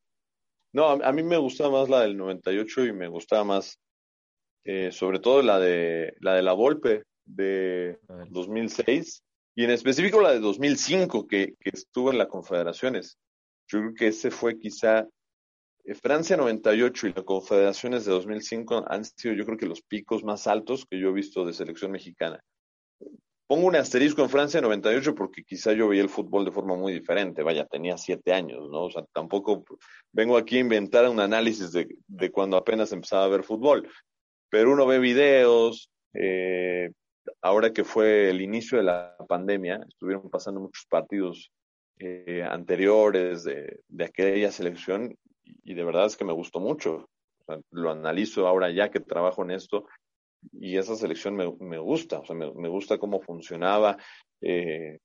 no, 0.73 0.89
a, 0.89 1.13
mí 1.13 1.23
me 1.23 1.37
gusta 1.37 1.69
más 1.69 1.91
la 1.91 2.01
del 2.01 2.17
98 2.17 2.87
y 2.87 2.93
me 2.93 3.09
gustaba 3.09 3.45
más, 3.45 3.79
eh, 4.65 4.91
sobre 4.91 5.19
todo 5.19 5.43
la 5.43 5.61
de 5.61 6.17
la 6.21 6.35
de 6.35 6.43
la 6.43 6.55
Volpe 6.55 7.05
de 7.27 8.01
2006 8.31 9.23
y 9.55 9.65
en 9.65 9.71
específico 9.71 10.23
la 10.23 10.33
de 10.33 10.41
2005 10.41 11.27
que, 11.27 11.55
que 11.61 11.71
estuvo 11.75 12.11
en 12.11 12.17
las 12.17 12.29
Confederaciones. 12.29 13.19
Yo 13.69 13.81
creo 13.81 13.95
que 13.95 14.07
ese 14.09 14.31
fue 14.31 14.59
quizá 14.59 15.07
eh, 15.85 15.95
Francia 15.95 16.39
98 16.39 17.09
y 17.09 17.13
las 17.13 17.25
Confederaciones 17.25 18.07
de 18.07 18.13
2005 18.13 18.87
han 18.89 19.05
sido 19.05 19.35
yo 19.35 19.45
creo 19.45 19.59
que 19.59 19.67
los 19.67 19.83
picos 19.83 20.25
más 20.25 20.47
altos 20.47 20.87
que 20.87 20.99
yo 20.99 21.11
he 21.11 21.13
visto 21.13 21.45
de 21.45 21.53
selección 21.53 21.93
mexicana. 21.93 22.41
Pongo 23.47 23.67
un 23.67 23.77
asterisco 23.77 24.23
en 24.23 24.31
Francia 24.31 24.61
98 24.61 25.15
porque 25.15 25.45
quizá 25.45 25.73
yo 25.73 25.89
veía 25.89 26.03
el 26.03 26.09
fútbol 26.09 26.45
de 26.45 26.53
forma 26.53 26.77
muy 26.77 26.93
diferente. 26.93 27.43
Vaya, 27.43 27.67
tenía 27.67 27.97
siete 27.97 28.33
años, 28.33 28.71
¿no? 28.71 28.85
O 28.85 28.91
sea, 28.91 29.05
tampoco 29.13 29.65
vengo 30.13 30.37
aquí 30.37 30.57
a 30.57 30.61
inventar 30.61 31.09
un 31.09 31.21
análisis 31.21 31.73
de, 31.73 31.89
de 32.07 32.31
cuando 32.31 32.57
apenas 32.57 32.93
empezaba 32.93 33.25
a 33.25 33.29
ver 33.29 33.43
fútbol. 33.45 33.89
Pero 34.49 34.73
uno 34.73 34.87
ve 34.87 34.99
videos, 34.99 35.91
eh, 36.15 36.91
ahora 37.43 37.73
que 37.73 37.85
fue 37.85 38.31
el 38.31 38.41
inicio 38.41 38.79
de 38.79 38.85
la 38.85 39.17
pandemia, 39.29 39.81
estuvieron 39.89 40.31
pasando 40.31 40.61
muchos 40.61 40.87
partidos 40.89 41.51
eh, 41.99 42.43
anteriores 42.49 43.45
de, 43.45 43.81
de, 43.89 44.05
aquella 44.05 44.51
selección 44.51 45.17
y 45.45 45.75
de 45.75 45.85
verdad 45.85 46.07
es 46.07 46.17
que 46.17 46.25
me 46.25 46.33
gustó 46.33 46.61
mucho. 46.61 47.09
Lo 47.71 47.91
analizo 47.91 48.47
ahora 48.47 48.71
ya 48.71 48.91
que 48.91 49.01
trabajo 49.01 49.43
en 49.43 49.51
esto 49.51 49.87
y 50.53 50.77
esa 50.77 50.97
selección 50.97 51.37
me, 51.37 51.53
me 51.61 51.79
gusta, 51.79 52.21
o 52.21 52.25
sea, 52.25 52.35
me, 52.35 52.53
me, 52.53 52.69
gusta 52.69 52.99
cómo 52.99 53.21
funcionaba. 53.21 53.97
Eh, 54.41 54.99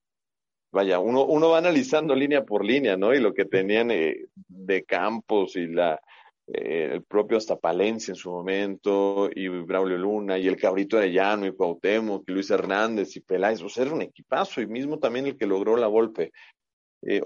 vaya, 0.71 0.99
uno, 0.99 1.25
uno 1.25 1.49
va 1.49 1.59
analizando 1.59 2.15
línea 2.15 2.45
por 2.45 2.65
línea, 2.65 2.97
¿no? 2.97 3.13
Y 3.13 3.19
lo 3.19 3.33
que 3.33 3.45
tenían 3.45 3.91
eh, 3.91 4.25
de 4.35 4.83
campos 4.83 5.55
y 5.55 5.67
la, 5.67 5.99
eh, 6.47 6.89
el 6.93 7.03
propio 7.03 7.37
hasta 7.37 7.57
Palencia 7.57 8.11
en 8.11 8.15
su 8.15 8.31
momento, 8.31 9.29
y 9.33 9.47
Braulio 9.47 9.97
Luna, 9.97 10.37
y 10.37 10.47
el 10.47 10.57
Cabrito 10.57 10.97
Arellano, 10.97 11.45
y 11.45 11.55
Cuauhtémoc, 11.55 12.27
y 12.27 12.31
Luis 12.33 12.49
Hernández, 12.49 13.15
y 13.15 13.21
Peláez, 13.21 13.61
o 13.61 13.69
sea, 13.69 13.85
era 13.85 13.93
un 13.93 14.01
equipazo, 14.01 14.61
y 14.61 14.67
mismo 14.67 14.99
también 14.99 15.27
el 15.27 15.37
que 15.37 15.47
logró 15.47 15.77
la 15.77 15.87
golpe. 15.87 16.31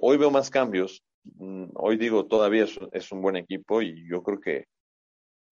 Hoy 0.01 0.17
veo 0.17 0.29
más 0.29 0.51
cambios, 0.51 1.01
mm, 1.23 1.69
hoy 1.73 1.97
digo, 1.97 2.27
todavía 2.27 2.65
es, 2.65 2.79
es, 2.91 3.11
un 3.11 3.21
buen 3.21 3.37
equipo, 3.37 3.81
y 3.81 4.07
yo 4.07 4.21
creo 4.21 4.39
que, 4.39 4.65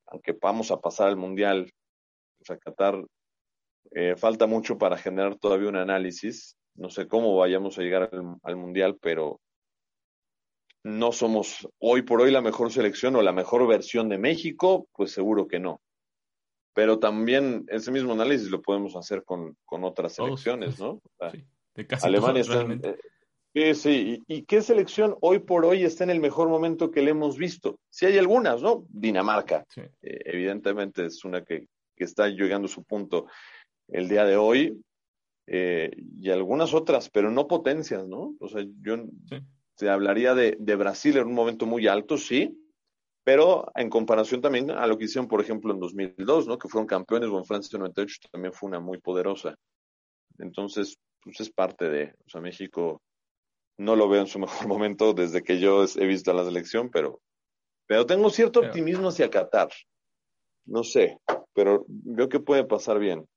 aunque 0.05 0.38
vamos 0.39 0.70
a 0.70 0.80
pasar 0.80 1.07
al 1.07 1.18
Mundial, 1.18 1.72
o 2.42 2.46
sea, 2.46 2.58
Qatar, 2.58 3.04
eh, 3.92 4.16
falta 4.16 4.48
mucho 4.48 4.78
para 4.78 4.98
generar 4.98 5.38
todavía 5.38 5.70
un 5.70 5.76
análisis, 5.76 6.58
no 6.76 6.89
sé 6.89 7.08
cómo 7.08 7.36
vayamos 7.36 7.78
a 7.78 7.82
llegar 7.82 8.10
al, 8.12 8.36
al 8.44 8.56
Mundial, 8.56 8.98
pero 9.02 9.39
no 10.84 11.12
somos 11.12 11.68
hoy 11.80 12.02
por 12.02 12.22
hoy 12.22 12.32
la 12.32 12.42
mejor 12.42 12.72
selección 12.72 13.16
o 13.16 13.22
la 13.22 13.32
mejor 13.32 13.68
versión 13.68 14.10
de 14.10 14.18
México, 14.18 14.88
pues 14.94 15.12
seguro 15.12 15.48
que 15.48 15.60
no. 15.60 15.82
Pero 16.74 17.00
también 17.00 17.66
ese 17.68 17.92
mismo 17.92 18.14
análisis 18.14 18.50
lo 18.50 18.62
podemos 18.62 18.96
hacer 18.96 19.24
con, 19.24 19.58
con 19.66 19.84
otras 19.84 20.14
selecciones, 20.14 20.80
¿no? 20.80 20.92
O 20.92 21.02
sea, 21.20 21.32
sí, 21.32 21.46
de 21.76 21.86
casi 21.86 22.08
Alemania 22.08 22.44
todos, 22.44 22.70
está 22.70 22.89
en, 22.89 22.98
eh, 23.54 23.76
sí, 23.76 23.82
sí. 23.82 24.24
¿Y, 24.28 24.38
¿Y, 24.38 24.44
qué 24.44 24.62
selección 24.62 25.18
hoy 25.20 25.39
por 25.39 25.66
hoy 25.66 25.84
está 25.84 26.06
en 26.06 26.12
el 26.12 26.22
mejor 26.22 26.48
momento 26.48 26.89
que 26.89 27.02
le 27.02 27.12
hemos 27.12 27.38
visto? 27.38 27.80
Sí 27.89 28.06
hay 28.06 28.18
algunas, 28.18 28.62
¿no? 28.62 28.86
Dinamarca, 28.88 29.66
sí. 29.70 29.82
eh, 30.02 30.22
evidentemente 30.26 31.06
es 31.06 31.26
una 31.26 31.44
que, 31.44 31.68
que, 32.02 32.06
está 32.06 32.28
llegando 32.28 32.66
a 32.66 32.70
su 32.70 32.84
punto 32.84 33.28
el 33.88 34.08
día 34.08 34.26
de 34.26 34.38
hoy, 34.38 34.82
eh, 35.47 35.91
y 36.20 36.30
algunas 36.30 36.74
otras, 36.74 37.10
pero 37.10 37.30
no 37.30 37.47
potencias, 37.47 38.08
¿no? 38.08 38.36
O 38.39 38.47
sea, 38.47 38.64
yo 38.82 38.97
Sí. 39.30 39.38
se 39.76 39.89
hablaría 39.89 40.34
de, 40.34 40.56
de, 40.60 40.76
Brasil 40.76 41.18
en 41.18 41.28
un 41.28 41.34
momento 41.34 41.66
muy 41.66 41.88
alto, 41.88 42.18
sí, 42.18 42.58
pero 43.24 43.72
en 43.76 43.89
comparación 43.89 44.41
también 44.41 44.72
a 44.72 44.88
lo 44.88 44.97
que 44.97 45.06
hicieron, 45.06 45.28
por 45.28 45.41
ejemplo, 45.41 45.74
en 45.74 45.80
2002, 45.80 46.47
¿no? 46.47 46.58
Que 46.58 46.70
fueron 46.70 46.88
campeones, 46.88 47.30
o 47.30 47.38
en 47.38 47.45
Francia 47.45 47.78
98 47.78 48.30
también 48.32 48.54
fue 48.54 48.70
una 48.70 48.80
muy 48.80 48.99
poderosa. 48.99 49.56
Entonces, 50.39 50.97
pues 51.22 51.39
es 51.39 51.52
parte 51.52 51.89
de, 51.89 52.16
o 52.26 52.30
sea, 52.30 52.41
México 52.41 53.02
no 53.78 53.95
lo 53.95 54.10
veo 54.10 54.22
en 54.22 54.28
su 54.28 54.39
mejor 54.66 54.68
momento 54.68 55.14
desde 55.14 55.43
que 55.43 55.60
yo 55.60 55.84
he 55.84 56.06
visto 56.06 56.32
a 56.32 56.34
la 56.34 56.45
selección, 56.45 56.89
pero, 56.89 57.22
pero 57.88 58.06
tengo 58.06 58.30
cierto 58.30 58.62
optimismo 58.62 59.10
hacia 59.10 59.30
Qatar. 59.30 59.70
No 60.72 60.86
sé, 60.86 61.17
pero 61.53 61.84
veo 61.88 62.30
que 62.30 62.39
puede 62.39 62.63
pasar 62.63 62.97
bien. 62.97 63.28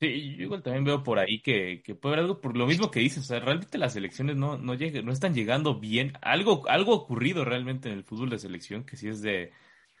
Sí, 0.00 0.36
yo 0.36 0.44
igual 0.44 0.62
también 0.62 0.84
veo 0.84 1.02
por 1.02 1.18
ahí 1.18 1.42
que, 1.42 1.82
que 1.82 1.94
puede 1.94 2.14
haber 2.14 2.24
algo 2.24 2.40
por 2.40 2.56
lo 2.56 2.66
mismo 2.66 2.90
que 2.90 3.00
dices, 3.00 3.24
o 3.24 3.26
sea, 3.26 3.40
realmente 3.40 3.76
las 3.76 3.94
elecciones 3.94 4.36
no, 4.36 4.56
no, 4.56 4.72
llegan, 4.72 5.04
no 5.04 5.12
están 5.12 5.34
llegando 5.34 5.78
bien. 5.78 6.14
Algo, 6.22 6.62
algo 6.68 6.92
ha 6.92 6.96
ocurrido 6.96 7.44
realmente 7.44 7.90
en 7.90 7.94
el 7.98 8.04
fútbol 8.04 8.30
de 8.30 8.38
selección, 8.38 8.84
que 8.84 8.96
si 8.96 9.08
es 9.08 9.20
de, 9.20 9.52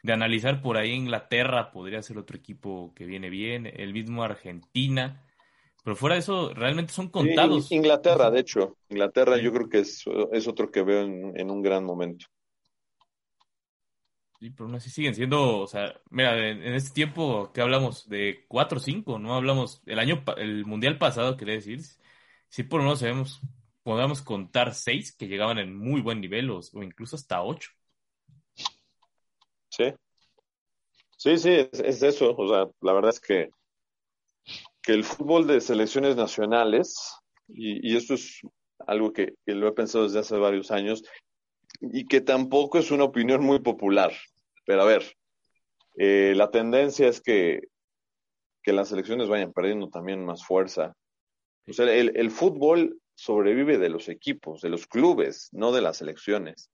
de 0.02 0.12
analizar 0.14 0.62
por 0.62 0.78
ahí 0.78 0.92
Inglaterra, 0.92 1.70
podría 1.70 2.00
ser 2.00 2.16
otro 2.16 2.38
equipo 2.38 2.94
que 2.94 3.04
viene 3.04 3.28
bien, 3.28 3.66
el 3.66 3.92
mismo 3.92 4.22
Argentina, 4.22 5.22
pero 5.84 5.94
fuera 5.94 6.14
de 6.14 6.20
eso, 6.20 6.54
realmente 6.54 6.94
son 6.94 7.10
contados. 7.10 7.68
Sí, 7.68 7.74
Inglaterra, 7.74 8.30
de 8.30 8.40
hecho, 8.40 8.78
Inglaterra 8.88 9.36
sí. 9.36 9.42
yo 9.42 9.52
creo 9.52 9.68
que 9.68 9.80
es, 9.80 10.04
es 10.32 10.48
otro 10.48 10.70
que 10.70 10.82
veo 10.82 11.02
en, 11.02 11.38
en 11.38 11.50
un 11.50 11.60
gran 11.60 11.84
momento. 11.84 12.26
Sí, 14.46 14.50
pero 14.50 14.66
aún 14.66 14.76
así 14.76 14.90
siguen 14.90 15.12
siendo, 15.12 15.58
o 15.58 15.66
sea, 15.66 16.00
mira, 16.08 16.38
en, 16.38 16.62
en 16.62 16.74
este 16.74 16.94
tiempo 16.94 17.50
que 17.52 17.60
hablamos 17.60 18.08
de 18.08 18.44
4 18.46 18.78
o 18.78 18.80
5, 18.80 19.18
no 19.18 19.34
hablamos, 19.34 19.82
el 19.86 19.98
año, 19.98 20.22
el 20.36 20.64
mundial 20.64 20.98
pasado, 20.98 21.36
quería 21.36 21.54
decir, 21.54 21.80
sí 22.48 22.62
por 22.62 22.78
lo 22.78 22.84
menos 22.84 23.00
sabemos, 23.00 23.40
podamos 23.82 24.22
contar 24.22 24.72
6 24.72 25.16
que 25.16 25.26
llegaban 25.26 25.58
en 25.58 25.76
muy 25.76 26.00
buen 26.00 26.20
nivel 26.20 26.48
o, 26.50 26.60
incluso 26.74 27.16
hasta 27.16 27.42
8. 27.42 27.72
Sí, 29.68 29.92
sí, 31.16 31.38
sí, 31.38 31.50
es, 31.50 31.80
es, 31.80 32.02
eso, 32.04 32.32
o 32.36 32.48
sea, 32.48 32.68
la 32.82 32.92
verdad 32.92 33.10
es 33.10 33.18
que, 33.18 33.50
que 34.80 34.92
el 34.92 35.02
fútbol 35.02 35.48
de 35.48 35.60
selecciones 35.60 36.14
nacionales, 36.14 37.16
y, 37.48 37.92
y 37.92 37.96
esto 37.96 38.14
es 38.14 38.42
algo 38.86 39.12
que 39.12 39.34
lo 39.46 39.66
he 39.66 39.72
pensado 39.72 40.04
desde 40.04 40.20
hace 40.20 40.36
varios 40.36 40.70
años, 40.70 41.02
y 41.80 42.06
que 42.06 42.20
tampoco 42.20 42.78
es 42.78 42.92
una 42.92 43.02
opinión 43.02 43.42
muy 43.42 43.58
popular. 43.58 44.12
Pero 44.66 44.82
a 44.82 44.84
ver, 44.84 45.16
eh, 45.96 46.34
la 46.36 46.50
tendencia 46.50 47.08
es 47.08 47.22
que, 47.22 47.62
que 48.62 48.72
las 48.72 48.92
elecciones 48.92 49.28
vayan 49.28 49.52
perdiendo 49.52 49.88
también 49.88 50.24
más 50.24 50.44
fuerza. 50.44 50.94
O 51.66 51.72
sea, 51.72 51.90
el, 51.92 52.16
el, 52.16 52.30
fútbol 52.30 53.00
sobrevive 53.14 53.78
de 53.78 53.88
los 53.88 54.08
equipos, 54.08 54.60
de 54.60 54.68
los 54.68 54.86
clubes, 54.86 55.48
no 55.52 55.72
de 55.72 55.80
las 55.80 56.02
elecciones. 56.02 56.70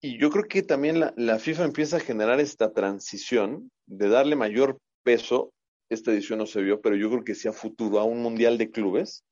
Y 0.00 0.18
yo 0.18 0.30
creo 0.30 0.44
que 0.44 0.62
también 0.62 1.00
la, 1.00 1.12
la 1.16 1.38
FIFA 1.38 1.64
empieza 1.64 1.96
a 1.96 2.00
generar 2.00 2.40
esta 2.40 2.72
transición 2.72 3.70
de 3.86 4.08
darle 4.08 4.36
mayor 4.36 4.78
peso. 5.02 5.52
Esta 5.90 6.12
edición 6.12 6.38
no 6.38 6.46
se 6.46 6.62
vio, 6.62 6.80
pero 6.80 6.96
yo 6.96 7.10
creo 7.10 7.24
que 7.24 7.34
sí 7.34 7.48
a 7.48 7.52
futuro 7.52 7.98
a 7.98 8.04
un 8.04 8.22
mundial 8.22 8.58
de 8.58 8.70
clubes 8.70 9.24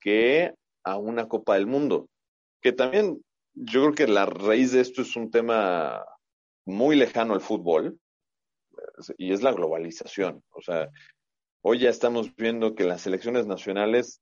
que 0.00 0.54
a 0.84 0.96
una 0.96 1.28
Copa 1.28 1.54
del 1.54 1.66
Mundo 1.66 2.08
que 2.60 2.72
también 2.72 3.22
yo 3.54 3.80
creo 3.82 3.94
que 3.94 4.06
la 4.06 4.26
raíz 4.26 4.72
de 4.72 4.80
esto 4.80 5.02
es 5.02 5.16
un 5.16 5.30
tema 5.30 6.04
muy 6.66 6.96
lejano 6.96 7.34
al 7.34 7.40
fútbol 7.40 7.98
y 9.18 9.32
es 9.32 9.42
la 9.42 9.52
globalización. 9.52 10.42
O 10.50 10.62
sea, 10.62 10.90
hoy 11.62 11.80
ya 11.80 11.90
estamos 11.90 12.34
viendo 12.36 12.74
que 12.74 12.84
las 12.84 13.02
selecciones 13.02 13.46
nacionales, 13.46 14.20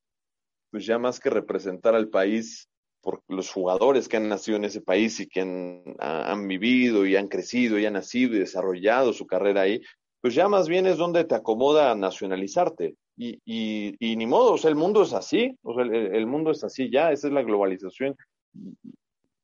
pues 0.71 0.87
ya 0.87 0.99
más 0.99 1.21
que 1.21 1.31
representar 1.31 1.95
al 1.95 2.09
país 2.09 2.69
por 3.01 3.23
los 3.29 3.51
jugadores 3.51 4.09
que 4.09 4.17
han 4.17 4.29
nacido 4.29 4.57
en 4.57 4.65
ese 4.65 4.81
país 4.81 5.21
y 5.21 5.29
que 5.29 5.41
han, 5.41 5.83
han 5.99 6.49
vivido 6.49 7.07
y 7.07 7.17
han 7.17 7.29
crecido 7.29 7.79
y 7.79 7.87
han 7.87 7.93
nacido 7.95 8.35
y 8.35 8.41
desarrollado 8.41 9.13
su 9.13 9.27
carrera 9.27 9.63
ahí, 9.63 9.81
pues 10.21 10.35
ya 10.35 10.49
más 10.49 10.69
bien 10.69 10.87
es 10.87 10.97
donde 10.97 11.25
te 11.25 11.35
acomoda 11.35 11.95
nacionalizarte. 11.95 12.97
Y, 13.17 13.41
y, 13.45 13.95
y, 13.99 14.17
ni 14.17 14.27
modo, 14.27 14.53
o 14.53 14.59
sea, 14.59 14.71
el 14.71 14.77
mundo 14.77 15.03
es 15.03 15.13
así, 15.13 15.57
o 15.63 15.75
sea, 15.75 15.85
el, 15.85 16.15
el, 16.15 16.27
mundo 16.27 16.53
es 16.53 16.63
así 16.63 16.89
ya, 16.91 17.11
esa 17.11 17.27
es 17.27 17.33
la 17.33 17.43
globalización. 17.43 18.17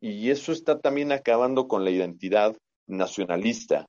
Y 0.06 0.30
eso 0.30 0.52
está 0.52 0.80
también 0.80 1.12
acabando 1.12 1.66
con 1.66 1.82
la 1.82 1.90
identidad 1.90 2.54
nacionalista 2.86 3.88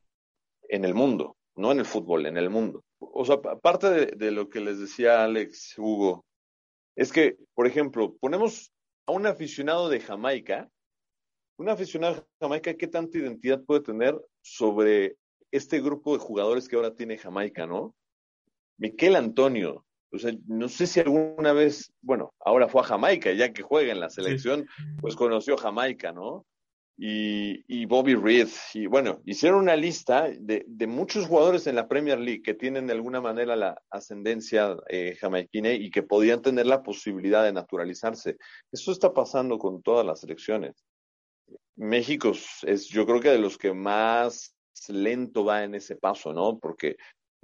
en 0.70 0.86
el 0.86 0.94
mundo, 0.94 1.36
no 1.58 1.74
en 1.74 1.80
el 1.80 1.86
fútbol, 1.86 2.26
en 2.26 2.38
el 2.38 2.50
mundo. 2.50 2.86
O 3.00 3.26
sea, 3.26 3.36
aparte 3.36 4.16
de, 4.16 4.32
lo 4.32 4.50
que 4.50 4.62
les 4.62 4.80
decía 4.80 5.26
Alex, 5.26 5.78
Hugo, 5.78 6.24
es 6.96 7.12
que, 7.12 7.36
por 7.54 7.68
ejemplo, 7.68 8.16
ponemos 8.16 8.72
a 9.06 9.12
un 9.12 9.28
aficionado 9.28 9.90
de 9.90 10.00
Jamaica, 10.00 10.70
un 11.58 11.68
aficionado 11.68 12.16
de 12.16 12.24
Jamaica, 12.40 12.76
¿qué 12.76 12.88
tanta 12.88 13.18
identidad 13.18 13.62
puede 13.66 13.82
tener 13.82 14.18
sobre 14.42 15.18
este 15.52 15.82
grupo 15.82 16.14
de 16.14 16.24
jugadores 16.24 16.70
que 16.70 16.78
ahora 16.78 16.96
tiene 16.96 17.18
Jamaica, 17.18 17.68
no? 17.68 17.94
Miquel 18.78 19.18
Antonio, 19.18 19.86
o 20.16 20.20
sea, 20.20 20.34
no 20.48 20.68
sé 20.70 20.88
si 20.88 21.00
alguna 21.00 21.54
vez, 21.54 21.92
bueno, 22.02 22.34
ahora 22.40 22.68
fue 22.68 22.82
a 22.82 22.86
Jamaica, 22.86 23.32
ya 23.34 23.54
que 23.54 23.62
juega 23.62 23.92
en 23.92 24.00
la 24.00 24.10
selección, 24.10 24.62
sí. 24.78 24.84
pues 25.00 25.16
conoció 25.16 25.58
Jamaica, 25.58 26.12
¿no? 26.12 26.46
Y, 26.98 27.66
y, 27.68 27.86
Bobby 27.86 28.16
Reed, 28.16 28.48
y 28.74 28.86
bueno, 28.86 29.22
hicieron 29.26 29.60
una 29.60 29.76
lista 29.76 30.30
de, 30.30 30.64
de, 30.66 30.88
muchos 30.88 31.28
jugadores 31.28 31.68
en 31.68 31.76
la 31.76 31.90
Premier 31.90 32.18
League 32.18 32.42
que 32.42 32.54
tienen 32.54 32.88
de 32.88 32.94
alguna 32.94 33.20
manera 33.20 33.58
la 33.58 33.82
ascendencia 33.90 34.78
eh, 34.88 35.18
jamaiquina 35.20 35.74
y 35.74 35.92
que 35.92 36.04
podían 36.04 36.42
tener 36.42 36.66
la 36.68 36.84
posibilidad 36.84 37.44
de 37.44 37.52
naturalizarse. 37.52 38.38
Eso 38.72 38.94
está 38.94 39.14
pasando 39.14 39.58
con 39.58 39.82
todas 39.82 40.06
las 40.06 40.22
selecciones. 40.22 40.86
México 41.76 42.32
es, 42.64 42.88
yo 42.88 43.06
creo 43.06 43.20
que 43.20 43.30
de 43.30 43.40
los 43.40 43.58
que 43.58 43.74
más 43.74 44.56
lento 44.88 45.44
va 45.44 45.64
en 45.64 45.76
ese 45.76 45.98
paso, 45.98 46.32
¿no? 46.32 46.60
Porque 46.60 46.96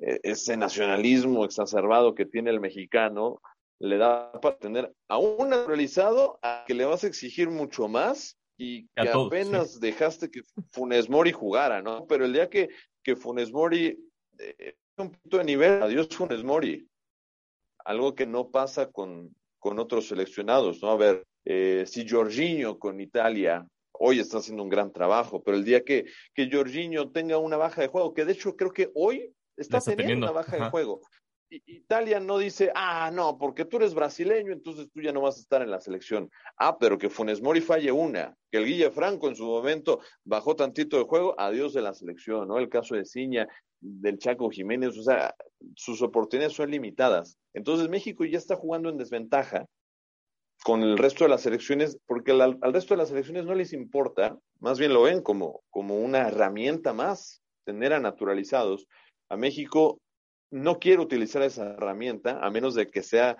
ese 0.01 0.57
nacionalismo 0.57 1.45
exacerbado 1.45 2.15
que 2.15 2.25
tiene 2.25 2.49
el 2.49 2.59
mexicano 2.59 3.41
le 3.79 3.97
da 3.97 4.31
para 4.41 4.57
tener 4.57 4.93
a 5.07 5.17
un 5.17 5.49
naturalizado 5.49 6.39
a 6.41 6.63
que 6.67 6.73
le 6.73 6.85
vas 6.85 7.03
a 7.03 7.07
exigir 7.07 7.49
mucho 7.49 7.87
más 7.87 8.37
y 8.57 8.87
que 8.95 9.09
todos, 9.11 9.27
apenas 9.27 9.73
sí. 9.73 9.79
dejaste 9.79 10.29
que 10.29 10.41
Funes 10.71 11.09
Mori 11.09 11.31
jugara, 11.31 11.81
¿no? 11.81 12.05
Pero 12.05 12.25
el 12.25 12.33
día 12.33 12.49
que, 12.49 12.69
que 13.03 13.15
Funes 13.15 13.51
Mori 13.51 13.97
eh, 14.37 14.75
un 14.97 15.11
punto 15.11 15.37
de 15.37 15.43
nivel, 15.43 15.81
adiós 15.81 16.07
Funes 16.09 16.43
Mori. 16.43 16.87
algo 17.85 18.13
que 18.13 18.27
no 18.27 18.51
pasa 18.51 18.91
con, 18.91 19.35
con 19.59 19.79
otros 19.79 20.07
seleccionados, 20.07 20.81
¿no? 20.81 20.91
A 20.91 20.97
ver, 20.97 21.25
eh, 21.45 21.85
si 21.87 22.07
Jorginho 22.07 22.77
con 22.77 23.01
Italia 23.01 23.65
hoy 23.93 24.19
está 24.19 24.39
haciendo 24.39 24.63
un 24.63 24.69
gran 24.69 24.91
trabajo, 24.91 25.43
pero 25.43 25.57
el 25.57 25.63
día 25.63 25.83
que, 25.83 26.05
que 26.33 26.49
Jorginho 26.51 27.11
tenga 27.11 27.37
una 27.37 27.57
baja 27.57 27.81
de 27.81 27.87
juego, 27.87 28.13
que 28.13 28.25
de 28.25 28.33
hecho 28.33 28.55
creo 28.55 28.71
que 28.71 28.89
hoy 28.95 29.33
está, 29.61 29.79
teniendo, 29.79 30.27
una 30.27 30.31
baja 30.31 30.57
de 30.57 30.69
juego, 30.69 31.01
Italia 31.65 32.19
no 32.19 32.37
dice, 32.37 32.71
ah, 32.75 33.11
no, 33.13 33.37
porque 33.37 33.65
tú 33.65 33.77
eres 33.77 33.93
brasileño, 33.93 34.53
entonces 34.53 34.89
tú 34.91 35.01
ya 35.01 35.11
no 35.11 35.21
vas 35.21 35.37
a 35.37 35.41
estar 35.41 35.61
en 35.61 35.69
la 35.69 35.81
selección. 35.81 36.29
Ah, 36.57 36.77
pero 36.77 36.97
que 36.97 37.09
Funes 37.09 37.41
Mori 37.41 37.59
falle 37.59 37.91
una, 37.91 38.35
que 38.49 38.59
el 38.59 38.65
Guille 38.65 38.91
Franco 38.91 39.27
en 39.27 39.35
su 39.35 39.45
momento 39.45 39.99
bajó 40.23 40.55
tantito 40.55 40.97
de 40.97 41.03
juego, 41.03 41.35
adiós 41.37 41.73
de 41.73 41.81
la 41.81 41.93
selección, 41.93 42.47
¿no? 42.47 42.57
El 42.57 42.69
caso 42.69 42.95
de 42.95 43.05
Ciña, 43.05 43.47
del 43.81 44.17
Chaco 44.17 44.49
Jiménez, 44.49 44.97
o 44.97 45.03
sea, 45.03 45.35
sus 45.75 46.01
oportunidades 46.01 46.55
son 46.55 46.71
limitadas. 46.71 47.37
Entonces 47.53 47.89
México 47.89 48.23
ya 48.23 48.37
está 48.37 48.55
jugando 48.55 48.89
en 48.89 48.97
desventaja 48.97 49.65
con 50.63 50.83
el 50.83 50.97
resto 50.97 51.25
de 51.25 51.31
las 51.31 51.41
selecciones, 51.41 51.97
porque 52.05 52.31
al, 52.31 52.59
al 52.61 52.73
resto 52.73 52.93
de 52.93 52.99
las 52.99 53.09
selecciones 53.09 53.45
no 53.45 53.55
les 53.55 53.73
importa, 53.73 54.37
más 54.59 54.79
bien 54.79 54.93
lo 54.93 55.01
ven 55.01 55.21
como, 55.21 55.63
como 55.69 55.97
una 55.97 56.27
herramienta 56.27 56.93
más, 56.93 57.41
tener 57.65 57.93
a 57.93 57.99
naturalizados. 57.99 58.87
A 59.31 59.37
México 59.37 60.01
no 60.51 60.77
quiero 60.77 61.03
utilizar 61.03 61.41
esa 61.41 61.71
herramienta 61.71 62.45
a 62.45 62.51
menos 62.51 62.75
de 62.75 62.91
que 62.91 63.01
sea 63.01 63.37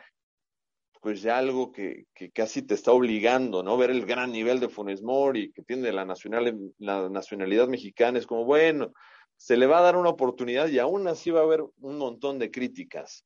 pues 1.02 1.22
ya 1.22 1.38
algo 1.38 1.74
que, 1.74 2.06
casi 2.34 2.62
te 2.62 2.76
está 2.76 2.94
obligando, 2.94 3.62
¿no? 3.62 3.76
Ver 3.76 3.90
el 3.90 4.06
gran 4.06 4.32
nivel 4.32 4.62
de 4.62 4.70
Funes 4.70 5.02
Mori 5.02 5.52
que 5.52 5.64
tiene 5.64 5.92
la, 5.92 6.06
nacional, 6.06 6.58
la 6.78 7.10
nacionalidad 7.10 7.68
mexicana, 7.68 8.20
es 8.20 8.26
como, 8.26 8.46
bueno, 8.46 8.94
se 9.36 9.58
le 9.58 9.68
va 9.68 9.80
a 9.80 9.82
dar 9.82 9.98
una 9.98 10.12
oportunidad 10.12 10.70
y 10.70 10.80
aún 10.80 11.10
así 11.10 11.30
va 11.30 11.42
a 11.42 11.44
haber 11.44 11.62
un 11.62 11.98
montón 11.98 12.40
de 12.40 12.52
críticas, 12.52 13.26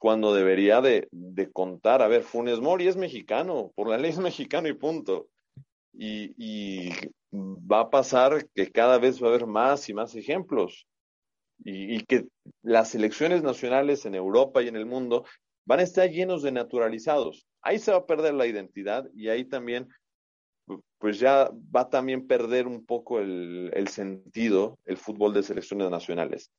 cuando 0.00 0.34
debería 0.34 0.80
de, 0.80 1.06
de 1.12 1.52
contar, 1.52 2.02
a 2.02 2.08
ver, 2.08 2.24
Funes 2.24 2.58
Mori 2.58 2.88
es 2.88 2.96
mexicano, 2.96 3.70
por 3.76 3.88
la 3.88 3.98
ley 3.98 4.10
es 4.10 4.18
mexicano 4.18 4.66
y 4.66 4.72
punto. 4.72 5.28
Y, 5.92 6.34
y 6.36 6.90
va 7.32 7.80
a 7.80 7.90
pasar 7.90 8.48
que 8.54 8.72
cada 8.72 8.98
vez 8.98 9.22
va 9.22 9.26
a 9.26 9.30
haber 9.30 9.46
más 9.46 9.88
y 9.88 9.94
más 9.94 10.16
ejemplos 10.16 10.88
y, 11.64 12.04
que 12.04 12.26
las 12.62 12.90
selecciones 12.90 13.42
nacionales 13.42 14.04
en 14.06 14.14
Europa 14.14 14.62
y 14.62 14.68
en 14.68 14.76
el 14.76 14.86
mundo 14.86 15.24
van 15.64 15.80
a 15.80 15.84
estar 15.84 16.10
llenos 16.10 16.42
de 16.42 16.52
naturalizados. 16.52 17.46
Ahí 17.62 17.78
se 17.78 17.92
va 17.92 17.98
a 17.98 18.06
perder 18.06 18.34
la 18.34 18.46
identidad 18.46 19.08
y 19.14 19.28
ahí 19.28 19.44
también, 19.44 19.88
pues 20.98 21.18
ya 21.18 21.50
va 21.74 21.82
a 21.82 21.90
también 21.90 22.26
perder 22.26 22.66
un 22.66 22.84
poco 22.84 23.20
el, 23.20 23.70
el 23.74 23.88
sentido 23.88 24.78
el 24.84 24.96
fútbol 24.96 25.34
de 25.34 25.42
selecciones 25.42 25.90
nacionales. 25.90 26.50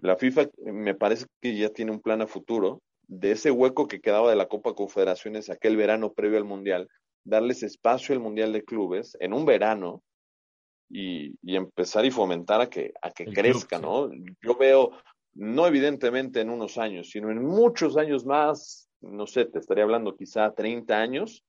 La 0.00 0.16
FIFA 0.16 0.48
me 0.64 0.94
parece 0.94 1.26
que 1.40 1.56
ya 1.56 1.70
tiene 1.70 1.92
un 1.92 2.00
plan 2.00 2.22
a 2.22 2.26
futuro 2.26 2.80
de 3.08 3.32
ese 3.32 3.50
hueco 3.50 3.88
que 3.88 4.00
quedaba 4.00 4.30
de 4.30 4.36
la 4.36 4.48
Copa 4.48 4.74
Confederaciones 4.74 5.50
aquel 5.50 5.76
verano 5.76 6.12
previo 6.12 6.38
al 6.38 6.44
Mundial, 6.44 6.88
darles 7.24 7.62
espacio 7.62 8.14
al 8.14 8.20
Mundial 8.20 8.52
de 8.52 8.64
Clubes 8.64 9.16
en 9.20 9.32
un 9.32 9.44
verano 9.44 10.02
y, 10.88 11.34
empezar 11.42 12.04
y 12.04 12.10
fomentar 12.10 12.60
a 12.60 12.68
que, 12.68 12.92
a 13.02 13.10
que 13.10 13.26
crezca, 13.26 13.78
¿no? 13.78 14.10
Yo 14.42 14.56
veo, 14.56 14.92
no 15.34 15.66
evidentemente 15.66 16.40
en 16.40 16.50
unos 16.50 16.78
años, 16.78 17.10
sino 17.10 17.30
en 17.30 17.44
muchos 17.44 17.96
años 17.96 18.24
más, 18.24 18.88
no 19.00 19.26
sé, 19.26 19.44
te 19.44 19.58
estaría 19.58 19.84
hablando 19.84 20.16
quizá 20.16 20.54
30 20.54 20.98
años, 20.98 21.44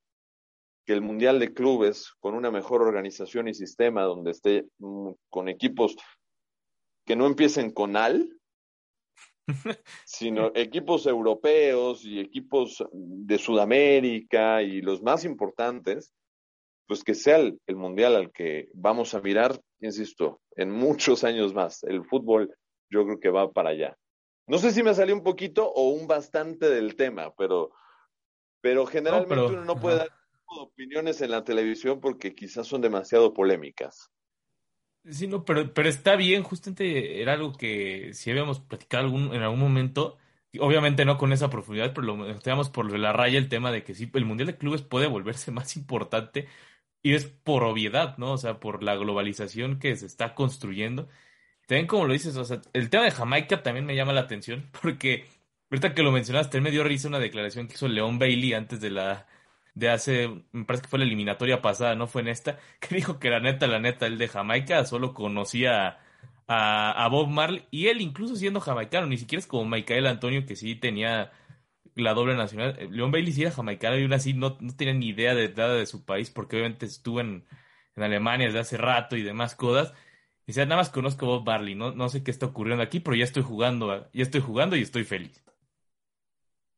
que 0.86 0.92
el 0.92 1.02
Mundial 1.02 1.38
de 1.38 1.52
Clubes, 1.52 2.12
con 2.20 2.34
una 2.34 2.50
mejor 2.50 2.82
organización 2.82 3.48
y 3.48 3.54
sistema, 3.54 4.02
donde 4.02 4.30
esté 4.32 4.66
mm, 4.78 5.10
con 5.28 5.48
equipos 5.48 5.96
que 7.04 7.16
no 7.16 7.26
empiecen 7.26 7.70
con 7.70 7.96
al, 7.96 8.30
sino 10.04 10.52
equipos 10.54 11.06
europeos 11.06 12.04
y 12.04 12.20
equipos 12.20 12.84
de 12.92 13.38
Sudamérica 13.38 14.62
y 14.62 14.80
los 14.80 15.02
más 15.02 15.24
importantes, 15.24 16.14
pues 16.90 17.04
que 17.04 17.14
sea 17.14 17.36
el, 17.36 17.60
mundial 17.68 18.16
al 18.16 18.32
que 18.32 18.68
vamos 18.74 19.14
a 19.14 19.20
mirar, 19.20 19.60
insisto, 19.80 20.40
en 20.56 20.72
muchos 20.72 21.22
años 21.22 21.54
más. 21.54 21.84
El 21.84 22.04
fútbol 22.04 22.52
yo 22.90 23.04
creo 23.04 23.20
que 23.20 23.30
va 23.30 23.52
para 23.52 23.68
allá. 23.68 23.96
No 24.48 24.58
sé 24.58 24.72
si 24.72 24.82
me 24.82 24.92
salió 24.92 25.14
un 25.14 25.22
poquito 25.22 25.70
o 25.70 25.90
un 25.90 26.08
bastante 26.08 26.68
del 26.68 26.96
tema, 26.96 27.32
pero, 27.38 27.70
pero 28.60 28.86
generalmente 28.86 29.54
uno 29.54 29.64
no 29.64 29.76
puede 29.76 29.98
dar 29.98 30.08
opiniones 30.46 31.20
en 31.20 31.30
la 31.30 31.44
televisión 31.44 32.00
porque 32.00 32.34
quizás 32.34 32.66
son 32.66 32.80
demasiado 32.80 33.32
polémicas. 33.34 34.10
Sí, 35.04 35.28
no, 35.28 35.44
pero, 35.44 35.72
pero 35.72 35.88
está 35.88 36.16
bien, 36.16 36.42
justamente 36.42 37.22
era 37.22 37.34
algo 37.34 37.52
que 37.52 38.14
si 38.14 38.32
habíamos 38.32 38.58
platicado 38.58 39.04
algún, 39.04 39.32
en 39.32 39.42
algún 39.42 39.60
momento, 39.60 40.18
obviamente 40.58 41.04
no 41.04 41.18
con 41.18 41.32
esa 41.32 41.50
profundidad, 41.50 41.94
pero 41.94 42.16
lo 42.16 42.38
teníamos 42.40 42.68
por 42.68 42.98
la 42.98 43.12
raya 43.12 43.38
el 43.38 43.48
tema 43.48 43.70
de 43.70 43.84
que 43.84 43.94
sí, 43.94 44.10
el 44.12 44.24
Mundial 44.24 44.48
de 44.48 44.58
Clubes 44.58 44.82
puede 44.82 45.06
volverse 45.06 45.52
más 45.52 45.76
importante 45.76 46.48
y 47.02 47.14
es 47.14 47.26
por 47.26 47.64
obviedad, 47.64 48.16
¿no? 48.18 48.32
O 48.32 48.38
sea, 48.38 48.60
por 48.60 48.82
la 48.82 48.96
globalización 48.96 49.78
que 49.78 49.96
se 49.96 50.06
está 50.06 50.34
construyendo. 50.34 51.08
También 51.66 51.86
como 51.86 52.06
lo 52.06 52.12
dices, 52.12 52.36
o 52.36 52.44
sea, 52.44 52.60
el 52.72 52.90
tema 52.90 53.04
de 53.04 53.12
Jamaica 53.12 53.62
también 53.62 53.86
me 53.86 53.96
llama 53.96 54.12
la 54.12 54.22
atención 54.22 54.70
porque 54.82 55.26
ahorita 55.70 55.94
que 55.94 56.02
lo 56.02 56.12
mencionaste, 56.12 56.60
me 56.60 56.70
dio 56.70 56.84
risa 56.84 57.08
una 57.08 57.18
declaración 57.20 57.68
que 57.68 57.74
hizo 57.74 57.88
León 57.88 58.18
Bailey 58.18 58.54
antes 58.54 58.80
de 58.80 58.90
la 58.90 59.26
de 59.74 59.88
hace, 59.90 60.28
me 60.52 60.64
parece 60.64 60.82
que 60.82 60.88
fue 60.88 60.98
la 60.98 61.04
eliminatoria 61.06 61.62
pasada, 61.62 61.94
no 61.94 62.06
fue 62.08 62.22
en 62.22 62.28
esta, 62.28 62.58
que 62.80 62.94
dijo 62.96 63.18
que 63.18 63.30
la 63.30 63.40
neta, 63.40 63.66
la 63.66 63.80
neta, 63.80 64.06
el 64.06 64.18
de 64.18 64.28
Jamaica 64.28 64.84
solo 64.84 65.14
conocía 65.14 65.98
a, 66.48 67.04
a 67.04 67.08
Bob 67.08 67.28
Marley 67.28 67.66
y 67.70 67.88
él 67.88 68.00
incluso 68.00 68.36
siendo 68.36 68.60
jamaicano, 68.60 69.06
ni 69.06 69.18
siquiera 69.18 69.40
es 69.40 69.46
como 69.46 69.64
Michael 69.66 70.06
Antonio 70.06 70.46
que 70.46 70.56
sí 70.56 70.74
tenía 70.76 71.32
la 72.00 72.14
doble 72.14 72.34
nacional. 72.34 72.76
Eh, 72.78 72.88
Leon 72.90 73.10
Bailey 73.10 73.32
sí 73.32 73.42
era 73.42 73.50
jamaicano 73.50 73.98
y 73.98 74.02
aún 74.02 74.12
así 74.12 74.34
no, 74.34 74.56
no 74.60 74.76
tenía 74.76 74.94
ni 74.94 75.08
idea 75.08 75.34
de 75.34 75.48
nada 75.48 75.74
de 75.74 75.86
su 75.86 76.04
país 76.04 76.30
porque 76.30 76.56
obviamente 76.56 76.86
estuvo 76.86 77.20
en, 77.20 77.46
en 77.96 78.02
Alemania 78.02 78.46
desde 78.46 78.60
hace 78.60 78.76
rato 78.76 79.16
y 79.16 79.22
demás 79.22 79.54
cosas. 79.54 79.94
Y 80.46 80.52
sea, 80.52 80.64
nada 80.64 80.80
más 80.80 80.90
conozco 80.90 81.26
a 81.26 81.28
Bob 81.28 81.46
Marley, 81.46 81.74
no, 81.74 81.92
no 81.92 82.08
sé 82.08 82.24
qué 82.24 82.30
está 82.30 82.46
ocurriendo 82.46 82.82
aquí, 82.82 82.98
pero 82.98 83.14
ya 83.14 83.24
estoy 83.24 83.42
jugando, 83.42 84.10
ya 84.12 84.22
estoy 84.22 84.40
jugando 84.40 84.74
y 84.74 84.82
estoy 84.82 85.04
feliz. 85.04 85.44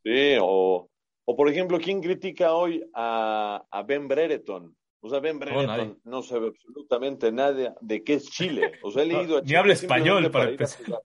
Sí, 0.04 0.36
o, 0.40 0.90
o 1.24 1.36
por 1.36 1.48
ejemplo, 1.48 1.78
¿quién 1.78 2.02
critica 2.02 2.52
hoy 2.52 2.84
a, 2.92 3.64
a 3.70 3.82
Ben 3.82 4.08
Brereton? 4.08 4.76
O 5.00 5.08
sea, 5.08 5.18
Ben 5.18 5.38
Brereton 5.38 5.98
no, 6.04 6.22
sabe 6.22 6.48
absolutamente 6.48 7.32
nada 7.32 7.74
de 7.80 8.04
qué 8.04 8.14
es 8.14 8.30
Chile. 8.30 8.72
O 8.82 8.90
sea, 8.90 9.02
he 9.02 9.06
leído 9.06 9.40
Ni 9.44 9.54
habla 9.54 9.72
español 9.72 10.30
para, 10.30 10.50
empezar. 10.50 11.02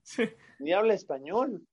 Ni 0.59 0.72
habla 0.72 0.93
español. 0.93 1.63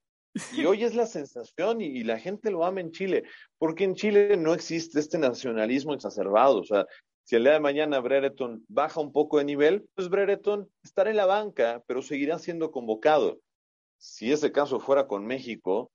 Y 0.53 0.65
hoy 0.65 0.83
es 0.83 0.95
la 0.95 1.07
sensación 1.07 1.81
y, 1.81 2.03
la 2.03 2.19
gente 2.19 2.51
lo 2.51 2.65
ama 2.65 2.81
en 2.81 2.91
Chile, 2.91 3.25
porque 3.59 3.85
en 3.85 3.95
Chile 3.95 4.37
no 4.37 4.53
existe 4.53 4.99
este 4.99 5.19
nacionalismo 5.19 5.95
exacerbado. 5.95 6.59
O 6.61 6.65
sea, 6.65 6.87
si 7.23 7.37
el 7.37 7.45
día 7.45 7.53
de 7.53 7.61
mañana 7.61 8.01
Brereton 8.01 8.65
baja 8.69 9.01
un 9.01 9.13
poco 9.13 9.39
de 9.39 9.45
nivel, 9.45 9.89
pues 9.95 10.09
Brereton 10.09 10.69
estará 10.83 11.11
en 11.11 11.17
la 11.17 11.27
banca, 11.27 11.83
pero 11.87 12.03
seguirá 12.03 12.39
siendo 12.39 12.73
convocado. 12.73 13.39
Si 13.97 14.33
ese 14.33 14.51
caso 14.51 14.81
fuera 14.81 15.07
con 15.07 15.25
México, 15.25 15.93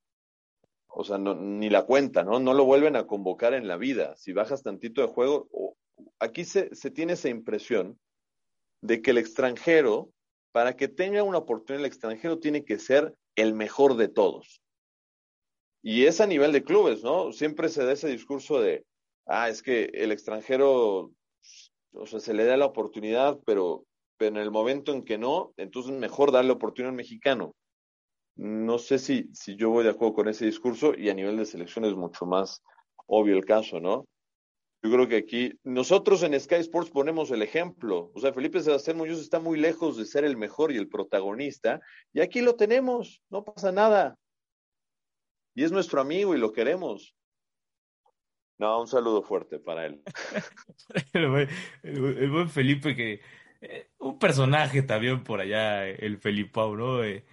o 0.88 1.04
sea, 1.04 1.18
ni 1.18 1.70
la 1.70 1.84
cuenta, 1.84 2.24
¿no? 2.24 2.40
No 2.40 2.54
lo 2.54 2.66
vuelven 2.66 2.96
a 2.96 3.06
convocar 3.06 3.54
en 3.54 3.68
la 3.68 3.78
vida. 3.78 4.16
Si 4.16 4.32
bajas 4.32 4.64
tantito 4.64 5.02
de 5.02 5.08
juego, 5.08 5.50
aquí 6.18 6.46
se, 6.46 6.74
se 6.74 6.90
tiene 6.92 7.14
esa 7.14 7.30
impresión 7.30 8.00
de 8.82 9.02
que 9.02 9.12
el 9.12 9.18
extranjero, 9.18 10.12
para 10.54 10.76
que 10.78 10.88
tenga 10.88 11.24
una 11.24 11.40
oportunidad 11.40 11.82
el 11.82 11.92
extranjero, 11.92 12.40
tiene 12.40 12.64
que 12.64 12.80
ser 12.80 13.14
el 13.36 13.54
mejor 13.54 13.96
de 13.96 14.08
todos. 14.08 14.62
Y 15.82 16.06
es 16.06 16.20
a 16.20 16.28
nivel 16.28 16.52
de 16.52 16.64
clubes, 16.64 17.04
¿no? 17.04 17.32
Siempre 17.32 17.70
se 17.70 17.86
da 17.86 17.94
ese 17.94 18.10
discurso 18.10 18.60
de, 18.60 18.86
ah, 19.26 19.50
es 19.50 19.64
que 19.64 19.86
el 19.94 20.12
extranjero, 20.12 21.12
o 21.94 22.06
sea, 22.06 22.20
se 22.20 22.34
le 22.34 22.46
da 22.46 22.58
la 22.58 22.66
oportunidad, 22.66 23.40
pero, 23.46 23.86
pero 24.18 24.36
en 24.36 24.42
el 24.42 24.52
momento 24.52 24.92
en 24.92 25.04
que 25.04 25.18
no, 25.18 25.54
entonces 25.58 25.94
mejor 25.94 26.32
darle 26.32 26.52
oportunidad 26.52 26.90
al 26.90 26.98
mexicano. 26.98 27.56
No 28.36 28.78
sé 28.78 29.00
si, 29.00 29.30
si 29.34 29.56
yo 29.56 29.70
voy 29.70 29.84
de 29.84 29.92
acuerdo 29.92 30.16
con 30.16 30.28
ese 30.28 30.46
discurso 30.46 30.94
y 30.96 31.10
a 31.10 31.14
nivel 31.14 31.38
de 31.38 31.46
selección 31.46 31.86
es 31.86 31.96
mucho 31.96 32.26
más 32.26 32.62
obvio 33.08 33.36
el 33.36 33.46
caso, 33.46 33.80
¿no? 33.80 34.06
Yo 34.82 34.90
creo 34.92 35.08
que 35.10 35.18
aquí 35.18 35.60
nosotros 35.64 36.24
en 36.24 36.40
Sky 36.40 36.56
Sports 36.56 36.90
ponemos 36.90 37.32
el 37.32 37.42
ejemplo. 37.42 38.12
O 38.16 38.20
sea, 38.20 38.32
Felipe 38.32 38.62
Sebastián 38.62 38.96
Muñoz 38.98 39.20
está 39.20 39.40
muy 39.40 39.60
lejos 39.60 39.98
de 39.98 40.06
ser 40.06 40.24
el 40.24 40.38
mejor 40.38 40.72
y 40.72 40.78
el 40.78 40.88
protagonista. 40.88 41.82
Y 42.14 42.22
aquí 42.22 42.40
lo 42.40 42.56
tenemos, 42.56 43.22
no 43.30 43.44
pasa 43.44 43.74
nada. 43.74 44.18
Y 45.54 45.66
es 45.66 45.72
nuestro 45.74 46.00
amigo 46.00 46.34
y 46.34 46.38
lo 46.38 46.54
queremos. 46.54 47.14
No, 48.58 48.80
un 48.80 48.88
saludo 48.88 49.22
fuerte 49.22 49.60
para 49.60 49.86
él. 49.86 50.02
el, 51.14 52.30
buen, 52.32 52.50
Felipe, 52.50 52.96
que 52.96 53.22
eh, 53.62 53.90
un 54.00 54.18
personaje 54.18 54.82
también 54.82 55.24
por 55.24 55.42
allá, 55.42 55.88
el 55.88 56.18
Felipao, 56.20 56.76
¿no? 56.78 57.04
Eh, 57.04 57.26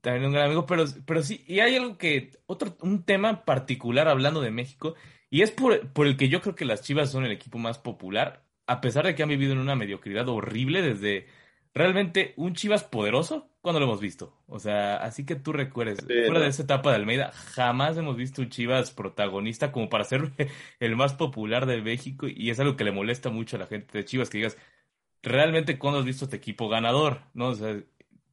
también 0.00 0.26
un 0.26 0.32
gran 0.32 0.46
amigo, 0.46 0.66
pero, 0.66 0.84
pero 1.06 1.22
sí, 1.22 1.44
y 1.46 1.60
hay 1.60 1.76
algo 1.76 1.98
que, 1.98 2.30
otro, 2.46 2.76
un 2.80 3.04
tema 3.04 3.44
particular 3.44 4.08
hablando 4.08 4.40
de 4.40 4.50
México, 4.50 4.94
y 5.30 5.42
es 5.42 5.50
por, 5.52 5.80
el 6.06 6.16
que 6.16 6.28
yo 6.28 6.40
creo 6.40 6.54
que 6.54 6.64
las 6.64 6.82
Chivas 6.82 7.10
son 7.10 7.24
el 7.24 7.32
equipo 7.32 7.58
más 7.58 7.78
popular, 7.78 8.44
a 8.66 8.80
pesar 8.80 9.06
de 9.06 9.14
que 9.14 9.22
han 9.22 9.28
vivido 9.28 9.52
en 9.52 9.58
una 9.58 9.76
mediocridad 9.76 10.28
horrible 10.28 10.82
desde 10.82 11.26
realmente 11.74 12.34
un 12.36 12.54
Chivas 12.54 12.82
poderoso, 12.82 13.48
¿cuándo 13.60 13.78
lo 13.78 13.86
hemos 13.86 14.00
visto? 14.00 14.36
O 14.46 14.58
sea, 14.58 14.96
así 14.96 15.24
que 15.24 15.36
tú 15.36 15.52
recuerdes, 15.52 16.00
fuera 16.00 16.40
de 16.40 16.48
esa 16.48 16.64
etapa 16.64 16.90
de 16.90 16.96
Almeida, 16.96 17.32
jamás 17.32 17.96
hemos 17.96 18.16
visto 18.16 18.42
un 18.42 18.50
Chivas 18.50 18.90
protagonista 18.90 19.70
como 19.70 19.88
para 19.88 20.04
ser 20.04 20.32
el 20.80 20.96
más 20.96 21.14
popular 21.14 21.66
de 21.66 21.80
México 21.80 22.26
y 22.28 22.50
es 22.50 22.58
algo 22.58 22.76
que 22.76 22.84
le 22.84 22.92
molesta 22.92 23.30
mucho 23.30 23.56
a 23.56 23.60
la 23.60 23.66
gente 23.66 23.96
de 23.96 24.04
Chivas, 24.04 24.30
que 24.30 24.38
digas, 24.38 24.56
realmente 25.22 25.78
cuándo 25.78 26.00
has 26.00 26.06
visto 26.06 26.24
este 26.24 26.36
equipo 26.36 26.68
ganador, 26.68 27.22
¿no? 27.34 27.48
O 27.48 27.54
sea, 27.54 27.80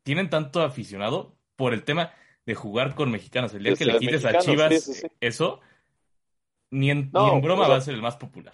tienen 0.03 0.29
tanto 0.29 0.61
aficionado 0.61 1.36
por 1.57 1.73
el 1.73 1.83
tema 1.83 2.13
de 2.45 2.55
jugar 2.55 2.95
con 2.95 3.11
mexicanos. 3.11 3.53
El 3.53 3.63
día 3.63 3.75
que 3.75 3.85
le 3.85 3.99
quites 3.99 4.23
a 4.23 4.37
Chivas 4.37 5.03
eso, 5.19 5.59
ni 6.71 6.89
en, 6.89 7.11
broma 7.11 7.67
va 7.67 7.75
a 7.75 7.81
ser 7.81 7.95
el 7.95 8.01
más 8.01 8.15
popular. 8.15 8.53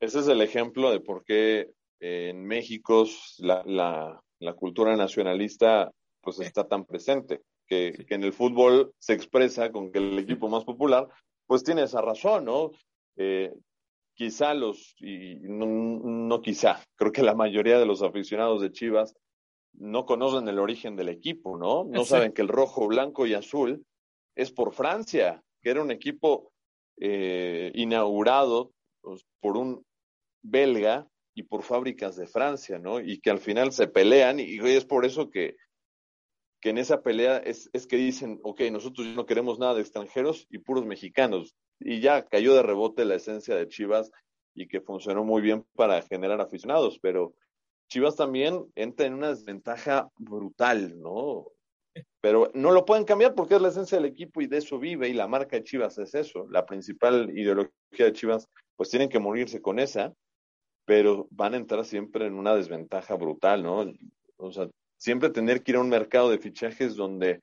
Ese 0.00 0.18
es 0.18 0.28
el 0.28 0.42
ejemplo 0.42 0.90
de 0.90 1.00
por 1.00 1.24
qué 1.24 1.70
en 2.00 2.44
México 2.44 3.06
la, 3.38 3.62
la, 3.64 4.52
cultura 4.54 4.94
nacionalista 4.96 5.90
pues 6.20 6.40
está 6.40 6.68
tan 6.68 6.84
presente, 6.84 7.40
que, 7.66 8.04
que, 8.06 8.14
en 8.14 8.24
el 8.24 8.34
fútbol 8.34 8.92
se 8.98 9.14
expresa 9.14 9.72
con 9.72 9.90
que 9.90 9.98
el 9.98 10.18
equipo 10.18 10.48
más 10.48 10.64
popular 10.64 11.08
pues 11.46 11.64
tiene 11.64 11.84
esa 11.84 12.02
razón, 12.02 12.44
¿no? 12.44 12.70
Eh, 13.16 13.52
quizá 14.14 14.54
los, 14.54 14.94
y 14.98 15.36
no, 15.40 15.66
no, 15.66 16.40
quizá, 16.40 16.82
creo 16.96 17.12
que 17.12 17.22
la 17.22 17.34
mayoría 17.34 17.78
de 17.78 17.86
los 17.86 18.02
aficionados 18.02 18.62
de 18.62 18.72
Chivas 18.72 19.14
no 19.78 20.06
conocen 20.06 20.48
el 20.48 20.58
origen 20.58 20.96
del 20.96 21.08
equipo, 21.08 21.56
¿no? 21.56 21.84
No 21.84 22.04
saben 22.04 22.32
que 22.32 22.42
el 22.42 22.48
rojo, 22.48 22.86
blanco 22.86 23.26
y 23.26 23.34
azul 23.34 23.84
es 24.36 24.50
por 24.52 24.72
Francia, 24.72 25.42
que 25.62 25.70
era 25.70 25.82
un 25.82 25.90
equipo 25.90 26.52
eh, 26.98 27.72
inaugurado 27.74 28.72
pues, 29.00 29.24
por 29.40 29.56
un 29.56 29.84
belga 30.42 31.08
y 31.34 31.44
por 31.44 31.62
fábricas 31.62 32.16
de 32.16 32.26
Francia, 32.26 32.78
¿no? 32.78 33.00
Y 33.00 33.20
que 33.20 33.30
al 33.30 33.38
final 33.38 33.72
se 33.72 33.88
pelean 33.88 34.38
y, 34.38 34.58
es 34.58 34.84
por 34.84 35.04
eso 35.04 35.30
que, 35.30 35.56
que 36.60 36.70
en 36.70 36.78
esa 36.78 37.02
pelea 37.02 37.38
es, 37.38 37.68
es 37.72 37.86
que 37.86 37.96
dicen, 37.96 38.40
ok, 38.44 38.60
nosotros 38.70 39.06
no 39.08 39.26
queremos 39.26 39.58
nada 39.58 39.74
de 39.74 39.80
extranjeros 39.80 40.46
y 40.50 40.58
puros 40.58 40.86
mexicanos. 40.86 41.56
Y 41.80 42.00
ya 42.00 42.24
cayó 42.26 42.54
de 42.54 42.62
rebote 42.62 43.04
la 43.04 43.16
esencia 43.16 43.56
de 43.56 43.68
Chivas 43.68 44.12
y 44.54 44.68
que 44.68 44.80
funcionó 44.80 45.24
muy 45.24 45.42
bien 45.42 45.66
para 45.74 46.00
generar 46.02 46.40
aficionados, 46.40 47.00
pero 47.02 47.34
Chivas 47.88 48.16
también 48.16 48.64
entra 48.74 49.06
en 49.06 49.14
una 49.14 49.28
desventaja 49.28 50.08
brutal, 50.16 51.00
¿no? 51.00 51.46
Pero 52.20 52.50
no 52.54 52.72
lo 52.72 52.84
pueden 52.84 53.04
cambiar 53.04 53.34
porque 53.34 53.54
es 53.54 53.62
la 53.62 53.68
esencia 53.68 53.98
del 53.98 54.06
equipo 54.06 54.40
y 54.40 54.46
de 54.46 54.58
eso 54.58 54.78
vive 54.78 55.08
y 55.08 55.12
la 55.12 55.28
marca 55.28 55.56
de 55.56 55.64
Chivas 55.64 55.98
es 55.98 56.14
eso. 56.14 56.46
La 56.50 56.66
principal 56.66 57.30
ideología 57.36 57.72
de 58.06 58.12
Chivas, 58.12 58.48
pues 58.76 58.90
tienen 58.90 59.08
que 59.08 59.18
morirse 59.18 59.60
con 59.60 59.78
esa, 59.78 60.12
pero 60.84 61.28
van 61.30 61.54
a 61.54 61.58
entrar 61.58 61.84
siempre 61.84 62.26
en 62.26 62.34
una 62.34 62.54
desventaja 62.54 63.14
brutal, 63.14 63.62
¿no? 63.62 63.92
O 64.36 64.52
sea, 64.52 64.68
siempre 64.96 65.30
tener 65.30 65.62
que 65.62 65.72
ir 65.72 65.76
a 65.76 65.80
un 65.80 65.88
mercado 65.88 66.30
de 66.30 66.38
fichajes 66.38 66.96
donde, 66.96 67.40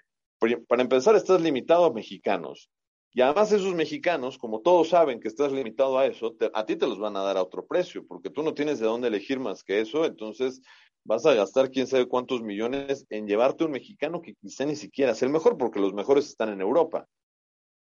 para 0.68 0.82
empezar, 0.82 1.16
estás 1.16 1.42
limitado 1.42 1.86
a 1.86 1.94
mexicanos. 1.94 2.70
Y 3.14 3.22
además 3.22 3.52
esos 3.52 3.76
mexicanos, 3.76 4.38
como 4.38 4.62
todos 4.62 4.90
saben 4.90 5.20
que 5.20 5.28
estás 5.28 5.52
limitado 5.52 6.00
a 6.00 6.06
eso, 6.06 6.36
a 6.54 6.66
ti 6.66 6.78
te 6.78 6.88
los 6.88 6.98
van 6.98 7.18
a 7.18 7.22
dar 7.22 7.38
a 7.38 7.44
otro 7.44 7.66
precio, 7.66 8.06
porque 8.08 8.30
tú 8.30 8.42
no 8.42 8.54
tienes 8.54 8.80
de 8.80 8.86
dónde 8.86 9.10
elegir 9.10 9.40
más 9.40 9.64
que 9.64 9.82
eso, 9.82 10.06
entonces 10.06 10.62
vas 11.04 11.26
a 11.26 11.34
gastar 11.34 11.72
quién 11.72 11.88
sabe 11.88 12.08
cuántos 12.08 12.42
millones 12.42 13.06
en 13.10 13.28
llevarte 13.28 13.66
un 13.66 13.72
mexicano 13.72 14.22
que 14.22 14.36
quizá 14.36 14.66
ni 14.66 14.76
siquiera 14.76 15.12
es 15.12 15.22
el 15.24 15.30
mejor, 15.30 15.58
porque 15.58 15.80
los 15.80 15.94
mejores 15.94 16.28
están 16.28 16.50
en 16.50 16.62
Europa. 16.62 17.06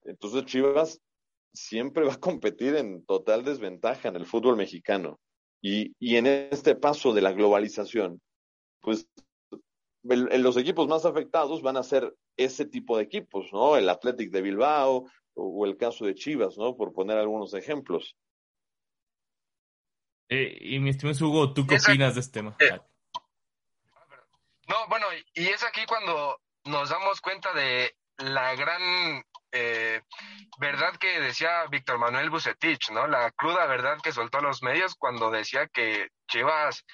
Entonces 0.04 0.46
Chivas 0.46 1.00
siempre 1.52 2.04
va 2.06 2.14
a 2.14 2.20
competir 2.20 2.76
en 2.76 3.04
total 3.04 3.44
desventaja 3.44 4.08
en 4.08 4.16
el 4.16 4.26
fútbol 4.26 4.56
mexicano. 4.56 5.20
Y, 5.60 5.94
y 6.00 6.16
en 6.16 6.26
este 6.26 6.74
paso 6.74 7.12
de 7.12 7.20
la 7.20 7.32
globalización, 7.32 8.20
pues 8.80 9.06
los 10.02 10.56
equipos 10.56 10.88
más 10.88 11.04
afectados 11.04 11.62
van 11.62 11.76
a 11.76 11.82
ser 11.82 12.14
ese 12.36 12.66
tipo 12.66 12.96
de 12.96 13.04
equipos, 13.04 13.52
¿no? 13.52 13.76
El 13.76 13.88
Athletic 13.88 14.30
de 14.30 14.42
Bilbao 14.42 15.06
o, 15.34 15.66
el 15.66 15.76
caso 15.76 16.04
de 16.04 16.14
Chivas, 16.14 16.56
¿no? 16.58 16.76
Por 16.76 16.92
poner 16.92 17.18
algunos 17.18 17.54
ejemplos. 17.54 18.16
Eh, 20.28 20.58
y 20.60 20.78
mi 20.80 20.90
estimado 20.90 21.26
Hugo, 21.26 21.52
¿tú 21.52 21.66
qué 21.66 21.76
opinas 21.76 22.14
de 22.14 22.20
este 22.20 22.40
tema? 22.40 22.56
Eh, 22.58 22.80
no, 24.68 24.88
bueno, 24.88 25.06
y 25.34 25.46
es 25.46 25.62
aquí 25.62 25.82
cuando 25.86 26.40
nos 26.64 26.88
damos 26.88 27.20
cuenta 27.20 27.52
de 27.52 27.94
la 28.18 28.54
gran 28.54 29.24
eh, 29.52 30.00
verdad 30.58 30.96
que 30.96 31.20
decía 31.20 31.66
Víctor 31.70 31.98
Manuel 31.98 32.30
Bucetich, 32.30 32.90
¿no? 32.90 33.06
La 33.06 33.30
cruda 33.32 33.66
verdad 33.66 33.98
que 34.02 34.12
soltó 34.12 34.38
a 34.38 34.42
los 34.42 34.62
medios 34.62 34.94
cuando 34.94 35.30
decía 35.30 35.68
que 35.68 36.08
Chivas 36.28 36.84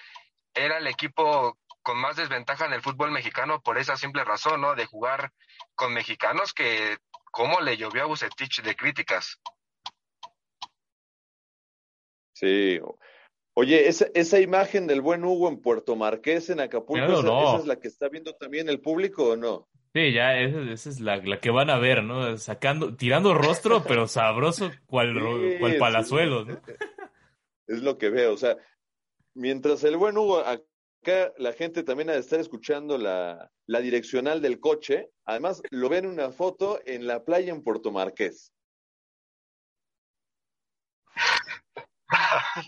era 0.54 0.78
el 0.78 0.88
equipo 0.88 1.56
con 1.88 1.96
más 1.96 2.16
desventaja 2.16 2.66
en 2.66 2.74
el 2.74 2.82
fútbol 2.82 3.10
mexicano 3.12 3.62
por 3.62 3.78
esa 3.78 3.96
simple 3.96 4.22
razón, 4.22 4.60
¿no? 4.60 4.74
De 4.74 4.84
jugar 4.84 5.32
con 5.74 5.94
mexicanos 5.94 6.52
que 6.52 6.98
cómo 7.30 7.62
le 7.62 7.78
llovió 7.78 8.02
a 8.02 8.06
Bucetich 8.06 8.60
de 8.60 8.76
críticas. 8.76 9.40
Sí. 12.34 12.78
Oye, 13.54 13.88
esa, 13.88 14.08
esa 14.12 14.38
imagen 14.38 14.86
del 14.86 15.00
buen 15.00 15.24
Hugo 15.24 15.48
en 15.48 15.62
Puerto 15.62 15.96
Marqués, 15.96 16.50
en 16.50 16.60
Acapulco, 16.60 17.20
esa, 17.20 17.56
es 17.56 17.64
la 17.64 17.80
que 17.80 17.88
está 17.88 18.10
viendo 18.10 18.34
también 18.34 18.68
el 18.68 18.82
público 18.82 19.30
o 19.30 19.36
no? 19.36 19.66
Sí, 19.94 20.12
ya 20.12 20.38
esa, 20.38 20.90
es 20.90 21.00
la, 21.00 21.40
que 21.40 21.50
van 21.50 21.70
a 21.70 21.78
ver, 21.78 22.04
¿no? 22.04 22.36
Sacando, 22.36 22.96
tirando 22.96 23.32
rostro, 23.32 23.82
pero 23.88 24.06
sabroso, 24.06 24.70
cual, 24.84 25.14
palazuelo, 25.78 26.44
¿no? 26.44 26.60
Es 27.66 27.80
lo 27.80 27.96
que 27.96 28.10
veo, 28.10 28.34
o 28.34 28.36
sea, 28.36 28.58
mientras 29.32 29.84
el 29.84 29.96
buen 29.96 30.18
Hugo 30.18 30.44
acá 31.02 31.32
la 31.38 31.52
gente 31.52 31.82
también 31.82 32.10
ha 32.10 32.14
de 32.14 32.20
estar 32.20 32.40
escuchando 32.40 32.98
la, 32.98 33.50
la 33.66 33.80
direccional 33.80 34.40
del 34.40 34.60
coche. 34.60 35.10
Además, 35.24 35.62
lo 35.70 35.88
ven 35.88 36.06
una 36.06 36.30
foto 36.30 36.80
en 36.86 37.06
la 37.06 37.24
playa 37.24 37.52
en 37.52 37.62
Puerto 37.62 37.92
Marqués. 37.92 38.52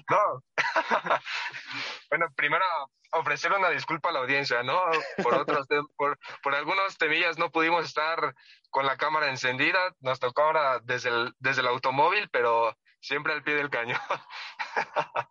No. 0.09 0.43
bueno, 2.11 2.27
primero 2.37 2.65
ofrecer 3.13 3.53
una 3.53 3.71
disculpa 3.71 4.11
a 4.11 4.13
la 4.13 4.21
audiencia, 4.21 4.63
¿no? 4.63 4.81
Por 5.23 5.35
otros, 5.35 5.67
por 5.97 6.55
algunos 6.55 6.97
temillas 6.99 7.39
no 7.39 7.51
pudimos 7.51 7.87
estar 7.87 8.35
con 8.71 8.87
la 8.87 8.97
cámara 8.97 9.29
encendida, 9.29 9.79
nos 10.01 10.21
tocó 10.21 10.43
ahora 10.43 10.81
desde 10.85 11.09
el, 11.09 11.35
desde 11.39 11.63
el 11.63 11.69
automóvil, 11.69 12.29
pero 12.31 12.77
siempre 13.01 13.33
al 13.33 13.43
pie 13.43 13.55
del 13.55 13.71
cañón. 13.71 13.99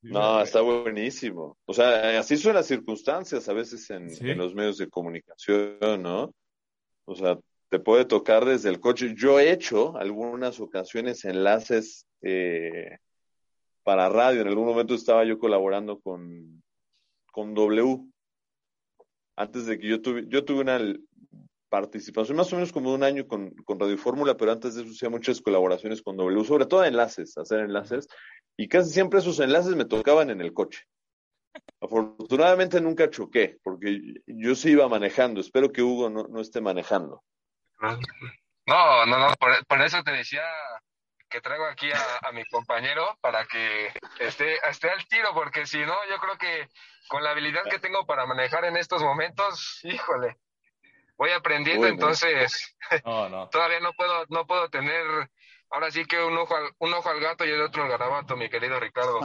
No, 0.00 0.40
está 0.40 0.60
buenísimo. 0.60 1.58
O 1.66 1.72
sea, 1.72 2.18
así 2.20 2.36
son 2.36 2.54
las 2.54 2.66
circunstancias 2.66 3.48
a 3.48 3.52
veces 3.52 3.90
en, 3.90 4.38
los 4.38 4.54
medios 4.54 4.78
de 4.78 4.88
comunicación, 4.88 6.02
¿no? 6.02 6.32
O 7.04 7.14
sea, 7.14 7.38
te 7.68 7.80
puede 7.80 8.04
tocar 8.04 8.44
desde 8.44 8.70
el 8.70 8.80
coche. 8.80 9.14
Yo 9.16 9.40
he 9.40 9.50
hecho 9.50 9.96
algunas 9.96 10.60
ocasiones 10.60 11.24
enlaces 11.24 12.06
eh, 12.22 12.98
para 13.82 14.08
radio. 14.08 14.42
En 14.42 14.48
algún 14.48 14.66
momento 14.66 14.94
estaba 14.94 15.24
yo 15.24 15.38
colaborando 15.38 15.98
con, 15.98 16.62
con 17.32 17.54
W. 17.54 18.04
Antes 19.36 19.66
de 19.66 19.78
que 19.78 19.88
yo 19.88 20.00
tuve, 20.00 20.24
yo 20.28 20.44
tuve 20.44 20.60
una 20.60 20.78
participación 21.68 22.36
más 22.36 22.52
o 22.52 22.56
menos 22.56 22.72
como 22.72 22.92
un 22.92 23.02
año 23.02 23.26
con, 23.26 23.50
con 23.64 23.78
Radio 23.78 23.98
Fórmula, 23.98 24.36
pero 24.36 24.52
antes 24.52 24.74
de 24.74 24.82
eso 24.82 24.92
hacía 24.92 25.10
muchas 25.10 25.40
colaboraciones 25.40 26.02
con 26.02 26.16
W, 26.16 26.44
sobre 26.44 26.66
todo 26.66 26.84
enlaces, 26.84 27.36
hacer 27.36 27.60
enlaces 27.60 28.08
y 28.56 28.68
casi 28.68 28.90
siempre 28.90 29.20
esos 29.20 29.38
enlaces 29.40 29.76
me 29.76 29.84
tocaban 29.84 30.30
en 30.30 30.40
el 30.40 30.52
coche. 30.52 30.84
Afortunadamente 31.80 32.80
nunca 32.80 33.10
choqué, 33.10 33.58
porque 33.62 34.00
yo 34.26 34.54
sí 34.54 34.70
iba 34.70 34.88
manejando. 34.88 35.40
Espero 35.40 35.72
que 35.72 35.82
Hugo 35.82 36.10
no, 36.10 36.40
esté 36.40 36.60
manejando. 36.60 37.22
No, 37.80 39.06
no, 39.06 39.18
no, 39.18 39.34
por, 39.68 39.80
eso 39.82 40.02
te 40.02 40.10
decía 40.10 40.42
que 41.30 41.40
traigo 41.40 41.66
aquí 41.66 41.88
a, 41.92 42.32
mi 42.32 42.44
compañero 42.46 43.16
para 43.20 43.46
que 43.46 43.92
esté, 44.18 44.56
esté 44.68 44.90
al 44.90 45.06
tiro, 45.06 45.28
porque 45.34 45.66
si 45.66 45.78
no, 45.78 45.94
yo 46.10 46.18
creo 46.18 46.36
que 46.36 46.68
con 47.08 47.22
la 47.22 47.30
habilidad 47.30 47.62
que 47.70 47.78
tengo 47.78 48.04
para 48.06 48.26
manejar 48.26 48.64
en 48.64 48.76
estos 48.76 49.02
momentos, 49.02 49.80
híjole, 49.84 50.36
voy 51.18 51.30
aprendiendo, 51.32 51.86
entonces 51.86 52.74
todavía 53.04 53.80
no 53.80 53.92
puedo, 53.92 54.24
no 54.30 54.46
puedo 54.46 54.70
tener 54.70 55.28
Ahora 55.70 55.90
sí 55.90 56.04
que 56.06 56.22
un 56.22 56.36
ojo, 56.36 56.56
al, 56.56 56.70
un 56.78 56.94
ojo 56.94 57.08
al 57.08 57.20
gato 57.20 57.44
y 57.44 57.50
el 57.50 57.60
otro 57.60 57.82
al 57.82 57.90
garabato, 57.90 58.36
mi 58.36 58.48
querido 58.48 58.80
Ricardo. 58.80 59.20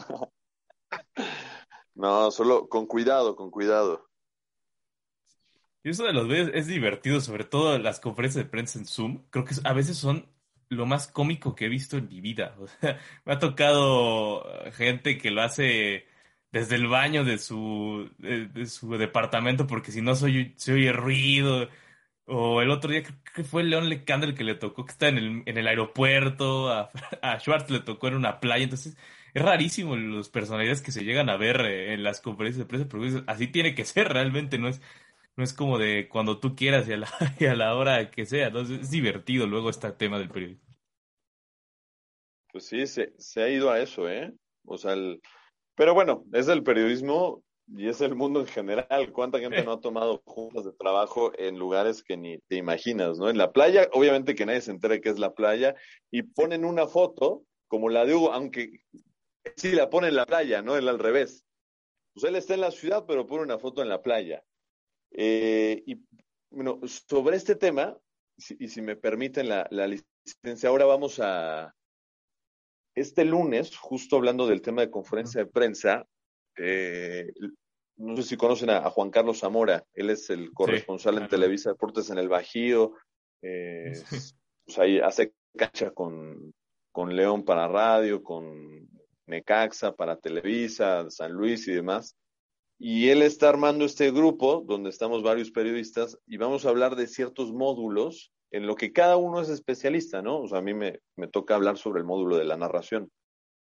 no, 1.96 2.32
solo 2.32 2.68
con 2.68 2.86
cuidado, 2.86 3.36
con 3.36 3.50
cuidado. 3.50 4.10
Y 5.84 5.90
eso 5.90 6.04
de 6.04 6.14
los 6.14 6.28
videos 6.28 6.52
es 6.54 6.68
divertido, 6.68 7.22
sobre 7.22 7.44
todo 7.46 7.78
las 7.78 8.00
conferencias 8.00 8.44
de 8.44 8.50
prensa 8.50 8.80
en 8.80 8.86
Zoom. 8.86 9.24
Creo 9.30 9.46
que 9.46 9.56
a 9.64 9.74
veces 9.74 9.98
son 9.98 10.30
lo 10.70 10.86
más 10.86 11.08
cómico 11.08 11.56
que 11.56 11.66
he 11.66 11.70
visto 11.70 11.98
en 11.98 12.10
mi 12.10 12.20
vida. 12.20 12.56
me 13.26 13.34
ha 13.34 13.40
tocado 13.40 14.46
gente 14.74 15.18
que 15.18 15.32
lo 15.32 15.42
hace 15.42 16.08
desde 16.52 16.76
el 16.76 16.88
baño 16.88 17.24
de 17.24 17.38
su, 17.38 18.10
de, 18.18 18.66
su 18.66 18.92
departamento 18.98 19.66
porque 19.66 19.92
si 19.92 20.02
no 20.02 20.14
soy, 20.16 20.54
se 20.58 20.74
oye 20.74 20.92
ruido 20.92 21.70
O 22.26 22.62
el 22.62 22.70
otro 22.72 22.90
día 22.92 23.04
creo 23.04 23.18
que 23.36 23.44
fue 23.44 23.64
León 23.64 23.90
Lecandro 23.90 24.30
el 24.30 24.36
que 24.36 24.46
le 24.46 24.56
tocó, 24.56 24.86
que 24.86 24.92
está 24.92 25.10
en 25.10 25.18
el, 25.18 25.44
en 25.46 25.58
el 25.58 25.68
aeropuerto, 25.68 26.70
a, 26.70 26.90
a 27.22 27.40
Schwartz 27.40 27.70
le 27.70 27.82
tocó 27.82 28.08
en 28.08 28.16
una 28.16 28.40
playa, 28.40 28.64
entonces 28.64 28.98
es 29.34 29.42
rarísimo 29.42 29.96
los 29.98 30.30
personalidades 30.30 30.82
que 30.82 30.92
se 30.92 31.04
llegan 31.04 31.30
a 31.30 31.38
ver 31.38 31.62
eh, 31.62 31.94
en 31.94 32.04
las 32.04 32.22
conferencias 32.22 32.60
de 32.60 32.70
prensa, 32.70 32.88
porque 32.88 33.24
así 33.28 33.48
tiene 33.48 33.76
que 33.76 33.84
ser 33.84 34.08
realmente, 34.10 34.58
no 34.58 34.70
es, 34.70 34.82
no 35.36 35.44
es 35.44 35.54
como 35.54 35.78
de 35.78 36.08
cuando 36.08 36.40
tú 36.40 36.56
quieras 36.56 36.88
y 36.88 36.94
a 36.94 36.98
la, 36.98 37.10
y 37.40 37.46
a 37.46 37.56
la 37.56 37.76
hora 37.76 38.10
que 38.10 38.26
sea, 38.26 38.48
entonces 38.48 38.82
es 38.82 38.92
divertido 38.92 39.46
luego 39.46 39.70
este 39.70 39.92
tema 39.92 40.18
del 40.18 40.30
periodismo. 40.30 40.64
Pues 42.54 42.68
sí, 42.68 42.86
se, 42.88 43.14
se 43.18 43.42
ha 43.42 43.50
ido 43.50 43.70
a 43.72 43.80
eso, 43.80 44.08
¿eh? 44.08 44.32
O 44.66 44.78
sea, 44.78 44.94
el... 44.94 45.20
pero 45.76 45.94
bueno, 45.94 46.24
es 46.32 46.48
el 46.48 46.64
periodismo 46.64 47.43
y 47.68 47.88
es 47.88 48.02
el 48.02 48.16
mundo 48.16 48.40
en 48.42 48.48
general. 48.48 49.12
¿Cuánta 49.12 49.40
gente 49.40 49.64
no 49.64 49.74
ha 49.74 49.82
tomado 49.82 50.22
juntas 50.26 50.66
de 50.66 50.74
trabajo 50.74 51.32
en 51.38 51.58
lugares 51.58 52.04
que 52.04 52.18
ni 52.18 52.38
te 52.40 52.56
imaginas, 52.56 53.18
¿no? 53.18 53.30
En 53.30 53.38
la 53.38 53.52
playa, 53.52 53.90
obviamente 53.94 54.36
que 54.36 54.46
nadie 54.46 54.62
se 54.62 54.72
entere 54.72 55.02
que 55.02 55.10
es 55.10 55.20
la 55.20 55.34
playa 55.34 55.76
y 56.12 56.24
ponen 56.24 56.66
una 56.66 56.88
foto 56.88 57.44
como 57.68 57.90
la 57.90 58.06
de 58.06 58.16
Hugo, 58.16 58.34
aunque 58.34 58.82
sí 59.56 59.72
la 59.72 59.90
pone 59.90 60.10
en 60.10 60.16
la 60.16 60.26
playa, 60.26 60.62
¿no? 60.62 60.76
El 60.76 60.88
al 60.88 61.00
revés. 61.00 61.46
Pues 62.14 62.26
él 62.26 62.36
está 62.36 62.54
en 62.54 62.62
la 62.62 62.72
ciudad, 62.72 63.06
pero 63.08 63.26
pone 63.26 63.44
una 63.44 63.58
foto 63.58 63.82
en 63.82 63.90
la 63.90 64.02
playa. 64.02 64.44
Eh, 65.12 65.84
y 65.88 65.98
bueno, 66.52 66.80
sobre 66.86 67.38
este 67.38 67.56
tema, 67.56 67.98
y 68.60 68.68
si 68.68 68.82
me 68.82 68.96
permiten 68.96 69.50
la, 69.50 69.68
la 69.72 69.88
licencia, 69.88 70.70
ahora 70.70 70.86
vamos 70.86 71.20
a, 71.20 71.74
este 72.96 73.26
lunes, 73.26 73.76
justo 73.76 74.18
hablando 74.18 74.48
del 74.48 74.62
tema 74.62 74.82
de 74.82 74.92
conferencia 74.92 75.44
de 75.44 75.50
prensa, 75.50 76.08
eh, 76.58 77.32
no 77.98 78.16
sé 78.18 78.24
si 78.24 78.38
conocen 78.38 78.70
a, 78.70 78.90
Juan 78.90 79.10
Carlos 79.10 79.40
Zamora, 79.40 79.86
él 79.94 80.10
es 80.10 80.30
el 80.30 80.52
corresponsal 80.52 81.18
en 81.18 81.28
Televisa 81.28 81.70
Deportes 81.72 82.10
en 82.10 82.18
el 82.18 82.30
Bajío, 82.30 82.94
eh, 83.42 83.94
pues 84.66 84.80
ahí 84.80 85.00
hace 85.00 85.34
cancha 85.56 85.92
con, 85.92 86.54
con 86.92 87.16
León 87.16 87.44
para 87.44 87.68
radio, 87.68 88.24
con 88.24 88.90
Necaxa 89.28 89.96
para 89.96 90.18
Televisa, 90.18 91.10
San 91.10 91.32
Luis 91.34 91.68
y 91.68 91.74
demás. 91.74 92.16
Y 92.80 93.10
él 93.10 93.22
está 93.22 93.50
armando 93.50 93.86
este 93.86 94.12
grupo 94.12 94.64
donde 94.68 94.90
estamos 94.90 95.24
varios 95.24 95.52
periodistas 95.52 96.18
y 96.26 96.38
vamos 96.38 96.66
a 96.66 96.70
hablar 96.70 96.96
de 96.96 97.08
ciertos 97.08 97.54
módulos 97.54 98.32
en 98.52 98.68
lo 98.68 98.76
que 98.76 98.92
cada 98.92 99.18
uno 99.18 99.42
es 99.42 99.50
especialista, 99.50 100.22
¿no? 100.22 100.42
O 100.42 100.48
sea, 100.48 100.60
a 100.60 100.62
mí 100.62 100.74
me, 100.74 101.00
me 101.16 101.28
toca 101.28 101.56
hablar 101.56 101.78
sobre 101.78 102.02
el 102.02 102.06
módulo 102.06 102.38
de 102.38 102.46
la 102.46 102.58
narración, 102.58 103.10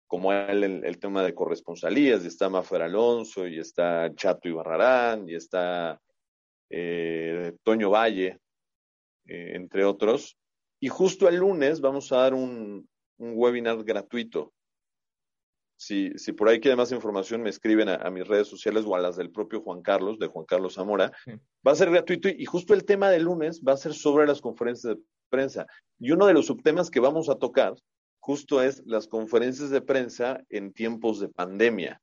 como 0.07 0.33
el, 0.33 0.85
el 0.85 0.99
tema 0.99 1.23
de 1.23 1.35
corresponsalías, 1.35 2.25
y 2.25 2.29
está 2.29 2.49
Mafer 2.49 2.83
Alonso, 2.83 3.47
y 3.47 3.59
está 3.59 4.15
Chato 4.15 4.49
Ibarrarán, 4.49 5.29
y 5.29 5.35
está 5.35 6.01
eh, 6.71 7.57
Toño 7.63 7.91
Valle, 7.91 8.39
eh, 9.27 9.53
entre 9.55 9.85
otros. 9.85 10.37
Y 10.81 10.89
justo 10.89 11.29
el 11.29 11.37
lunes 11.37 11.81
vamos 11.81 12.13
a 12.13 12.19
dar 12.19 12.35
un, 12.35 12.89
un 13.19 13.33
webinar 13.35 13.83
gratuito 13.85 14.53
si, 15.77 16.13
si 16.17 16.33
por 16.33 16.49
ahí 16.49 16.61
quieren 16.61 16.79
más 16.79 16.93
información, 16.93 17.43
me 17.43 17.51
escriben 17.51 17.89
a, 17.89 18.11
mis 18.11 18.27
redes 18.27 18.49
sociales 18.49 18.85
o 18.87 18.95
a 18.95 19.01
las 19.01 19.17
del 19.17 19.31
propio 19.31 19.61
Juan 19.61 19.83
Carlos, 19.83 20.19
de 20.19 20.29
Juan 20.29 20.47
Carlos 20.47 20.75
Zamora. 20.75 21.13
Va 21.67 21.73
a 21.73 21.75
ser 21.75 21.91
gratuito 21.91 22.29
y, 22.29 22.45
justo 22.45 22.75
el 22.75 22.85
tema 22.85 23.11
del 23.11 23.25
lunes 23.25 23.63
va 23.63 23.73
a 23.73 23.77
ser 23.77 23.93
sobre 23.95 24.27
las 24.27 24.41
conferencias 24.41 24.97
de 24.97 25.03
prensa. 25.29 25.67
Y 25.99 26.13
uno 26.13 26.27
de 26.27 26.35
los 26.35 26.47
subtemas 26.47 26.91
que 26.91 27.01
vamos 27.01 27.29
a 27.29 27.37
tocar 27.37 27.75
justo 28.25 28.63
es 28.63 28.83
las 28.87 29.07
conferencias 29.07 29.69
de 29.69 29.83
prensa 29.83 30.43
en 30.49 30.73
tiempos 30.73 31.21
de 31.21 31.29
pandemia. 31.29 32.01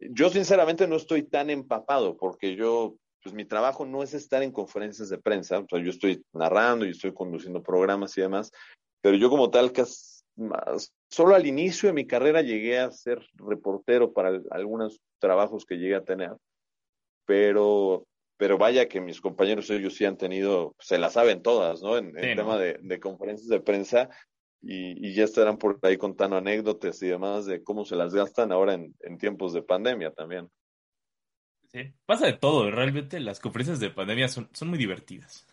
Yo 0.00 0.30
sinceramente 0.30 0.86
no 0.86 0.94
estoy 0.94 1.24
tan 1.24 1.50
empapado 1.50 2.16
porque 2.16 2.54
yo, 2.54 2.94
pues 3.24 3.34
mi 3.34 3.44
trabajo 3.44 3.84
no 3.84 4.04
es 4.04 4.14
estar 4.14 4.44
en 4.44 4.52
conferencias 4.52 5.08
de 5.08 5.18
prensa, 5.18 5.58
o 5.58 5.66
sea, 5.68 5.82
yo 5.82 5.90
estoy 5.90 6.22
narrando 6.32 6.86
y 6.86 6.90
estoy 6.90 7.12
conduciendo 7.12 7.60
programas 7.60 8.16
y 8.16 8.20
demás, 8.20 8.52
pero 9.00 9.16
yo 9.16 9.28
como 9.28 9.50
tal, 9.50 9.72
solo 11.10 11.34
al 11.34 11.44
inicio 11.44 11.88
de 11.88 11.94
mi 11.94 12.06
carrera 12.06 12.40
llegué 12.40 12.78
a 12.78 12.92
ser 12.92 13.20
reportero 13.34 14.12
para 14.12 14.40
algunos 14.52 15.00
trabajos 15.18 15.66
que 15.66 15.74
llegué 15.78 15.96
a 15.96 16.04
tener, 16.04 16.36
pero, 17.24 18.06
pero 18.36 18.58
vaya 18.58 18.86
que 18.86 19.00
mis 19.00 19.20
compañeros 19.20 19.70
ellos 19.70 19.96
sí 19.96 20.04
han 20.04 20.18
tenido, 20.18 20.76
se 20.78 20.98
la 20.98 21.10
saben 21.10 21.42
todas, 21.42 21.82
¿no? 21.82 21.98
En, 21.98 22.16
el 22.16 22.36
tema 22.36 22.58
de, 22.58 23.00
conferencias 23.00 23.48
de 23.48 23.58
prensa 23.58 24.08
y, 24.62 25.14
ya 25.14 25.24
estarán 25.24 25.58
por 25.58 25.78
ahí 25.82 25.96
contando 25.96 26.36
anécdotas 26.36 27.02
y 27.02 27.08
demás 27.08 27.46
de 27.46 27.62
cómo 27.62 27.84
se 27.84 27.96
las 27.96 28.14
gastan 28.14 28.52
ahora 28.52 28.74
en, 28.74 29.18
tiempos 29.18 29.52
de 29.52 29.62
pandemia 29.62 30.12
también. 30.12 30.50
Sí, 31.68 31.92
pasa 32.04 32.26
de 32.26 32.34
todo, 32.34 32.70
realmente 32.70 33.20
las 33.20 33.40
conferencias 33.40 33.80
de 33.80 33.90
pandemia 33.90 34.28
son, 34.28 34.48
son 34.52 34.68
muy 34.68 34.78
divertidas. 34.78 35.46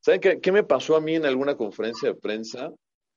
¿Saben 0.00 0.20
qué, 0.20 0.40
qué, 0.40 0.52
me 0.52 0.64
pasó 0.64 0.96
a 0.96 1.00
mí 1.00 1.14
en 1.14 1.24
alguna 1.24 1.56
conferencia 1.56 2.10
de 2.10 2.14
prensa? 2.14 2.70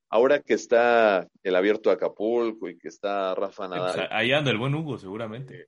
Ahora 0.10 0.42
que 0.42 0.54
está 0.54 1.28
el 1.44 1.56
abierto 1.56 1.90
de 1.90 1.96
Acapulco 1.96 2.70
y 2.70 2.78
que 2.78 2.88
está 2.88 3.36
Rafa 3.36 3.68
pues, 3.68 3.80
Nadal. 3.80 4.08
ahí 4.12 4.32
anda 4.32 4.52
el 4.52 4.58
buen 4.58 4.74
Hugo, 4.74 4.98
seguramente. 4.98 5.68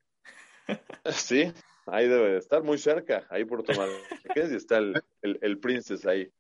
Sí, 1.06 1.52
ahí 1.88 2.08
debe 2.08 2.34
de 2.34 2.38
estar, 2.38 2.64
muy 2.64 2.78
cerca, 2.78 3.26
ahí 3.30 3.44
por 3.44 3.64
tomar. 3.64 3.90
y 4.36 4.40
está 4.40 4.78
el, 4.78 5.02
el, 5.22 5.40
el 5.42 5.60
Princess 5.60 6.06
ahí. 6.06 6.32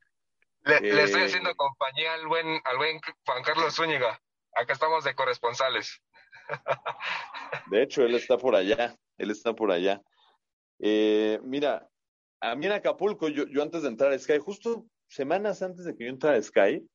Le, 0.64 1.06
estoy 1.06 1.22
eh, 1.22 1.26
haciendo 1.26 1.56
compañía 1.56 2.14
al 2.14 2.28
buen, 2.28 2.60
al 2.66 2.78
buen 2.78 3.00
Juan 3.26 3.44
Carlos 3.44 3.76
Zúñiga. 3.76 4.22
Acá 4.54 4.74
estamos 4.74 5.04
de 5.04 5.16
corresponsales. 5.16 6.02
De 7.72 7.84
hecho, 7.84 8.04
él 8.04 8.16
está 8.16 8.38
por 8.38 8.56
allá, 8.56 8.96
él 9.18 9.32
está 9.32 9.54
por 9.54 9.72
allá. 9.72 10.02
Eh, 10.80 11.40
mira, 11.44 11.88
a 12.42 12.56
mí 12.56 12.66
en 12.66 12.74
Acapulco, 12.74 13.30
yo, 13.30 13.46
yo 13.48 13.62
antes 13.62 13.84
de 13.84 13.90
entrar 13.90 14.12
a 14.12 14.20
Sky, 14.20 14.40
justo 14.40 14.86
semanas 15.08 15.62
antes 15.62 15.86
de 15.86 15.96
que 15.96 16.06
yo 16.06 16.10
entrara 16.10 16.38
a 16.38 16.42
Sky, 16.42 16.88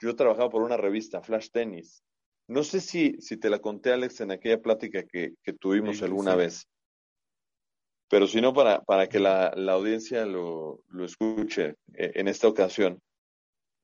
yo 0.00 0.16
trabajaba 0.16 0.50
por 0.50 0.62
una 0.62 0.76
revista, 0.76 1.22
Flash 1.22 1.50
Tennis. 1.50 2.02
No 2.46 2.62
sé 2.62 2.80
si, 2.80 3.20
si 3.20 3.36
te 3.36 3.50
la 3.50 3.58
conté, 3.58 3.92
Alex, 3.92 4.20
en 4.20 4.30
aquella 4.30 4.60
plática 4.60 5.02
que, 5.02 5.34
que 5.42 5.52
tuvimos 5.52 6.02
alguna 6.02 6.34
vez. 6.34 6.66
Pero 8.08 8.26
si 8.26 8.40
no, 8.40 8.54
para, 8.54 8.80
para 8.82 9.06
que 9.08 9.20
la, 9.20 9.52
la 9.54 9.72
audiencia 9.72 10.24
lo, 10.24 10.82
lo 10.88 11.04
escuche 11.04 11.76
eh, 11.94 12.12
en 12.14 12.26
esta 12.26 12.48
ocasión. 12.48 13.02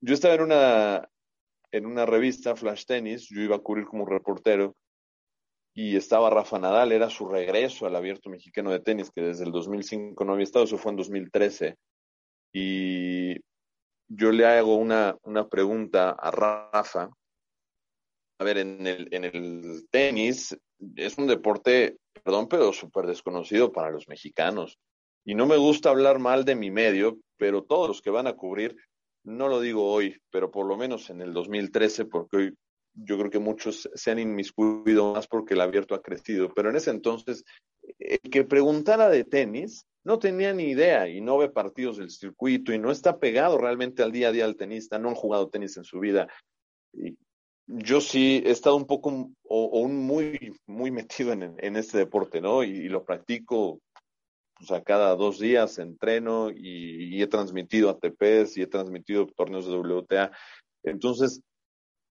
Yo 0.06 0.12
estaba 0.12 0.34
en 0.34 0.42
una, 0.42 1.08
en 1.72 1.86
una 1.86 2.04
revista, 2.04 2.54
Flash 2.54 2.84
Tennis, 2.84 3.26
yo 3.30 3.40
iba 3.40 3.56
a 3.56 3.60
cubrir 3.60 3.86
como 3.86 4.04
reportero 4.04 4.76
y 5.74 5.96
estaba 5.96 6.28
Rafa 6.28 6.58
Nadal, 6.58 6.92
era 6.92 7.08
su 7.08 7.26
regreso 7.26 7.86
al 7.86 7.96
abierto 7.96 8.28
mexicano 8.28 8.70
de 8.70 8.80
tenis, 8.80 9.10
que 9.10 9.22
desde 9.22 9.44
el 9.44 9.50
2005 9.50 10.22
no 10.22 10.34
había 10.34 10.44
estado, 10.44 10.66
eso 10.66 10.76
fue 10.76 10.90
en 10.92 10.96
2013. 10.98 11.76
Y 12.52 13.36
yo 14.06 14.30
le 14.30 14.44
hago 14.44 14.76
una, 14.76 15.16
una 15.22 15.48
pregunta 15.48 16.10
a 16.10 16.30
Rafa. 16.30 17.08
A 18.38 18.44
ver, 18.44 18.58
en 18.58 18.86
el, 18.86 19.08
en 19.10 19.24
el 19.24 19.88
tenis 19.90 20.54
es 20.96 21.16
un 21.16 21.28
deporte, 21.28 21.96
perdón, 22.22 22.46
pero 22.46 22.74
súper 22.74 23.06
desconocido 23.06 23.72
para 23.72 23.90
los 23.90 24.06
mexicanos. 24.06 24.78
Y 25.24 25.34
no 25.34 25.46
me 25.46 25.56
gusta 25.56 25.88
hablar 25.88 26.18
mal 26.18 26.44
de 26.44 26.56
mi 26.56 26.70
medio, 26.70 27.16
pero 27.38 27.64
todos 27.64 27.88
los 27.88 28.02
que 28.02 28.10
van 28.10 28.26
a 28.26 28.34
cubrir, 28.34 28.76
no 29.24 29.48
lo 29.48 29.60
digo 29.60 29.90
hoy, 29.90 30.16
pero 30.30 30.50
por 30.50 30.66
lo 30.66 30.76
menos 30.76 31.10
en 31.10 31.20
el 31.20 31.32
2013, 31.32 32.04
porque 32.04 32.36
hoy 32.36 32.54
yo 32.94 33.18
creo 33.18 33.30
que 33.30 33.38
muchos 33.38 33.88
se 33.94 34.10
han 34.10 34.18
inmiscuido 34.18 35.12
más 35.12 35.26
porque 35.26 35.54
el 35.54 35.60
abierto 35.60 35.94
ha 35.94 36.02
crecido, 36.02 36.52
pero 36.54 36.70
en 36.70 36.76
ese 36.76 36.90
entonces, 36.90 37.44
el 37.98 38.20
que 38.30 38.44
preguntara 38.44 39.08
de 39.08 39.24
tenis 39.24 39.86
no 40.04 40.18
tenía 40.18 40.52
ni 40.52 40.64
idea 40.64 41.08
y 41.08 41.20
no 41.20 41.38
ve 41.38 41.48
partidos 41.48 41.96
del 41.96 42.10
circuito 42.10 42.72
y 42.72 42.78
no 42.78 42.90
está 42.90 43.18
pegado 43.18 43.58
realmente 43.58 44.02
al 44.02 44.12
día 44.12 44.28
a 44.28 44.32
día 44.32 44.46
del 44.46 44.56
tenista, 44.56 44.98
no 44.98 45.08
han 45.08 45.14
jugado 45.14 45.48
tenis 45.48 45.76
en 45.76 45.84
su 45.84 45.98
vida. 45.98 46.28
Y 46.92 47.16
yo 47.66 48.00
sí 48.00 48.42
he 48.44 48.50
estado 48.50 48.76
un 48.76 48.86
poco 48.86 49.30
o, 49.44 49.80
un 49.80 49.96
muy, 49.96 50.54
muy 50.66 50.90
metido 50.90 51.32
en, 51.32 51.54
en 51.58 51.76
este 51.76 51.98
deporte, 51.98 52.40
¿no? 52.40 52.62
Y, 52.62 52.88
lo 52.88 53.04
practico 53.04 53.80
pues, 54.56 54.70
a 54.70 54.82
cada 54.82 55.14
dos 55.16 55.38
días, 55.38 55.78
entreno 55.78 56.50
y, 56.50 57.22
he 57.22 57.26
transmitido 57.26 57.90
ATPs 57.90 58.56
y 58.56 58.62
he 58.62 58.66
transmitido 58.66 59.26
torneos 59.26 59.66
de 59.66 59.76
WTA. 59.76 60.32
Entonces, 60.82 61.42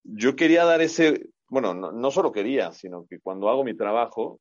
yo 0.04 0.36
quería 0.36 0.66
dar 0.66 0.82
ese, 0.82 1.30
bueno, 1.50 1.74
no, 1.74 1.92
no, 1.92 2.12
solo 2.12 2.32
quería, 2.32 2.72
sino 2.72 3.06
que 3.08 3.20
cuando 3.20 3.50
hago 3.50 3.64
mi 3.64 3.76
trabajo, 3.76 4.40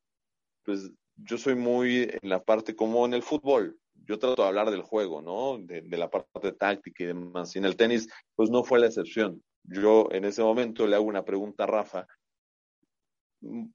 pues 0.63 0.91
yo 1.15 1.37
soy 1.37 1.55
muy 1.55 2.09
en 2.21 2.29
la 2.29 2.43
parte 2.43 2.75
como 2.75 3.05
en 3.05 3.13
el 3.13 3.23
fútbol. 3.23 3.77
Yo 4.05 4.19
trato 4.19 4.41
de 4.41 4.47
hablar 4.47 4.71
del 4.71 4.81
juego, 4.81 5.21
¿no? 5.21 5.57
De, 5.57 5.81
de 5.81 5.97
la 5.97 6.09
parte 6.09 6.51
táctica 6.53 7.03
y 7.03 7.07
demás. 7.07 7.55
Y 7.55 7.59
en 7.59 7.65
el 7.65 7.77
tenis, 7.77 8.09
pues 8.35 8.49
no 8.49 8.63
fue 8.63 8.79
la 8.79 8.87
excepción. 8.87 9.41
Yo 9.63 10.09
en 10.11 10.25
ese 10.25 10.41
momento 10.41 10.87
le 10.87 10.95
hago 10.95 11.05
una 11.05 11.23
pregunta 11.23 11.63
a 11.63 11.67
Rafa, 11.67 12.07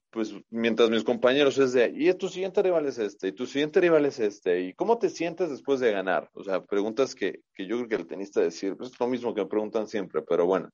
pues 0.09 0.33
mientras 0.49 0.89
mis 0.89 1.03
compañeros 1.03 1.57
es 1.57 1.73
de, 1.73 1.91
¿y 1.95 2.11
tu 2.13 2.27
siguiente 2.27 2.61
rival 2.61 2.85
es 2.87 2.97
este? 2.97 3.27
¿Y 3.27 3.31
tu 3.31 3.45
siguiente 3.45 3.79
rival 3.79 4.05
es 4.05 4.19
este? 4.19 4.61
¿Y 4.61 4.73
cómo 4.73 4.97
te 4.97 5.09
sientes 5.09 5.49
después 5.49 5.79
de 5.79 5.91
ganar? 5.91 6.29
O 6.33 6.43
sea, 6.43 6.63
preguntas 6.63 7.15
que, 7.15 7.41
que 7.53 7.67
yo 7.67 7.77
creo 7.77 7.87
que 7.87 7.95
el 7.95 8.07
tenista 8.07 8.41
decir, 8.41 8.75
pues 8.75 8.91
es 8.91 8.99
lo 8.99 9.07
mismo 9.07 9.33
que 9.33 9.41
me 9.41 9.47
preguntan 9.47 9.87
siempre, 9.87 10.21
pero 10.21 10.45
bueno, 10.45 10.69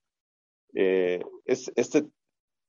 eh, 0.74 1.22
es, 1.46 1.72
este, 1.76 2.06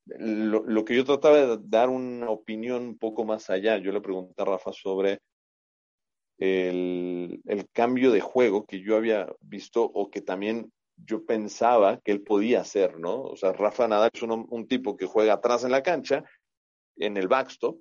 lo, 0.07 0.65
lo, 0.65 0.85
que 0.85 0.97
yo 0.97 1.05
trataba 1.05 1.37
de 1.37 1.59
dar 1.65 1.89
una 1.89 2.31
opinión 2.31 2.83
un 2.83 2.99
poco 2.99 3.25
más 3.25 3.51
allá. 3.51 3.79
Yo 3.79 3.93
le 3.93 4.01
pregunté 4.01 4.43
a 4.43 4.47
Rafa 4.47 4.73
sobre 4.73 5.21
el, 6.39 7.41
el 7.47 7.69
cambio 7.71 8.11
de 8.11 8.21
juego 8.21 8.67
que 8.67 8.81
yo 8.81 8.97
había 8.97 9.29
visto 9.41 9.83
o 9.83 10.11
que 10.11 10.21
también 10.21 10.73
yo 10.97 11.25
pensaba 11.25 12.01
que 12.01 12.13
él 12.13 12.23
podía 12.23 12.61
hacer, 12.61 12.99
¿no? 12.99 13.23
O 13.23 13.37
sea, 13.37 13.53
Rafa 13.53 13.87
Nadal 13.89 14.11
es 14.13 14.23
un, 14.23 14.67
tipo 14.67 14.97
que 14.97 15.07
juega 15.07 15.35
atrás 15.35 15.65
en 15.65 15.71
la 15.71 15.83
cancha, 15.83 16.25
en 16.97 17.17
el 17.17 17.29
backstop, 17.29 17.79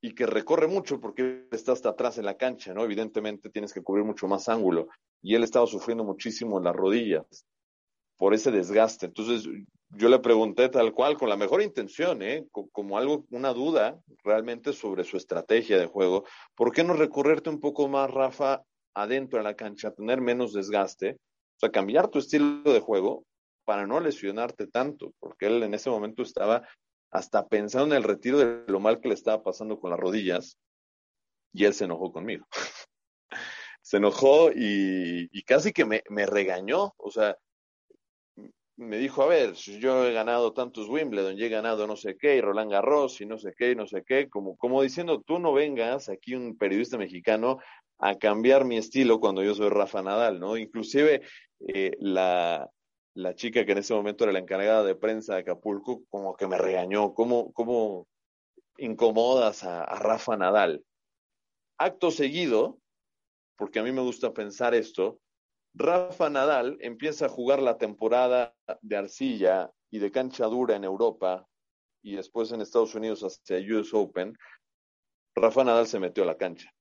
y 0.00 0.14
que 0.14 0.26
recorre 0.26 0.68
mucho 0.68 1.00
porque 1.00 1.48
está 1.50 1.72
hasta 1.72 1.90
atrás 1.90 2.18
en 2.18 2.24
la 2.24 2.36
cancha, 2.36 2.72
¿no? 2.72 2.84
Evidentemente 2.84 3.50
tienes 3.50 3.72
que 3.72 3.82
cubrir 3.82 4.04
mucho 4.04 4.28
más 4.28 4.48
ángulo, 4.48 4.88
y 5.20 5.34
él 5.34 5.42
estaba 5.42 5.66
sufriendo 5.66 6.04
muchísimo 6.04 6.58
en 6.58 6.64
las 6.64 6.76
rodillas 6.76 7.46
por 8.16 8.34
ese 8.34 8.50
desgaste. 8.50 9.06
Entonces, 9.06 9.48
yo 9.90 10.08
le 10.08 10.18
pregunté 10.18 10.68
tal 10.68 10.92
cual, 10.92 11.16
con 11.16 11.28
la 11.28 11.36
mejor 11.36 11.62
intención, 11.62 12.22
¿eh? 12.22 12.46
como 12.50 12.98
algo, 12.98 13.24
una 13.30 13.52
duda 13.52 13.98
realmente 14.22 14.72
sobre 14.72 15.04
su 15.04 15.16
estrategia 15.16 15.78
de 15.78 15.86
juego. 15.86 16.24
¿Por 16.54 16.72
qué 16.72 16.84
no 16.84 16.92
recorrerte 16.94 17.48
un 17.48 17.60
poco 17.60 17.88
más, 17.88 18.10
Rafa, 18.10 18.62
adentro 18.94 19.38
de 19.38 19.44
la 19.44 19.54
cancha, 19.54 19.92
tener 19.92 20.20
menos 20.20 20.52
desgaste? 20.52 21.18
O 21.58 21.60
sea, 21.60 21.70
cambiar 21.70 22.06
tu 22.06 22.20
estilo 22.20 22.72
de 22.72 22.78
juego 22.78 23.24
para 23.64 23.84
no 23.84 23.98
lesionarte 23.98 24.68
tanto, 24.68 25.12
porque 25.18 25.46
él 25.46 25.60
en 25.64 25.74
ese 25.74 25.90
momento 25.90 26.22
estaba 26.22 26.66
hasta 27.10 27.48
pensando 27.48 27.96
en 27.96 28.00
el 28.00 28.08
retiro 28.08 28.38
de 28.38 28.62
lo 28.68 28.78
mal 28.78 29.00
que 29.00 29.08
le 29.08 29.14
estaba 29.14 29.42
pasando 29.42 29.80
con 29.80 29.90
las 29.90 29.98
rodillas, 29.98 30.56
y 31.52 31.64
él 31.64 31.74
se 31.74 31.86
enojó 31.86 32.12
conmigo. 32.12 32.46
se 33.82 33.96
enojó 33.96 34.52
y, 34.54 35.42
casi 35.42 35.72
que 35.72 35.84
me, 35.84 36.26
regañó, 36.26 36.94
o 36.96 37.10
sea, 37.10 37.36
me 38.76 38.98
dijo, 38.98 39.24
a 39.24 39.26
ver, 39.26 39.54
yo 39.54 40.06
he 40.06 40.12
ganado 40.12 40.52
tantos 40.52 40.88
Wimbledon, 40.88 41.36
y 41.36 41.42
he 41.42 41.48
ganado 41.48 41.88
no 41.88 41.96
sé 41.96 42.16
qué, 42.16 42.36
y 42.36 42.40
Roland 42.40 42.70
Garros, 42.70 43.20
y 43.20 43.26
no 43.26 43.36
sé 43.36 43.52
qué, 43.58 43.72
y 43.72 43.74
no 43.74 43.88
sé 43.88 44.04
qué, 44.06 44.28
como, 44.28 44.56
como 44.56 44.80
diciendo, 44.80 45.22
tú 45.26 45.40
no 45.40 45.52
vengas 45.52 46.08
aquí 46.08 46.36
un 46.36 46.56
periodista 46.56 46.96
mexicano 46.96 47.58
a 47.98 48.16
cambiar 48.16 48.64
mi 48.64 48.76
estilo 48.76 49.20
cuando 49.20 49.42
yo 49.42 49.54
soy 49.54 49.68
Rafa 49.68 50.02
Nadal, 50.02 50.38
¿no? 50.38 50.56
Inclusive 50.56 51.22
eh, 51.60 51.96
la, 52.00 52.70
la 53.14 53.34
chica 53.34 53.64
que 53.64 53.72
en 53.72 53.78
ese 53.78 53.94
momento 53.94 54.24
era 54.24 54.32
la 54.32 54.38
encargada 54.38 54.84
de 54.84 54.94
prensa 54.94 55.34
de 55.34 55.40
Acapulco, 55.40 56.04
como 56.08 56.36
que 56.36 56.46
me 56.46 56.58
regañó, 56.58 57.14
¿cómo, 57.14 57.52
cómo 57.52 58.06
incomodas 58.76 59.64
a, 59.64 59.82
a 59.82 59.98
Rafa 59.98 60.36
Nadal? 60.36 60.84
Acto 61.78 62.10
seguido, 62.10 62.78
porque 63.56 63.80
a 63.80 63.82
mí 63.82 63.92
me 63.92 64.02
gusta 64.02 64.32
pensar 64.32 64.74
esto, 64.74 65.18
Rafa 65.74 66.30
Nadal 66.30 66.78
empieza 66.80 67.26
a 67.26 67.28
jugar 67.28 67.60
la 67.60 67.78
temporada 67.78 68.54
de 68.82 68.96
arcilla 68.96 69.70
y 69.90 69.98
de 69.98 70.10
cancha 70.10 70.46
dura 70.46 70.76
en 70.76 70.84
Europa 70.84 71.46
y 72.02 72.16
después 72.16 72.52
en 72.52 72.60
Estados 72.60 72.94
Unidos 72.94 73.22
hacia 73.22 73.58
US 73.58 73.92
Open. 73.94 74.36
Rafa 75.34 75.64
Nadal 75.64 75.86
se 75.86 76.00
metió 76.00 76.24
a 76.24 76.26
la 76.26 76.36
cancha. 76.36 76.72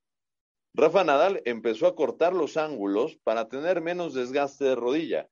Rafa 0.74 1.04
Nadal 1.04 1.42
empezó 1.46 1.88
a 1.88 1.96
cortar 1.96 2.34
los 2.34 2.58
ángulos 2.58 3.18
para 3.24 3.48
tener 3.48 3.82
menos 3.82 4.14
desgaste 4.14 4.66
de 4.66 4.76
rodilla. 4.76 5.28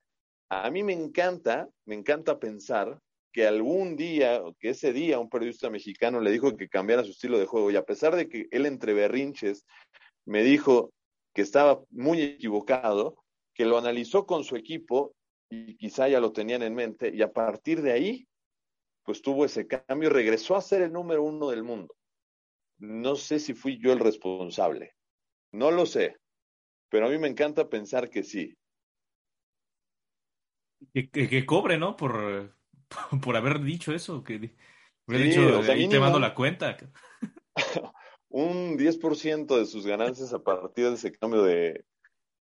A 0.48 0.70
mí 0.70 0.82
me 0.82 0.92
encanta, 0.92 1.68
me 1.84 1.94
encanta 1.94 2.38
pensar 2.38 3.00
que 3.32 3.46
algún 3.46 3.96
día, 3.96 4.42
que 4.58 4.70
ese 4.70 4.92
día 4.92 5.18
un 5.18 5.28
periodista 5.28 5.68
mexicano 5.68 6.20
le 6.20 6.30
dijo 6.30 6.56
que 6.56 6.68
cambiara 6.68 7.04
su 7.04 7.10
estilo 7.10 7.38
de 7.38 7.46
juego 7.46 7.70
y 7.70 7.76
a 7.76 7.84
pesar 7.84 8.16
de 8.16 8.28
que 8.28 8.46
él 8.50 8.64
entre 8.64 8.94
berrinches 8.94 9.66
me 10.24 10.42
dijo 10.42 10.90
que 11.34 11.42
estaba 11.42 11.82
muy 11.90 12.22
equivocado, 12.22 13.16
que 13.54 13.66
lo 13.66 13.76
analizó 13.76 14.24
con 14.24 14.42
su 14.42 14.56
equipo 14.56 15.14
y 15.50 15.76
quizá 15.76 16.08
ya 16.08 16.18
lo 16.18 16.32
tenían 16.32 16.62
en 16.62 16.74
mente 16.74 17.14
y 17.14 17.22
a 17.22 17.30
partir 17.30 17.82
de 17.82 17.92
ahí, 17.92 18.26
pues 19.04 19.22
tuvo 19.22 19.44
ese 19.44 19.66
cambio 19.66 20.08
y 20.08 20.12
regresó 20.12 20.56
a 20.56 20.62
ser 20.62 20.82
el 20.82 20.92
número 20.92 21.22
uno 21.22 21.50
del 21.50 21.62
mundo. 21.62 21.94
No 22.78 23.16
sé 23.16 23.38
si 23.38 23.54
fui 23.54 23.78
yo 23.78 23.92
el 23.92 24.00
responsable, 24.00 24.95
no 25.56 25.70
lo 25.70 25.86
sé, 25.86 26.16
pero 26.88 27.06
a 27.06 27.10
mí 27.10 27.18
me 27.18 27.28
encanta 27.28 27.68
pensar 27.68 28.10
que 28.10 28.22
sí. 28.22 28.56
Que, 30.92 31.08
que, 31.10 31.28
que 31.28 31.46
cobre, 31.46 31.78
¿no? 31.78 31.96
Por, 31.96 32.54
por 33.22 33.36
haber 33.36 33.62
dicho 33.62 33.92
eso, 33.92 34.22
que 34.22 34.34
haber 35.06 35.22
sí, 35.22 35.28
dicho, 35.28 35.58
o 35.58 35.62
sea, 35.62 35.74
ahí 35.74 35.88
te 35.88 36.00
mando 36.00 36.18
la 36.18 36.34
cuenta. 36.34 36.76
un 38.28 38.76
10% 38.76 39.58
de 39.58 39.66
sus 39.66 39.86
ganancias 39.86 40.32
a 40.32 40.42
partir 40.42 40.88
de 40.88 40.94
ese 40.94 41.12
cambio 41.12 41.42
de, 41.42 41.84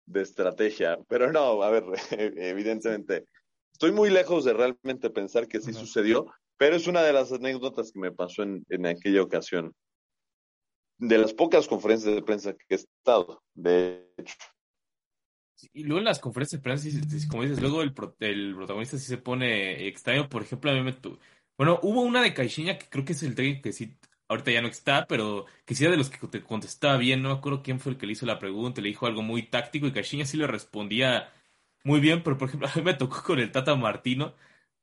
de 0.06 0.22
estrategia. 0.22 0.98
Pero 1.08 1.32
no, 1.32 1.62
a 1.62 1.70
ver, 1.70 1.84
evidentemente, 2.38 3.26
estoy 3.72 3.92
muy 3.92 4.10
lejos 4.10 4.46
de 4.46 4.54
realmente 4.54 5.10
pensar 5.10 5.48
que 5.48 5.60
sí 5.60 5.72
uh 5.72 5.74
-huh. 5.74 5.80
sucedió, 5.80 6.34
pero 6.58 6.76
es 6.76 6.88
una 6.88 7.02
de 7.04 7.14
las 7.14 7.32
anécdotas 7.32 7.92
que 7.92 8.00
me 8.00 8.12
pasó 8.12 8.44
en, 8.44 8.66
en, 8.70 8.86
aquella 8.86 9.22
ocasión. 9.22 9.74
De 11.08 11.18
las 11.18 11.34
pocas 11.34 11.68
conferencias 11.68 12.16
de 12.16 12.22
prensa 12.22 12.54
que 12.54 12.66
he 12.70 12.76
estado, 12.76 13.44
de 13.54 14.10
hecho. 14.18 14.36
Y 15.74 15.84
luego 15.84 16.00
en 16.00 16.06
las 16.06 16.20
conferencias 16.20 16.62
de 16.62 16.64
prensa, 16.64 16.90
como 17.30 17.44
dices, 17.44 17.62
luego 17.62 17.82
el, 17.82 17.94
pro, 17.94 18.16
el 18.20 18.54
protagonista 18.56 18.98
sí 18.98 19.06
se 19.06 19.18
pone 19.18 19.88
extraño. 19.88 20.30
Por 20.30 20.44
ejemplo, 20.44 20.72
a 20.72 20.74
mí 20.74 20.82
me... 20.82 20.96
Bueno, 21.58 21.80
hubo 21.84 22.02
una 22.02 22.22
de 22.22 22.34
Caixinha 22.34 22.78
que 22.78 22.88
creo 22.90 23.06
que 23.06 23.14
es 23.14 23.24
el 23.24 23.36
técnico 23.36 23.64
que 23.64 23.74
sí 23.74 23.98
ahorita 24.30 24.52
ya 24.52 24.62
no 24.62 24.68
está, 24.68 25.06
pero 25.08 25.46
que 25.66 25.76
sí 25.76 25.84
era 25.84 25.92
de 25.92 25.98
los 25.98 26.10
que 26.10 26.26
te 26.28 26.42
contestaba 26.42 26.98
bien, 26.98 27.22
no 27.22 27.30
me 27.30 27.36
acuerdo 27.36 27.64
quién 27.64 27.80
fue 27.80 27.92
el 27.92 27.98
que 27.98 28.06
le 28.06 28.14
hizo 28.14 28.26
la 28.26 28.40
pregunta, 28.40 28.82
le 28.82 28.90
dijo 28.90 29.06
algo 29.06 29.22
muy 29.22 29.44
táctico 29.44 29.88
y 29.88 29.92
Caixinha 29.92 30.26
sí 30.26 30.38
le 30.38 30.48
respondía 30.48 31.32
muy 31.84 32.00
bien, 32.00 32.24
pero 32.24 32.38
por 32.38 32.48
ejemplo, 32.48 32.68
a 32.74 32.76
mí 32.76 32.82
me 32.82 32.94
tocó 32.94 33.24
con 33.24 33.40
el 33.40 33.52
Tata 33.52 33.76
Martino 33.76 34.34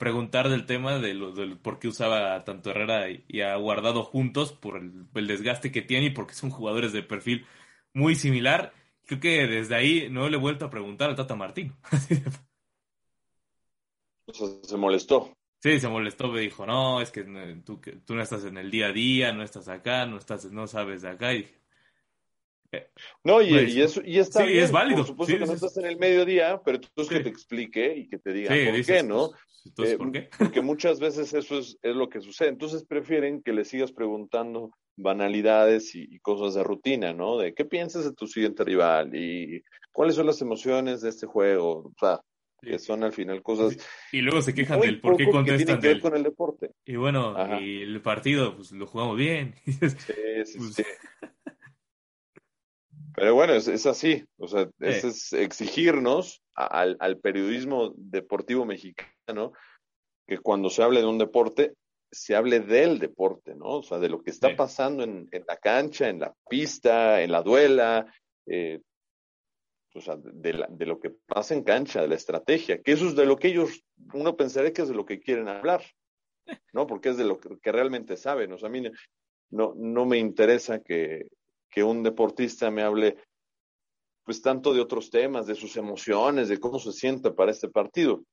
preguntar 0.01 0.49
del 0.49 0.65
tema 0.65 0.99
de 0.99 1.13
lo, 1.13 1.33
del 1.33 1.59
por 1.59 1.79
qué 1.79 1.87
usaba 1.87 2.35
a 2.35 2.43
tanto 2.43 2.71
Herrera 2.71 3.11
y, 3.11 3.43
a 3.43 3.55
Guardado 3.57 4.03
juntos, 4.03 4.55
por 4.55 4.79
el, 4.79 5.05
el, 5.15 5.27
desgaste 5.27 5.71
que 5.71 5.83
tiene 5.83 6.07
y 6.07 6.11
porque 6.11 6.33
son 6.33 6.49
jugadores 6.49 6.95
de 6.95 7.03
perfil 7.03 7.45
muy 7.93 8.17
similar. 8.17 8.73
Creo 9.05 9.21
que 9.21 9.47
desde 9.47 9.75
ahí 9.75 10.09
no 10.11 10.31
le 10.31 10.39
he 10.39 10.41
vuelto 10.41 10.65
a 10.65 10.71
preguntar 10.71 11.11
al 11.11 11.17
Tata 11.17 11.37
Martino. 11.37 11.77
o 14.25 14.33
sea, 14.33 14.49
se 14.63 14.77
molestó. 14.79 15.37
Sí, 15.63 15.79
se 15.79 15.89
molestó, 15.89 16.29
me 16.29 16.41
dijo, 16.41 16.65
no, 16.65 17.03
es 17.03 17.11
que 17.11 17.23
tú, 17.67 17.79
tú 18.07 18.15
no 18.15 18.23
estás 18.23 18.47
en 18.47 18.57
el 18.57 18.71
día 18.71 18.87
a 18.87 18.93
día, 18.93 19.35
no 19.35 19.43
estás 19.43 19.69
acá, 19.69 20.07
no 20.07 20.17
estás, 20.17 20.51
no 20.51 20.67
sabes 20.67 21.03
de 21.03 21.11
acá. 21.11 21.35
Y 21.35 21.39
dije, 21.39 21.55
eh, 21.55 21.60
no, 23.25 23.43
y, 23.43 23.51
pues, 23.51 23.75
y, 23.75 23.83
eso, 23.83 24.01
y 24.05 24.19
está 24.19 24.41
sí, 24.41 24.49
bien, 24.53 24.65
es 24.65 24.73
válido. 24.73 24.99
Por 24.99 25.07
supuesto 25.07 25.33
sí, 25.33 25.39
que 25.39 25.47
no 25.47 25.53
estás 25.53 25.77
en 25.77 25.87
el 25.87 25.99
mediodía, 25.99 26.61
pero 26.65 26.81
tú 26.81 27.07
que 27.07 27.21
te 27.21 27.29
explique 27.29 27.95
y 27.97 28.09
que 28.09 28.19
te 28.19 28.33
diga 28.33 28.49
por 28.49 28.75
dices, 28.75 28.87
qué, 28.87 29.03
¿no? 29.03 29.31
Pues, 29.31 29.67
entonces, 29.67 29.95
eh, 29.95 29.99
¿por 29.99 30.13
qué? 30.13 30.31
Porque 30.39 30.61
muchas 30.61 31.01
veces 31.01 31.35
eso 31.35 31.59
es, 31.59 31.79
es, 31.83 31.97
lo 31.97 32.09
que 32.09 32.21
sucede. 32.21 32.49
Entonces 32.49 32.85
prefieren 32.85 33.43
que 33.43 33.53
le 33.53 33.65
sigas 33.65 33.93
preguntando 33.93 34.71
banalidades 34.97 35.95
y, 35.95 36.07
y, 36.11 36.19
cosas 36.21 36.55
de 36.55 36.65
rutina, 36.65 37.13
¿no? 37.13 37.39
De 37.39 37.55
qué 37.55 37.65
piensas 37.65 38.05
de 38.05 38.13
tu 38.13 38.27
siguiente 38.27 38.65
rival 38.65 39.15
y 39.15 39.63
cuáles 39.93 40.15
son 40.15 40.27
las 40.27 40.41
emociones 40.41 41.01
de 41.01 41.09
este 41.11 41.27
juego. 41.27 41.87
O 41.87 41.95
sea, 41.99 42.21
que 42.63 42.79
son 42.79 43.03
al 43.03 43.13
final 43.13 43.43
cosas. 43.43 43.77
Y 44.13 44.21
luego 44.21 44.43
se 44.43 44.55
quejan 44.55 44.81
del 44.81 45.01
por 45.01 45.17
qué 45.17 45.29
contestan. 45.31 45.81
Que 45.81 45.89
del... 45.89 46.01
con 46.01 46.17
el 46.17 46.23
deporte. 46.23 46.73
Y 46.85 46.97
bueno, 46.97 47.37
Ajá. 47.37 47.61
y 47.61 47.83
el 47.83 48.01
partido, 48.03 48.57
pues 48.57 48.73
lo 48.73 48.87
jugamos 48.87 49.17
bien. 49.17 49.55
Sí, 49.65 50.15
sí, 50.45 50.59
pues... 50.59 50.75
sí. 50.75 50.85
Pero 53.15 53.35
bueno, 53.35 53.55
es, 53.55 53.69
es 53.69 53.87
así. 53.87 54.25
O 54.39 54.49
sea, 54.49 54.65
sí. 54.65 54.71
es, 54.81 55.05
es 55.05 55.33
exigirnos 55.33 56.43
al, 56.55 56.97
al, 57.01 57.19
periodismo 57.19 57.93
deportivo 57.97 58.65
mexicano 58.65 59.53
que 60.27 60.39
cuando 60.39 60.71
se 60.71 60.83
hable 60.83 61.01
de 61.01 61.07
un 61.07 61.19
deporte, 61.19 61.75
se 62.11 62.35
hable 62.35 62.61
del 62.61 62.99
deporte, 62.99 63.55
¿no? 63.55 63.79
O 63.79 63.83
sea, 63.83 63.99
de 63.99 64.09
lo 64.09 64.23
que 64.23 64.31
está 64.31 64.49
sí. 64.49 64.55
pasando 64.55 65.05
en, 65.05 65.29
en, 65.31 65.45
la 65.47 65.57
cancha, 65.57 66.09
en 66.09 66.21
la 66.21 66.35
pista, 66.49 67.23
en 67.23 67.33
la 67.33 67.43
duela, 67.43 68.13
eh, 68.47 68.81
o 69.95 70.01
sea, 70.01 70.17
de, 70.17 70.53
la, 70.53 70.67
de, 70.69 70.87
lo 70.87 71.01
que 71.01 71.11
pasa 71.11 71.55
en 71.55 71.65
cancha, 71.65 72.03
de 72.03 72.09
la 72.09 72.15
estrategia, 72.15 72.81
que 72.81 72.93
eso 72.93 73.07
es 73.07 73.17
de 73.17 73.27
lo 73.27 73.37
que 73.37 73.49
ellos, 73.49 73.83
uno 74.13 74.37
pensaría 74.37 74.73
que 74.73 74.83
es 74.83 74.89
de 74.89 74.95
lo 74.95 75.05
que 75.05 75.21
quieren 75.21 75.49
hablar, 75.49 75.83
¿no? 76.73 76.87
Porque 76.87 77.11
es 77.11 77.17
de 77.17 77.25
lo 77.25 77.39
que, 77.39 77.59
que 77.61 77.73
realmente 77.73 78.17
saben. 78.17 78.53
O 78.53 78.59
sea, 78.59 78.69
a 78.69 78.73
mí 78.73 78.83
no, 79.51 79.75
no 79.77 80.07
me 80.07 80.19
interesa 80.19 80.81
que, 80.81 81.27
que 81.71 81.83
un 81.83 82.03
deportista 82.03 82.71
me 82.71 82.83
hable, 82.83 83.17
pues, 84.25 84.43
tanto 84.43 84.75
de 84.75 84.81
otros 84.81 85.11
temas, 85.11 85.47
de 85.47 85.55
sus 85.55 85.77
emociones, 85.77 86.49
de 86.49 86.59
cómo 86.59 86.79
se 86.79 86.93
siente 86.93 87.31
para 87.31 87.51
este 87.51 87.69
partido. 87.69 88.25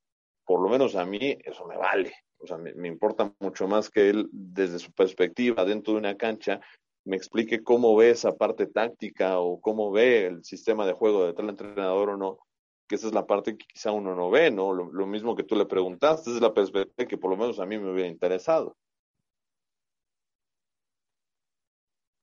Por 0.45 0.61
lo 0.61 0.69
menos 0.69 0.95
a 0.95 1.05
mí 1.05 1.37
eso 1.43 1.65
me 1.65 1.77
vale. 1.77 2.13
O 2.39 2.47
sea, 2.47 2.57
me, 2.57 2.73
me 2.73 2.87
importa 2.87 3.33
mucho 3.39 3.67
más 3.67 3.89
que 3.89 4.09
él, 4.09 4.29
desde 4.31 4.79
su 4.79 4.91
perspectiva, 4.91 5.65
dentro 5.65 5.93
de 5.93 5.99
una 5.99 6.15
cancha, 6.15 6.61
me 7.07 7.15
explique 7.15 7.63
cómo 7.63 7.95
ve 7.95 8.09
esa 8.09 8.33
parte 8.33 8.67
táctica 8.67 9.39
o 9.39 9.61
cómo 9.61 9.91
ve 9.91 10.25
el 10.27 10.43
sistema 10.43 10.85
de 10.85 10.93
juego 10.93 11.25
de 11.25 11.33
tal 11.33 11.49
entrenador 11.49 12.09
o 12.09 12.17
no, 12.17 12.39
que 12.87 12.95
esa 12.95 13.07
es 13.07 13.13
la 13.13 13.25
parte 13.25 13.57
que 13.57 13.65
quizá 13.65 13.91
uno 13.91 14.13
no 14.13 14.29
ve, 14.29 14.51
¿no? 14.51 14.73
Lo, 14.73 14.91
lo, 14.91 15.07
mismo 15.07 15.35
que 15.35 15.43
tú 15.43 15.55
le 15.55 15.65
preguntaste, 15.65 16.31
es 16.31 16.41
la 16.41 16.53
perspectiva 16.53 17.07
que 17.07 17.17
por 17.17 17.31
lo 17.31 17.37
menos 17.37 17.59
a 17.59 17.65
mí 17.65 17.77
me 17.77 17.91
hubiera 17.91 18.09
interesado. 18.09 18.75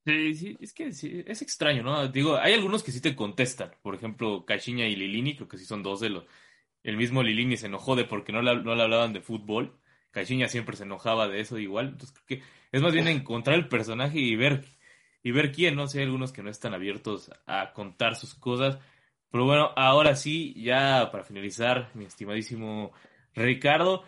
Sí, 0.07 0.35
sí, 0.35 0.57
es 0.61 0.75
que 0.75 0.93
sí, 0.93 1.23
es 1.27 1.41
extraño, 1.41 1.83
¿no? 1.83 2.09
Digo, 2.09 2.37
hay 2.37 2.53
algunos 2.53 2.83
que 2.83 2.93
sí 2.93 3.01
te 3.01 3.17
contestan, 3.17 3.71
por 3.81 3.95
ejemplo, 3.95 4.45
Cachiña 4.45 4.87
y 4.87 4.97
Lilini, 4.97 5.35
creo 5.35 5.49
que 5.49 5.57
sí 5.57 5.65
son 5.65 5.83
dos 5.83 6.01
de 6.01 6.11
los... 6.11 6.25
El 6.83 6.99
mismo 6.99 7.23
Lilini 7.23 7.57
se 7.57 7.67
enojó 7.67 7.97
de 7.97 8.05
porque 8.05 8.31
no 8.33 8.43
le, 8.43 8.63
no 8.63 8.75
le 8.75 8.83
hablaban 8.83 9.15
de 9.15 9.23
fútbol, 9.23 9.81
Cachiña 10.11 10.49
siempre 10.49 10.77
se 10.77 10.83
enojaba 10.85 11.27
de 11.29 11.41
eso 11.41 11.59
igual, 11.59 11.89
entonces 11.89 12.13
creo 12.27 12.41
que 12.41 12.47
es 12.73 12.83
más 12.83 12.93
bien 12.93 13.09
encontrar 13.09 13.57
el 13.57 13.69
personaje 13.69 14.19
y 14.19 14.37
ver 14.37 14.67
y 15.23 15.33
ver 15.33 15.53
quién, 15.53 15.75
no 15.77 15.87
sé, 15.89 16.01
hay 16.01 16.05
algunos 16.05 16.33
que 16.33 16.43
no 16.43 16.51
están 16.51 16.75
abiertos 16.75 17.31
a 17.47 17.73
contar 17.73 18.15
sus 18.17 18.35
cosas. 18.35 18.79
Pero 19.31 19.47
bueno, 19.47 19.71
ahora 19.77 20.17
sí, 20.17 20.55
ya 20.63 21.11
para 21.11 21.25
finalizar, 21.25 21.91
mi 21.95 22.05
estimadísimo 22.05 22.93
Ricardo, 23.35 24.05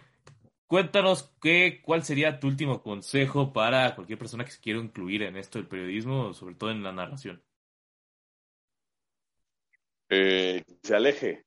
cuéntanos 0.66 1.34
qué, 1.40 1.80
cuál 1.82 2.04
sería 2.04 2.40
tu 2.40 2.46
último 2.46 2.82
consejo 2.82 3.52
para 3.52 3.94
cualquier 3.94 4.18
persona 4.18 4.44
que 4.44 4.50
se 4.50 4.60
quiera 4.60 4.78
incluir 4.80 5.22
en 5.22 5.36
esto 5.36 5.58
del 5.58 5.68
periodismo, 5.68 6.34
sobre 6.34 6.54
todo 6.54 6.70
en 6.70 6.82
la 6.82 6.92
narración. 6.92 7.42
Eh, 10.08 10.62
se 10.82 10.94
aleje, 10.94 11.44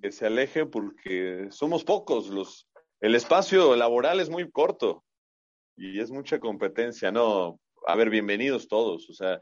que 0.00 0.12
se 0.12 0.26
aleje 0.26 0.66
porque 0.66 1.48
somos 1.50 1.84
pocos, 1.84 2.28
los, 2.28 2.68
el 3.00 3.14
espacio 3.14 3.74
laboral 3.76 4.20
es 4.20 4.28
muy 4.28 4.50
corto 4.50 5.04
y 5.76 6.00
es 6.00 6.10
mucha 6.10 6.38
competencia, 6.38 7.10
¿no? 7.10 7.58
A 7.86 7.96
ver, 7.96 8.10
bienvenidos 8.10 8.68
todos, 8.68 9.08
o 9.08 9.14
sea, 9.14 9.40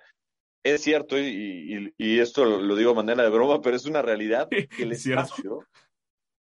es 0.63 0.83
cierto, 0.83 1.19
y, 1.19 1.93
y, 1.97 2.19
esto 2.19 2.45
lo, 2.45 2.77
digo 2.77 2.91
de 2.91 2.97
manera 2.97 3.23
de 3.23 3.31
broma, 3.31 3.61
pero 3.61 3.77
es 3.77 3.87
una 3.87 4.03
realidad 4.03 4.49
que 4.77 4.83
el 4.83 4.93
espacio, 4.93 5.67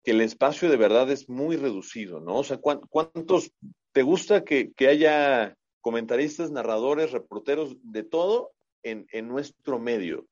que 0.02 0.10
el 0.12 0.20
espacio 0.20 0.68
de 0.68 0.76
verdad 0.76 1.10
es 1.10 1.28
muy 1.28 1.56
reducido, 1.56 2.20
¿no? 2.20 2.38
O 2.38 2.44
sea, 2.44 2.58
¿cuántos 2.58 3.52
te 3.92 4.02
gusta 4.02 4.44
que, 4.44 4.72
que 4.72 4.88
haya 4.88 5.56
comentaristas, 5.80 6.50
narradores, 6.50 7.12
reporteros, 7.12 7.76
de 7.82 8.02
todo 8.02 8.52
en, 8.82 9.06
en, 9.12 9.28
nuestro 9.28 9.78
medio? 9.78 10.26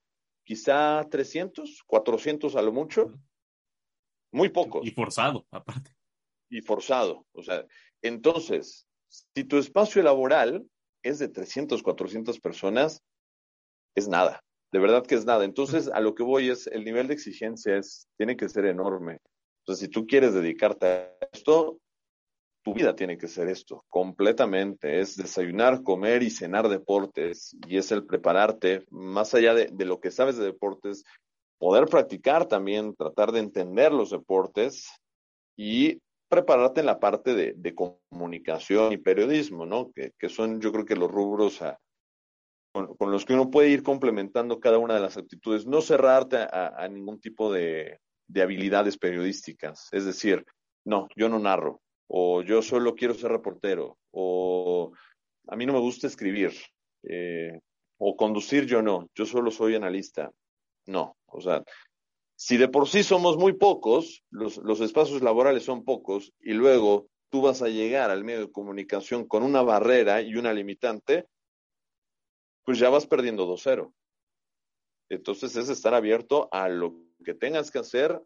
Quizá 0.44 1.06
300, 1.08 1.84
400 1.86 2.56
a 2.56 2.62
lo 2.62 2.72
mucho. 2.72 3.12
Muy 4.32 4.48
pocos. 4.48 4.86
Y 4.86 4.90
forzado, 4.90 5.46
aparte. 5.50 5.94
Y 6.48 6.62
forzado. 6.62 7.26
O 7.32 7.42
sea, 7.42 7.64
entonces, 8.02 8.86
si 9.08 9.44
tu 9.44 9.58
espacio 9.58 10.02
laboral 10.02 10.66
es 11.02 11.18
de 11.18 11.28
300, 11.28 11.82
400 11.82 12.40
personas, 12.40 13.02
es 13.94 14.08
nada. 14.08 14.42
De 14.72 14.78
verdad 14.78 15.04
que 15.04 15.14
es 15.16 15.24
nada. 15.24 15.44
Entonces, 15.44 15.88
a 15.88 16.00
lo 16.00 16.14
que 16.14 16.22
voy 16.22 16.48
es, 16.48 16.66
el 16.68 16.84
nivel 16.84 17.08
de 17.08 17.14
exigencia 17.14 17.76
es, 17.76 18.08
tiene 18.16 18.36
que 18.36 18.48
ser 18.48 18.66
enorme. 18.66 19.18
Entonces, 19.70 19.86
si 19.86 19.92
tú 19.92 20.04
quieres 20.04 20.34
dedicarte 20.34 20.86
a 20.86 21.16
esto, 21.32 21.78
tu 22.64 22.74
vida 22.74 22.96
tiene 22.96 23.16
que 23.16 23.28
ser 23.28 23.46
esto, 23.46 23.84
completamente. 23.88 24.98
Es 24.98 25.16
desayunar, 25.16 25.84
comer 25.84 26.24
y 26.24 26.30
cenar 26.30 26.68
deportes. 26.68 27.56
Y 27.68 27.76
es 27.76 27.92
el 27.92 28.04
prepararte, 28.04 28.84
más 28.90 29.32
allá 29.32 29.54
de, 29.54 29.68
de 29.72 29.84
lo 29.84 30.00
que 30.00 30.10
sabes 30.10 30.36
de 30.36 30.44
deportes, 30.44 31.04
poder 31.60 31.86
practicar 31.86 32.46
también, 32.46 32.96
tratar 32.96 33.30
de 33.30 33.38
entender 33.38 33.92
los 33.92 34.10
deportes 34.10 34.90
y 35.56 36.00
prepararte 36.28 36.80
en 36.80 36.86
la 36.86 36.98
parte 36.98 37.36
de, 37.36 37.54
de 37.56 37.72
comunicación 37.72 38.92
y 38.92 38.96
periodismo, 38.96 39.66
¿no? 39.66 39.92
Que, 39.92 40.10
que, 40.18 40.28
son, 40.28 40.60
yo 40.60 40.72
creo 40.72 40.84
que 40.84 40.96
los 40.96 41.12
rubros 41.12 41.62
a, 41.62 41.78
con, 42.72 42.96
con, 42.96 43.12
los 43.12 43.24
que 43.24 43.34
uno 43.34 43.52
puede 43.52 43.68
ir 43.68 43.84
complementando 43.84 44.58
cada 44.58 44.78
una 44.78 44.94
de 44.94 45.00
las 45.00 45.16
actitudes, 45.16 45.64
no 45.64 45.80
cerrarte 45.80 46.38
a, 46.38 46.74
a 46.76 46.88
ningún 46.88 47.20
tipo 47.20 47.52
de, 47.52 48.00
de, 48.32 48.42
habilidades 48.42 48.98
periodísticas. 48.98 49.88
Es 49.92 50.04
decir, 50.04 50.44
no, 50.84 51.08
yo 51.16 51.28
no 51.28 51.38
narro, 51.38 51.80
o 52.08 52.42
yo 52.42 52.62
solo 52.62 52.94
quiero 52.94 53.14
ser 53.14 53.30
reportero, 53.30 53.98
o 54.10 54.92
a 55.48 55.56
mí 55.56 55.66
no 55.66 55.72
me 55.72 55.80
gusta 55.80 56.06
escribir, 56.06 56.52
eh, 57.02 57.60
o 57.98 58.16
conducir 58.16 58.66
yo 58.66 58.82
no, 58.82 59.08
yo 59.14 59.26
solo 59.26 59.50
soy 59.50 59.74
analista. 59.74 60.30
No, 60.86 61.16
o 61.26 61.40
sea, 61.40 61.62
si 62.36 62.56
de 62.56 62.68
por 62.68 62.88
sí 62.88 63.02
somos 63.02 63.36
muy 63.36 63.52
pocos, 63.52 64.24
los, 64.30 64.56
los 64.58 64.80
espacios 64.80 65.22
laborales 65.22 65.64
son 65.64 65.84
pocos, 65.84 66.32
y 66.40 66.52
luego 66.52 67.08
tú 67.30 67.42
vas 67.42 67.62
a 67.62 67.68
llegar 67.68 68.10
al 68.10 68.24
medio 68.24 68.40
de 68.46 68.52
comunicación 68.52 69.26
con 69.26 69.42
una 69.42 69.62
barrera 69.62 70.20
y 70.22 70.34
una 70.36 70.52
limitante, 70.52 71.26
pues 72.64 72.78
ya 72.78 72.90
vas 72.90 73.06
perdiendo 73.06 73.46
2-0. 73.46 73.92
Entonces 75.10 75.56
es 75.56 75.68
estar 75.68 75.92
abierto 75.92 76.48
a 76.52 76.68
lo 76.68 77.09
que 77.24 77.34
tengas 77.34 77.70
que 77.70 77.78
hacer 77.78 78.20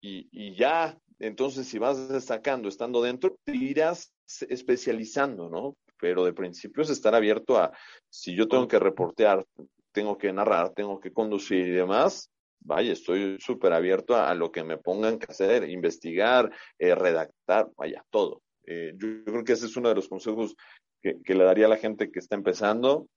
y, 0.00 0.28
y, 0.30 0.54
ya, 0.56 0.98
entonces 1.18 1.66
si 1.66 1.78
vas 1.78 2.08
destacando, 2.08 2.68
estando 2.68 3.02
dentro, 3.02 3.36
te 3.44 3.56
irás 3.56 4.12
especializando, 4.48 5.48
¿no? 5.48 5.76
Pero 6.00 6.24
de 6.24 6.32
principio 6.32 6.82
es 6.82 6.90
estar 6.90 7.14
abierto 7.14 7.58
a, 7.58 7.72
si 8.08 8.34
yo 8.34 8.46
tengo 8.46 8.68
que 8.68 8.78
reportear, 8.78 9.44
tengo 9.92 10.16
que 10.16 10.32
narrar, 10.32 10.70
tengo 10.70 11.00
que 11.00 11.12
conducir 11.12 11.66
y 11.66 11.72
demás, 11.72 12.30
vaya, 12.60 12.92
estoy 12.92 13.38
súper 13.40 13.72
abierto 13.72 14.14
a, 14.14 14.30
a, 14.30 14.34
lo 14.34 14.52
que 14.52 14.62
me 14.62 14.78
pongan 14.78 15.18
que 15.18 15.26
hacer, 15.30 15.68
investigar, 15.68 16.52
eh, 16.78 16.94
redactar, 16.94 17.68
vaya, 17.76 18.04
todo. 18.10 18.42
Eh, 18.66 18.92
yo, 18.96 19.08
yo, 19.08 19.24
creo 19.24 19.44
que 19.44 19.52
ese 19.54 19.66
es 19.66 19.76
uno 19.76 19.88
de 19.88 19.94
los 19.94 20.08
consejos 20.08 20.54
que, 21.02 21.20
que, 21.22 21.34
le 21.34 21.44
daría 21.44 21.66
a 21.66 21.70
la 21.70 21.76
gente 21.76 22.10
que 22.10 22.18
está 22.18 22.36
empezando, 22.36 23.08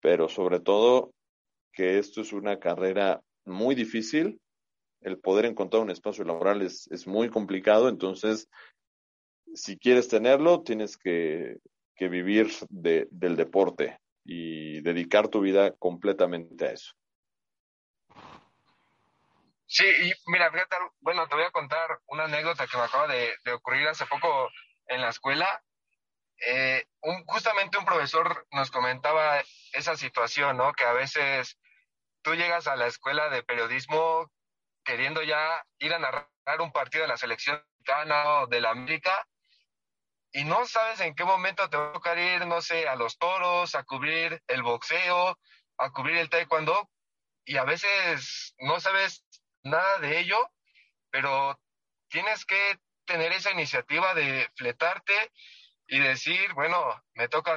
pero 0.00 0.28
sobre 0.28 0.60
todo 0.60 1.12
que 1.72 1.98
esto 1.98 2.20
es 2.20 2.32
una 2.32 2.58
carrera 2.58 3.20
muy 3.44 3.74
difícil, 3.74 4.40
el 5.04 5.18
poder 5.18 5.44
encontrar 5.44 5.82
un 5.82 5.90
espacio 5.90 6.24
laboral 6.24 6.62
es, 6.62 6.88
es 6.90 7.06
muy 7.06 7.28
complicado, 7.28 7.88
entonces, 7.88 8.48
si 9.54 9.78
quieres 9.78 10.08
tenerlo, 10.08 10.62
tienes 10.62 10.96
que, 10.96 11.58
que 11.94 12.08
vivir 12.08 12.50
de, 12.70 13.06
del 13.10 13.36
deporte 13.36 14.00
y 14.24 14.80
dedicar 14.80 15.28
tu 15.28 15.40
vida 15.40 15.72
completamente 15.72 16.66
a 16.66 16.72
eso. 16.72 16.92
Sí, 19.66 19.84
y 19.84 20.12
mira, 20.30 20.50
bueno, 21.00 21.26
te 21.26 21.34
voy 21.34 21.44
a 21.44 21.50
contar 21.50 22.00
una 22.06 22.24
anécdota 22.24 22.66
que 22.66 22.76
me 22.76 22.84
acaba 22.84 23.08
de, 23.08 23.34
de 23.44 23.52
ocurrir 23.52 23.88
hace 23.88 24.06
poco 24.06 24.48
en 24.86 25.00
la 25.00 25.08
escuela. 25.08 25.62
Eh, 26.46 26.86
justamente 27.26 27.78
un 27.78 27.84
profesor 27.84 28.46
nos 28.52 28.70
comentaba 28.70 29.42
esa 29.72 29.96
situación, 29.96 30.56
¿no? 30.56 30.72
Que 30.72 30.84
a 30.84 30.92
veces 30.92 31.58
tú 32.22 32.34
llegas 32.34 32.66
a 32.66 32.76
la 32.76 32.86
escuela 32.86 33.28
de 33.30 33.42
periodismo 33.42 34.30
queriendo 34.84 35.22
ya 35.22 35.64
ir 35.78 35.92
a 35.94 35.98
narrar 35.98 36.28
un 36.60 36.72
partido 36.72 37.02
de 37.02 37.08
la 37.08 37.16
selección 37.16 37.62
mexicana 37.78 38.42
o 38.42 38.46
de 38.46 38.60
la 38.60 38.70
América 38.70 39.26
y 40.32 40.44
no 40.44 40.66
sabes 40.66 41.00
en 41.00 41.14
qué 41.14 41.24
momento 41.24 41.70
te 41.70 41.76
va 41.76 41.90
a 41.90 41.92
tocar 41.92 42.18
ir, 42.18 42.46
no 42.46 42.60
sé, 42.60 42.88
a 42.88 42.96
los 42.96 43.18
toros, 43.18 43.74
a 43.76 43.84
cubrir 43.84 44.42
el 44.48 44.62
boxeo, 44.62 45.38
a 45.78 45.90
cubrir 45.90 46.16
el 46.16 46.28
taekwondo 46.28 46.90
y 47.44 47.56
a 47.56 47.64
veces 47.64 48.54
no 48.58 48.80
sabes 48.80 49.24
nada 49.62 49.98
de 49.98 50.18
ello, 50.18 50.50
pero 51.10 51.58
tienes 52.08 52.44
que 52.44 52.78
tener 53.04 53.32
esa 53.32 53.52
iniciativa 53.52 54.12
de 54.14 54.50
fletarte 54.56 55.32
y 55.86 56.00
decir, 56.00 56.52
bueno, 56.54 57.04
me 57.14 57.28
toca, 57.28 57.56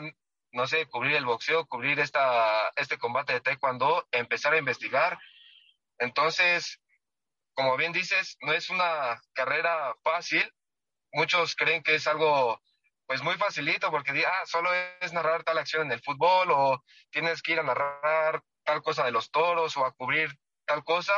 no 0.52 0.68
sé, 0.68 0.86
cubrir 0.86 1.16
el 1.16 1.26
boxeo, 1.26 1.66
cubrir 1.66 2.00
esta, 2.00 2.70
este 2.76 3.00
combate 3.00 3.34
de 3.34 3.42
taekwondo, 3.42 4.08
empezar 4.12 4.54
a 4.54 4.60
investigar. 4.60 5.18
Entonces, 5.98 6.80
como 7.58 7.76
bien 7.76 7.92
dices, 7.92 8.38
no 8.42 8.54
es 8.54 8.70
una 8.70 9.20
carrera 9.34 9.96
fácil. 10.04 10.44
Muchos 11.12 11.56
creen 11.56 11.82
que 11.82 11.96
es 11.96 12.06
algo 12.06 12.62
pues 13.08 13.24
muy 13.24 13.34
facilito 13.34 13.90
porque 13.90 14.12
ah, 14.28 14.46
solo 14.46 14.70
es 15.02 15.12
narrar 15.12 15.44
tal 15.44 15.58
acción 15.58 15.88
en 15.88 15.94
el 15.94 16.02
fútbol 16.02 16.52
o 16.52 16.84
tienes 17.10 17.42
que 17.42 17.54
ir 17.54 17.60
a 17.60 17.64
narrar 17.64 18.44
tal 18.64 18.84
cosa 18.84 19.06
de 19.06 19.12
los 19.12 19.32
toros 19.32 19.76
o 19.76 19.86
a 19.86 19.94
cubrir 19.94 20.30
tal 20.66 20.84
cosa 20.84 21.14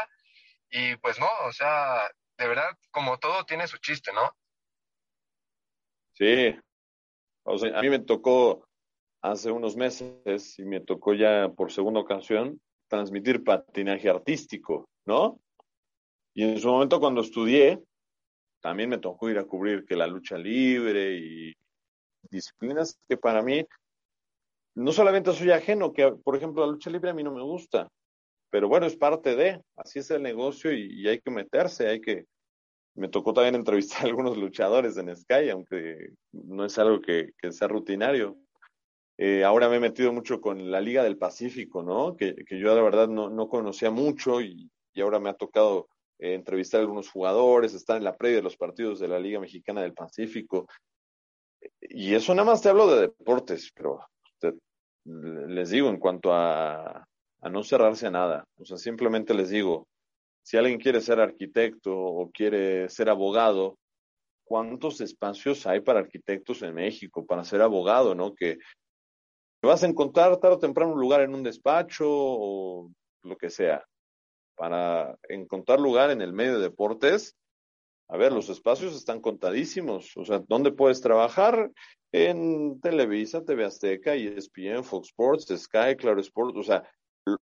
y 0.69 0.95
pues 0.97 1.19
no, 1.19 1.27
o 1.45 1.51
sea, 1.51 2.09
de 2.37 2.47
verdad, 2.47 2.69
como 2.91 3.17
todo 3.17 3.43
tiene 3.43 3.67
su 3.67 3.77
chiste, 3.79 4.13
¿no? 4.13 4.31
Sí, 6.13 6.57
o 7.43 7.57
sea, 7.57 7.77
a 7.77 7.81
mí 7.81 7.89
me 7.89 7.99
tocó 7.99 8.65
hace 9.21 9.51
unos 9.51 9.75
meses 9.75 10.57
y 10.57 10.63
me 10.63 10.79
tocó 10.79 11.13
ya 11.13 11.49
por 11.49 11.71
segunda 11.73 11.99
ocasión 11.99 12.61
transmitir 12.87 13.43
patinaje 13.43 14.09
artístico, 14.09 14.87
¿no? 15.05 15.41
Y 16.33 16.43
en 16.43 16.59
su 16.59 16.67
momento 16.67 16.99
cuando 16.99 17.21
estudié, 17.21 17.81
también 18.61 18.89
me 18.89 18.97
tocó 18.97 19.29
ir 19.29 19.39
a 19.39 19.45
cubrir 19.45 19.85
que 19.85 19.95
la 19.95 20.07
lucha 20.07 20.37
libre 20.37 21.17
y 21.17 21.53
disciplinas 22.29 22.99
que 23.07 23.17
para 23.17 23.41
mí 23.41 23.65
no 24.75 24.91
solamente 24.91 25.33
soy 25.33 25.51
ajeno, 25.51 25.93
que 25.93 26.11
por 26.11 26.35
ejemplo 26.35 26.65
la 26.65 26.71
lucha 26.71 26.89
libre 26.89 27.09
a 27.09 27.13
mí 27.13 27.23
no 27.23 27.33
me 27.33 27.41
gusta, 27.41 27.89
pero 28.49 28.67
bueno, 28.67 28.85
es 28.85 28.95
parte 28.95 29.35
de, 29.35 29.61
así 29.75 29.99
es 29.99 30.09
el 30.11 30.23
negocio 30.23 30.73
y, 30.73 31.07
hay 31.07 31.19
que 31.19 31.31
meterse, 31.31 31.87
hay 31.87 32.01
que, 32.01 32.25
me 32.95 33.09
tocó 33.09 33.33
también 33.33 33.55
entrevistar 33.55 34.03
a 34.03 34.07
algunos 34.07 34.37
luchadores 34.37 34.97
en 34.97 35.15
Sky, 35.15 35.49
aunque 35.49 36.11
no 36.31 36.65
es 36.65 36.77
algo 36.77 37.01
que, 37.01 37.31
sea 37.51 37.67
rutinario. 37.67 38.37
Eh, 39.17 39.43
ahora 39.43 39.67
me 39.67 39.75
he 39.75 39.79
metido 39.81 40.13
mucho 40.13 40.39
con 40.39 40.71
la 40.71 40.79
Liga 40.79 41.03
del 41.03 41.17
Pacífico, 41.17 41.83
¿no? 41.83 42.15
Que, 42.15 42.35
yo 42.49 42.73
la 42.73 42.81
verdad 42.81 43.07
no, 43.07 43.29
no 43.29 43.49
conocía 43.49 43.91
mucho 43.91 44.41
y, 44.41 44.69
ahora 45.01 45.19
me 45.19 45.29
ha 45.29 45.33
tocado 45.33 45.87
eh, 46.19 46.33
entrevistar 46.33 46.79
a 46.79 46.83
algunos 46.83 47.09
jugadores, 47.09 47.73
estar 47.73 47.97
en 47.97 48.03
la 48.03 48.15
previa 48.15 48.37
de 48.37 48.43
los 48.43 48.57
partidos 48.57 48.99
de 48.99 49.07
la 49.07 49.19
Liga 49.19 49.39
Mexicana 49.39 49.81
del 49.81 49.93
Pacífico. 49.93 50.67
Y 51.81 52.13
eso 52.13 52.33
nada 52.35 52.51
más 52.51 52.61
te 52.61 52.69
hablo 52.69 52.87
de 52.87 53.01
deportes, 53.01 53.71
pero 53.73 53.99
les 55.03 55.69
digo, 55.69 55.89
en 55.89 55.97
cuanto 55.97 56.33
a, 56.33 57.05
a 57.41 57.49
no 57.49 57.63
cerrarse 57.63 58.07
a 58.07 58.11
nada, 58.11 58.45
o 58.57 58.65
sea, 58.65 58.77
simplemente 58.77 59.33
les 59.33 59.49
digo, 59.49 59.87
si 60.43 60.57
alguien 60.57 60.79
quiere 60.79 61.01
ser 61.01 61.19
arquitecto 61.19 61.95
o 61.95 62.29
quiere 62.31 62.89
ser 62.89 63.09
abogado, 63.09 63.77
¿cuántos 64.43 64.99
espacios 64.99 65.67
hay 65.67 65.81
para 65.81 65.99
arquitectos 65.99 66.61
en 66.63 66.73
México 66.73 67.25
para 67.25 67.43
ser 67.43 67.61
abogado, 67.61 68.15
no? 68.15 68.33
Que 68.33 68.57
vas 69.61 69.83
a 69.83 69.87
encontrar 69.87 70.37
tarde 70.37 70.55
o 70.55 70.59
temprano 70.59 70.93
un 70.93 70.99
lugar 70.99 71.21
en 71.21 71.35
un 71.35 71.43
despacho 71.43 72.05
o 72.09 72.91
lo 73.23 73.37
que 73.37 73.49
sea. 73.49 73.85
Para 74.59 75.17
encontrar 75.29 75.79
lugar 75.79 76.11
en 76.11 76.21
el 76.21 76.33
medio 76.33 76.55
de 76.55 76.63
deportes, 76.63 77.37
a 78.09 78.17
ver, 78.17 78.33
los 78.33 78.49
espacios 78.49 78.93
están 78.93 79.21
contadísimos. 79.21 80.17
O 80.17 80.25
sea, 80.25 80.43
¿dónde 80.49 80.73
puedes 80.73 80.99
trabajar? 80.99 81.71
En 82.11 82.81
Televisa, 82.81 83.45
TV 83.45 83.63
Azteca, 83.63 84.15
ESPN, 84.15 84.83
Fox 84.83 85.07
Sports, 85.07 85.45
Sky, 85.57 85.95
Claro 85.97 86.19
Sports. 86.19 86.57
O 86.57 86.63
sea, 86.63 86.83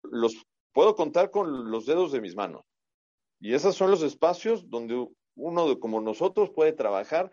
los 0.03 0.45
puedo 0.73 0.97
contar 0.97 1.31
con 1.31 1.71
los 1.71 1.87
dedos 1.87 2.11
de 2.11 2.21
mis 2.21 2.35
manos. 2.35 2.63
Y 3.39 3.55
esos 3.55 3.77
son 3.77 3.93
los 3.93 4.03
espacios 4.03 4.69
donde 4.69 5.07
uno 5.37 5.79
como 5.79 6.01
nosotros 6.01 6.51
puede 6.51 6.73
trabajar 6.73 7.31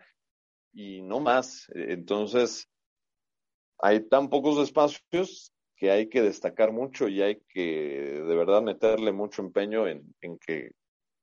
y 0.72 1.02
no 1.02 1.18
más. 1.18 1.66
Entonces, 1.74 2.68
hay 3.80 4.06
tan 4.08 4.30
pocos 4.30 4.62
espacios 4.62 5.51
que 5.82 5.90
hay 5.90 6.06
que 6.06 6.22
destacar 6.22 6.70
mucho 6.70 7.08
y 7.08 7.22
hay 7.22 7.40
que 7.48 8.22
de 8.24 8.36
verdad 8.36 8.62
meterle 8.62 9.10
mucho 9.10 9.42
empeño 9.42 9.88
en, 9.88 10.14
que 10.38 10.70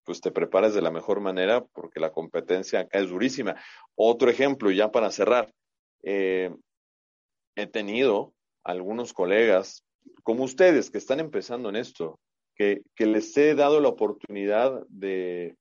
pues 0.04 0.20
te 0.20 0.32
prepares 0.32 0.74
de 0.74 0.82
la 0.82 0.92
mejor 0.92 1.22
manera 1.22 1.64
porque 1.64 2.02
la 2.02 2.12
competencia 2.12 2.82
acá 2.82 3.00
es 3.00 3.10
durísima. 3.10 3.56
Otro 3.96 4.30
ejemplo, 4.30 4.70
ya 4.70 4.92
para 4.92 5.12
cerrar, 5.12 5.54
eh, 6.04 6.54
he 7.56 7.68
tenido 7.68 8.34
algunos 8.66 9.14
colegas 9.14 9.86
como 10.24 10.44
ustedes 10.44 10.92
que 10.92 10.98
están 10.98 11.22
empezando 11.22 11.70
en 11.70 11.78
esto, 11.78 12.20
que, 12.54 12.82
que 12.96 13.06
les 13.06 13.38
he 13.38 13.56
dado 13.56 13.80
la 13.80 13.88
oportunidad 13.88 14.86
de 14.90 15.56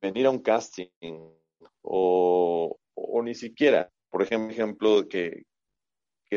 venir 0.00 0.26
a 0.26 0.30
un 0.30 0.38
casting 0.38 0.88
o, 1.82 2.78
o 2.94 3.22
ni 3.24 3.34
siquiera, 3.34 3.90
por 4.08 4.22
ejemplo, 4.22 5.08
que 5.08 5.42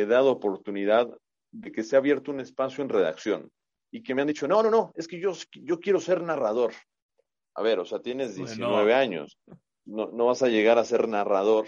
he 0.01 0.05
dado 0.05 0.31
oportunidad 0.31 1.09
de 1.51 1.71
que 1.71 1.83
se 1.83 1.95
ha 1.95 1.99
abierto 1.99 2.31
un 2.31 2.39
espacio 2.39 2.83
en 2.83 2.89
redacción 2.89 3.51
y 3.91 4.03
que 4.03 4.13
me 4.13 4.21
han 4.21 4.27
dicho, 4.27 4.47
no, 4.47 4.61
no, 4.63 4.69
no, 4.69 4.91
es 4.95 5.07
que 5.07 5.19
yo, 5.19 5.33
yo 5.53 5.79
quiero 5.79 5.99
ser 5.99 6.21
narrador. 6.21 6.73
A 7.55 7.61
ver, 7.61 7.79
o 7.79 7.85
sea, 7.85 7.99
tienes 7.99 8.35
19 8.35 8.93
años, 8.93 9.37
no, 9.85 10.11
no 10.11 10.25
vas 10.25 10.43
a 10.43 10.47
llegar 10.47 10.77
a 10.77 10.85
ser 10.85 11.07
narrador, 11.07 11.67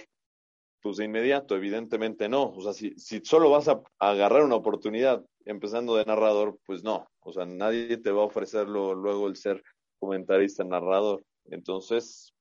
pues 0.82 0.98
de 0.98 1.06
inmediato, 1.06 1.56
evidentemente 1.56 2.30
no. 2.30 2.52
O 2.52 2.62
sea, 2.62 2.74
si, 2.74 2.92
si 2.98 3.22
solo 3.24 3.50
vas 3.50 3.68
a, 3.68 3.82
agarrar 4.00 4.44
una 4.44 4.56
oportunidad 4.56 5.26
empezando 5.46 5.96
de 5.96 6.06
narrador, 6.06 6.60
pues 6.66 6.84
no. 6.84 7.08
O 7.22 7.34
sea, 7.34 7.46
nadie 7.46 7.98
te 7.98 8.12
va 8.12 8.22
a 8.22 8.26
ofrecerlo 8.26 8.94
luego 8.94 9.28
el 9.28 9.36
ser 9.36 9.64
comentarista 10.00 10.64
narrador. 10.64 11.24
Entonces, 11.46 12.34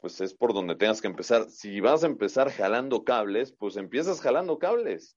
pues 0.00 0.20
es 0.20 0.34
por 0.34 0.52
donde 0.52 0.76
tengas 0.76 1.00
que 1.00 1.08
empezar. 1.08 1.50
Si 1.50 1.80
vas 1.80 2.04
a 2.04 2.06
empezar 2.06 2.50
jalando 2.50 3.04
cables, 3.04 3.52
pues 3.52 3.76
empiezas 3.76 4.20
jalando 4.20 4.58
cables 4.58 5.16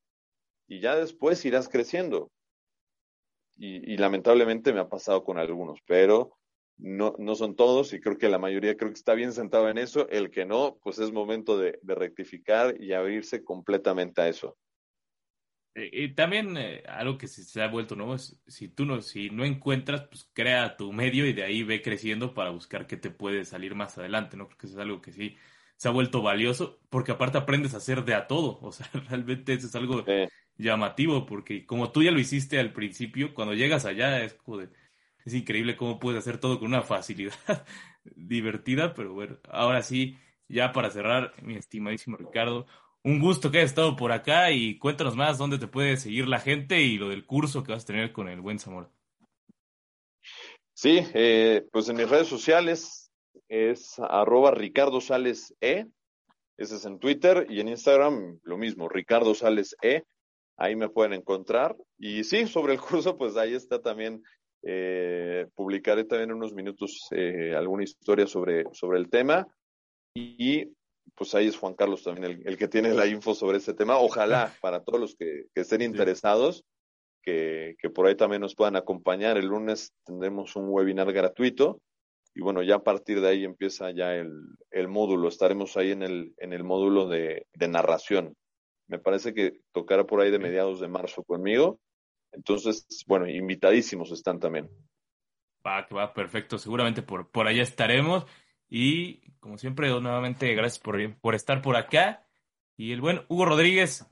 y 0.68 0.80
ya 0.80 0.96
después 0.96 1.44
irás 1.46 1.70
creciendo 1.70 2.32
y, 3.64 3.98
lamentablemente 3.98 4.74
me 4.74 4.80
ha 4.80 4.90
pasado 4.90 5.24
con 5.24 5.38
algunos, 5.38 5.80
pero 5.86 6.38
no, 6.78 7.14
no 7.20 7.36
son 7.36 7.56
todos 7.56 7.94
y 7.94 8.00
creo 8.00 8.18
que 8.18 8.28
la 8.28 8.40
mayoría 8.40 8.76
creo 8.76 8.90
que 8.90 8.98
está 8.98 9.14
bien 9.14 9.34
sentado 9.34 9.70
en 9.70 9.78
eso. 9.78 10.10
El 10.10 10.32
que 10.32 10.46
no, 10.46 10.80
pues 10.82 10.98
es 10.98 11.12
momento 11.12 11.58
de, 11.60 11.80
rectificar 11.84 12.82
y 12.82 12.94
abrirse 12.94 13.44
completamente 13.44 14.22
a 14.22 14.30
eso. 14.30 14.58
Y, 15.74 16.10
también 16.16 16.58
eh, 16.58 16.84
algo 16.88 17.18
que 17.18 17.28
se, 17.28 17.62
ha 17.62 17.68
vuelto 17.68 17.96
nuevo 17.96 18.16
es 18.16 18.38
si 18.48 18.68
tú 18.68 18.86
no, 18.86 19.02
si 19.02 19.30
no 19.30 19.46
encuentras, 19.46 20.04
pues 20.04 20.30
crea 20.34 20.76
tu 20.76 20.92
medio 20.92 21.26
y 21.26 21.34
de 21.34 21.44
ahí 21.44 21.64
ve 21.64 21.82
creciendo 21.82 22.34
para 22.34 22.50
buscar 22.50 22.88
qué 22.88 22.98
te 22.98 23.10
puede 23.10 23.46
salir 23.46 23.74
más 23.74 23.98
adelante, 23.98 24.36
¿no? 24.36 24.48
Creo 24.48 24.58
que 24.58 24.68
eso 24.68 24.76
es 24.76 24.82
algo 24.82 25.02
que 25.02 25.14
sí 25.14 25.38
se 25.78 25.88
ha 25.88 25.92
vuelto 25.92 26.22
valioso, 26.22 26.80
porque 26.90 27.12
aparte 27.12 27.38
aprendes 27.40 27.74
a 27.74 27.78
hacer 27.78 28.06
de 28.06 28.14
a 28.14 28.28
todo, 28.28 28.60
o 28.62 28.72
sea, 28.72 28.88
realmente 29.10 29.54
eso 29.54 29.68
es 29.68 29.76
algo 29.76 30.06
llamativo, 30.58 31.26
porque 31.26 31.66
como 31.66 31.92
tú 31.92 32.04
ya 32.04 32.12
lo 32.12 32.20
hiciste 32.20 32.60
al 32.60 32.74
principio, 32.74 33.34
cuando 33.34 33.56
llegas 33.56 33.86
allá 33.86 34.24
es 34.24 34.36
como 34.36 34.58
de, 34.58 34.70
es 35.26 35.34
increíble 35.34 35.76
cómo 35.76 36.00
puedes 36.00 36.20
hacer 36.20 36.38
todo 36.38 36.60
con 36.60 36.68
una 36.68 36.84
facilidad 36.84 37.34
divertida, 38.16 38.94
pero 38.94 39.14
bueno, 39.14 39.40
ahora 39.50 39.82
sí, 39.82 40.18
ya 40.48 40.72
para 40.72 40.92
cerrar, 40.92 41.34
mi 41.42 41.56
estimadísimo 41.56 42.18
Ricardo, 42.18 42.68
un 43.04 43.20
gusto 43.20 43.52
que 43.52 43.60
hayas 43.60 43.72
estado 43.72 43.96
por 43.96 44.12
acá 44.12 44.52
y 44.52 44.78
cuéntanos 44.78 45.16
más 45.16 45.38
dónde 45.38 45.58
te 45.58 45.68
puede 45.68 45.98
seguir 45.98 46.28
la 46.28 46.40
gente 46.40 46.82
y 46.82 46.98
lo 46.98 47.10
del 47.10 47.26
curso 47.26 47.64
que 47.64 47.72
vas 47.72 47.84
a 47.84 47.88
tener 47.88 48.12
con 48.12 48.28
el 48.28 48.42
buen 48.42 48.60
Zamora. 48.60 48.90
Sí, 50.74 51.00
eh, 51.14 51.66
pues 51.72 51.90
en 51.90 51.98
mis 51.98 52.10
redes 52.10 52.28
sociales 52.28 53.12
es 53.50 54.00
arroba 54.00 54.52
Ricardo 54.52 55.02
Sales 55.02 55.56
E, 55.62 55.86
ese 56.58 56.76
es 56.76 56.86
en 56.86 57.00
Twitter 57.00 57.48
y 57.50 57.60
en 57.60 57.70
Instagram 57.70 58.40
lo 58.44 58.58
mismo, 58.58 58.88
Ricardo 58.88 59.34
Sales 59.34 59.76
E 59.82 60.04
ahí 60.62 60.76
me 60.76 60.90
pueden 60.90 61.14
encontrar. 61.14 61.76
Y 61.98 62.24
sí, 62.24 62.46
sobre 62.48 62.74
el 62.74 62.80
curso, 62.80 63.18
pues 63.18 63.36
ahí 63.36 63.54
está 63.54 63.82
también, 63.82 64.24
eh, 64.64 65.48
publicaré 65.56 66.04
también 66.04 66.32
unos 66.32 66.54
minutos 66.54 67.08
eh, 67.12 67.56
alguna 67.56 67.84
historia 67.84 68.28
sobre, 68.28 68.66
sobre 68.72 69.00
el 69.00 69.10
tema. 69.10 69.48
Y, 70.16 70.72
pues 71.16 71.36
ahí 71.36 71.48
es 71.48 71.58
Juan 71.58 71.74
Carlos 71.74 72.04
también 72.04 72.42
el, 72.46 72.58
que 72.58 72.68
tiene 72.68 72.94
la 72.94 73.08
info 73.08 73.34
sobre 73.34 73.58
este 73.58 73.74
tema. 73.74 73.98
Ojalá 73.98 74.54
para 74.62 74.84
todos 74.84 75.00
los 75.00 75.16
que, 75.16 75.46
estén 75.56 75.82
interesados, 75.82 76.64
que, 77.24 77.76
que, 77.80 77.90
por 77.90 78.08
ahí 78.08 78.16
también 78.16 78.42
nos 78.42 78.56
puedan 78.56 78.76
acompañar. 78.76 79.38
El 79.38 79.48
lunes 79.48 79.94
tendremos 80.06 80.56
un 80.56 80.70
webinar 80.70 81.12
gratuito. 81.14 81.82
Y 82.34 82.42
bueno, 82.42 82.64
ya 82.64 82.76
a 82.76 82.84
partir 82.84 83.20
de 83.20 83.28
ahí 83.28 83.44
empieza 83.44 83.92
ya 83.92 84.16
el, 84.16 84.32
el 84.72 84.88
módulo. 84.88 85.28
Estaremos 85.28 85.76
ahí 85.76 85.92
en 85.92 86.02
el, 86.02 86.34
en 86.38 86.54
el 86.54 86.64
módulo 86.64 87.08
de, 87.10 87.46
de 87.54 87.68
narración 87.68 88.36
me 88.92 89.00
parece 89.00 89.34
que 89.34 89.62
tocará 89.72 90.06
por 90.06 90.20
ahí 90.20 90.32
de 90.32 90.38
mediados 90.38 90.82
de 90.82 90.90
marzo 90.90 91.24
conmigo. 91.24 91.80
Entonces, 92.34 92.86
bueno, 93.08 93.26
invitadísimos 93.26 94.12
están 94.12 94.38
también. 94.38 94.70
Va, 95.66 95.88
que 95.88 95.96
va, 95.96 96.14
perfecto. 96.14 96.58
Seguramente 96.58 97.02
por, 97.02 97.32
por 97.32 97.48
allá 97.48 97.64
estaremos. 97.64 98.26
Y 98.72 99.34
como 99.42 99.58
siempre, 99.58 99.90
nuevamente, 99.90 100.56
gracias 100.56 100.80
por, 100.80 100.98
por 101.20 101.36
estar 101.36 101.62
por 101.62 101.76
acá. 101.76 102.26
Y 102.78 102.94
el 102.94 103.02
buen 103.02 103.26
Hugo 103.28 103.46
Rodríguez, 103.46 104.08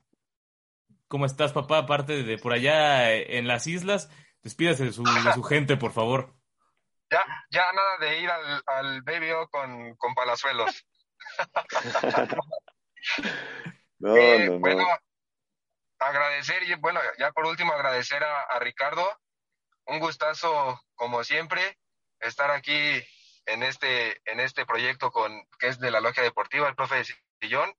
¿cómo 1.08 1.26
estás, 1.26 1.54
papá? 1.54 1.78
Aparte 1.78 2.24
de 2.24 2.38
por 2.38 2.52
allá 2.52 3.14
en 3.14 3.48
las 3.48 3.68
islas, 3.68 4.12
despídase 4.44 4.84
de 4.84 4.92
su, 4.92 5.04
de 5.04 5.34
su 5.34 5.44
gente, 5.44 5.78
por 5.78 5.94
favor. 5.94 6.36
Ya, 7.10 7.24
ya 7.50 7.72
nada 7.72 7.98
de 8.00 8.20
ir 8.20 8.30
al, 8.30 8.64
al 8.68 9.02
Baby 9.02 9.30
con, 9.50 9.96
con 9.96 10.14
palazuelos. 10.14 10.86
No, 14.00 14.16
eh, 14.16 14.46
no, 14.46 14.60
bueno, 14.60 14.86
agradecer 16.00 16.64
y 16.64 16.74
bueno, 16.76 17.02
ya 17.18 17.32
por 17.32 17.46
último 17.46 17.74
agradecer 17.74 18.24
a, 18.24 18.60
Ricardo. 18.60 19.06
Un 19.86 20.00
gustazo, 20.00 20.82
como 20.96 21.24
siempre, 21.24 21.78
estar 22.20 22.52
aquí 22.52 23.04
en 23.54 23.64
este, 23.64 24.22
en 24.26 24.40
este 24.40 24.66
proyecto 24.66 25.12
con, 25.12 25.32
que 25.60 25.68
es 25.68 25.80
de 25.80 25.92
la 25.92 26.00
logia 26.00 26.24
deportiva, 26.24 26.68
el 26.68 26.76
profe 26.76 26.96
de 26.96 27.06
Sillón. 27.42 27.72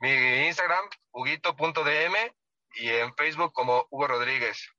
Mi 0.00 0.10
Instagram, 0.46 0.84
huguito.dm 1.12 2.34
y 2.74 2.88
en 2.88 3.14
Facebook 3.14 3.52
como 3.52 3.86
Hugo 3.90 4.08
Rodríguez. 4.08 4.70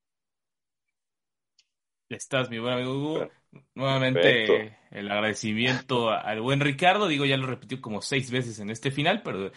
Estás, 2.10 2.50
mi 2.50 2.60
buen 2.60 2.74
amigo 2.74 2.94
Hugo. 2.94 3.30
Nuevamente 3.74 4.78
el 4.92 5.12
agradecimiento 5.12 6.10
al 6.10 6.42
buen 6.42 6.60
Ricardo. 6.60 7.08
Digo, 7.08 7.26
ya 7.26 7.38
lo 7.38 7.48
repitió 7.48 7.82
como 7.82 8.02
seis 8.02 8.30
veces 8.32 8.60
en 8.60 8.70
este 8.70 8.92
final, 8.92 9.24
pero 9.24 9.52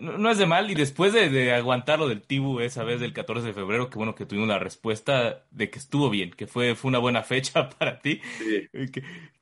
no, 0.00 0.30
es 0.30 0.38
de 0.38 0.46
mal, 0.46 0.70
y 0.70 0.74
después 0.74 1.12
de, 1.12 1.28
de 1.28 1.52
aguantar 1.52 1.98
lo 1.98 2.08
del 2.08 2.22
Tibu 2.22 2.60
esa 2.60 2.84
vez 2.84 3.00
del 3.00 3.12
14 3.12 3.48
de 3.48 3.52
febrero, 3.52 3.90
que 3.90 3.98
bueno 3.98 4.14
que 4.14 4.26
tuvimos 4.26 4.48
la 4.48 4.58
respuesta 4.58 5.44
de 5.50 5.70
que 5.70 5.78
estuvo 5.78 6.10
bien, 6.10 6.30
que 6.30 6.46
fue, 6.46 6.74
fue 6.74 6.88
una 6.88 6.98
buena 6.98 7.22
fecha 7.22 7.68
para 7.78 7.98
ti. 7.98 8.20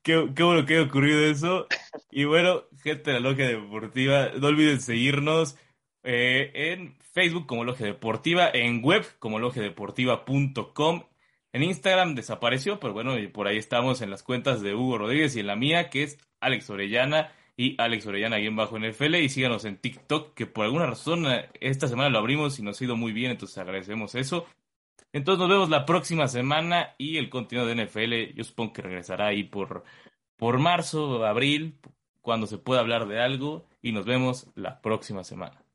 Qué, 0.03 0.17
bueno 0.17 0.65
que 0.65 0.75
haya 0.75 0.87
ocurrido 0.87 1.21
eso. 1.21 1.67
Y 2.11 2.25
bueno, 2.25 2.65
gente 2.83 3.11
de 3.11 3.21
la 3.21 3.29
Logia 3.29 3.49
Deportiva, 3.49 4.31
no 4.39 4.47
olviden 4.47 4.81
seguirnos 4.81 5.59
eh, 6.03 6.53
en 6.55 6.97
Facebook 7.13 7.47
como 7.47 7.65
Logia 7.65 7.87
Deportiva, 7.87 8.49
en 8.53 8.83
web 8.83 9.05
como 9.19 9.39
logiadeportiva.com. 9.39 11.03
En 11.53 11.63
Instagram 11.63 12.15
desapareció, 12.15 12.81
pero 12.81 12.93
bueno, 12.93 13.15
por 13.33 13.49
ahí 13.49 13.57
estamos 13.57 14.03
en 14.03 14.11
las 14.11 14.23
cuentas 14.23 14.63
de 14.63 14.75
Hugo 14.75 14.99
Rodríguez 14.99 15.37
y 15.37 15.41
en 15.41 15.47
la 15.47 15.57
mía, 15.57 15.91
que 15.91 16.03
es 16.03 16.19
Alex 16.41 16.69
Orellana 16.71 17.33
y 17.57 17.81
Alex 17.81 18.07
Orellana 18.07 18.37
ahí 18.37 18.47
en 18.47 18.57
bajo 18.57 18.79
NFL 18.79 19.17
y 19.17 19.29
síganos 19.29 19.65
en 19.65 19.79
TikTok 19.79 20.35
que 20.35 20.47
por 20.47 20.65
alguna 20.67 20.87
razón 20.87 21.27
eh, 21.27 21.49
esta 21.61 21.89
semana 21.89 22.11
lo 22.11 22.19
abrimos 22.19 22.59
y 22.59 22.63
nos 22.63 22.81
ha 22.81 22.85
ido 22.85 22.97
muy 22.97 23.13
bien, 23.13 23.31
entonces 23.31 23.57
agradecemos 23.59 24.15
eso. 24.15 24.47
Entonces 25.13 25.41
nos 25.41 25.49
vemos 25.49 25.71
la 25.71 25.87
próxima 25.87 26.29
semana 26.29 26.95
y 26.99 27.17
el 27.17 27.31
contenido 27.31 27.67
de 27.67 27.87
NFL 27.87 28.37
yo 28.37 28.45
supongo 28.45 28.75
que 28.75 28.83
regresará 28.83 29.29
ahí 29.29 29.45
por, 29.45 29.85
por 30.37 30.59
marzo, 30.59 31.25
abril, 31.25 31.79
cuando 32.21 32.47
se 32.47 32.59
pueda 32.59 32.81
hablar 32.81 33.09
de 33.09 33.21
algo 33.21 33.67
y 33.81 33.93
nos 33.93 34.05
vemos 34.05 34.49
la 34.55 34.83
próxima 34.83 35.25
semana. 35.25 35.66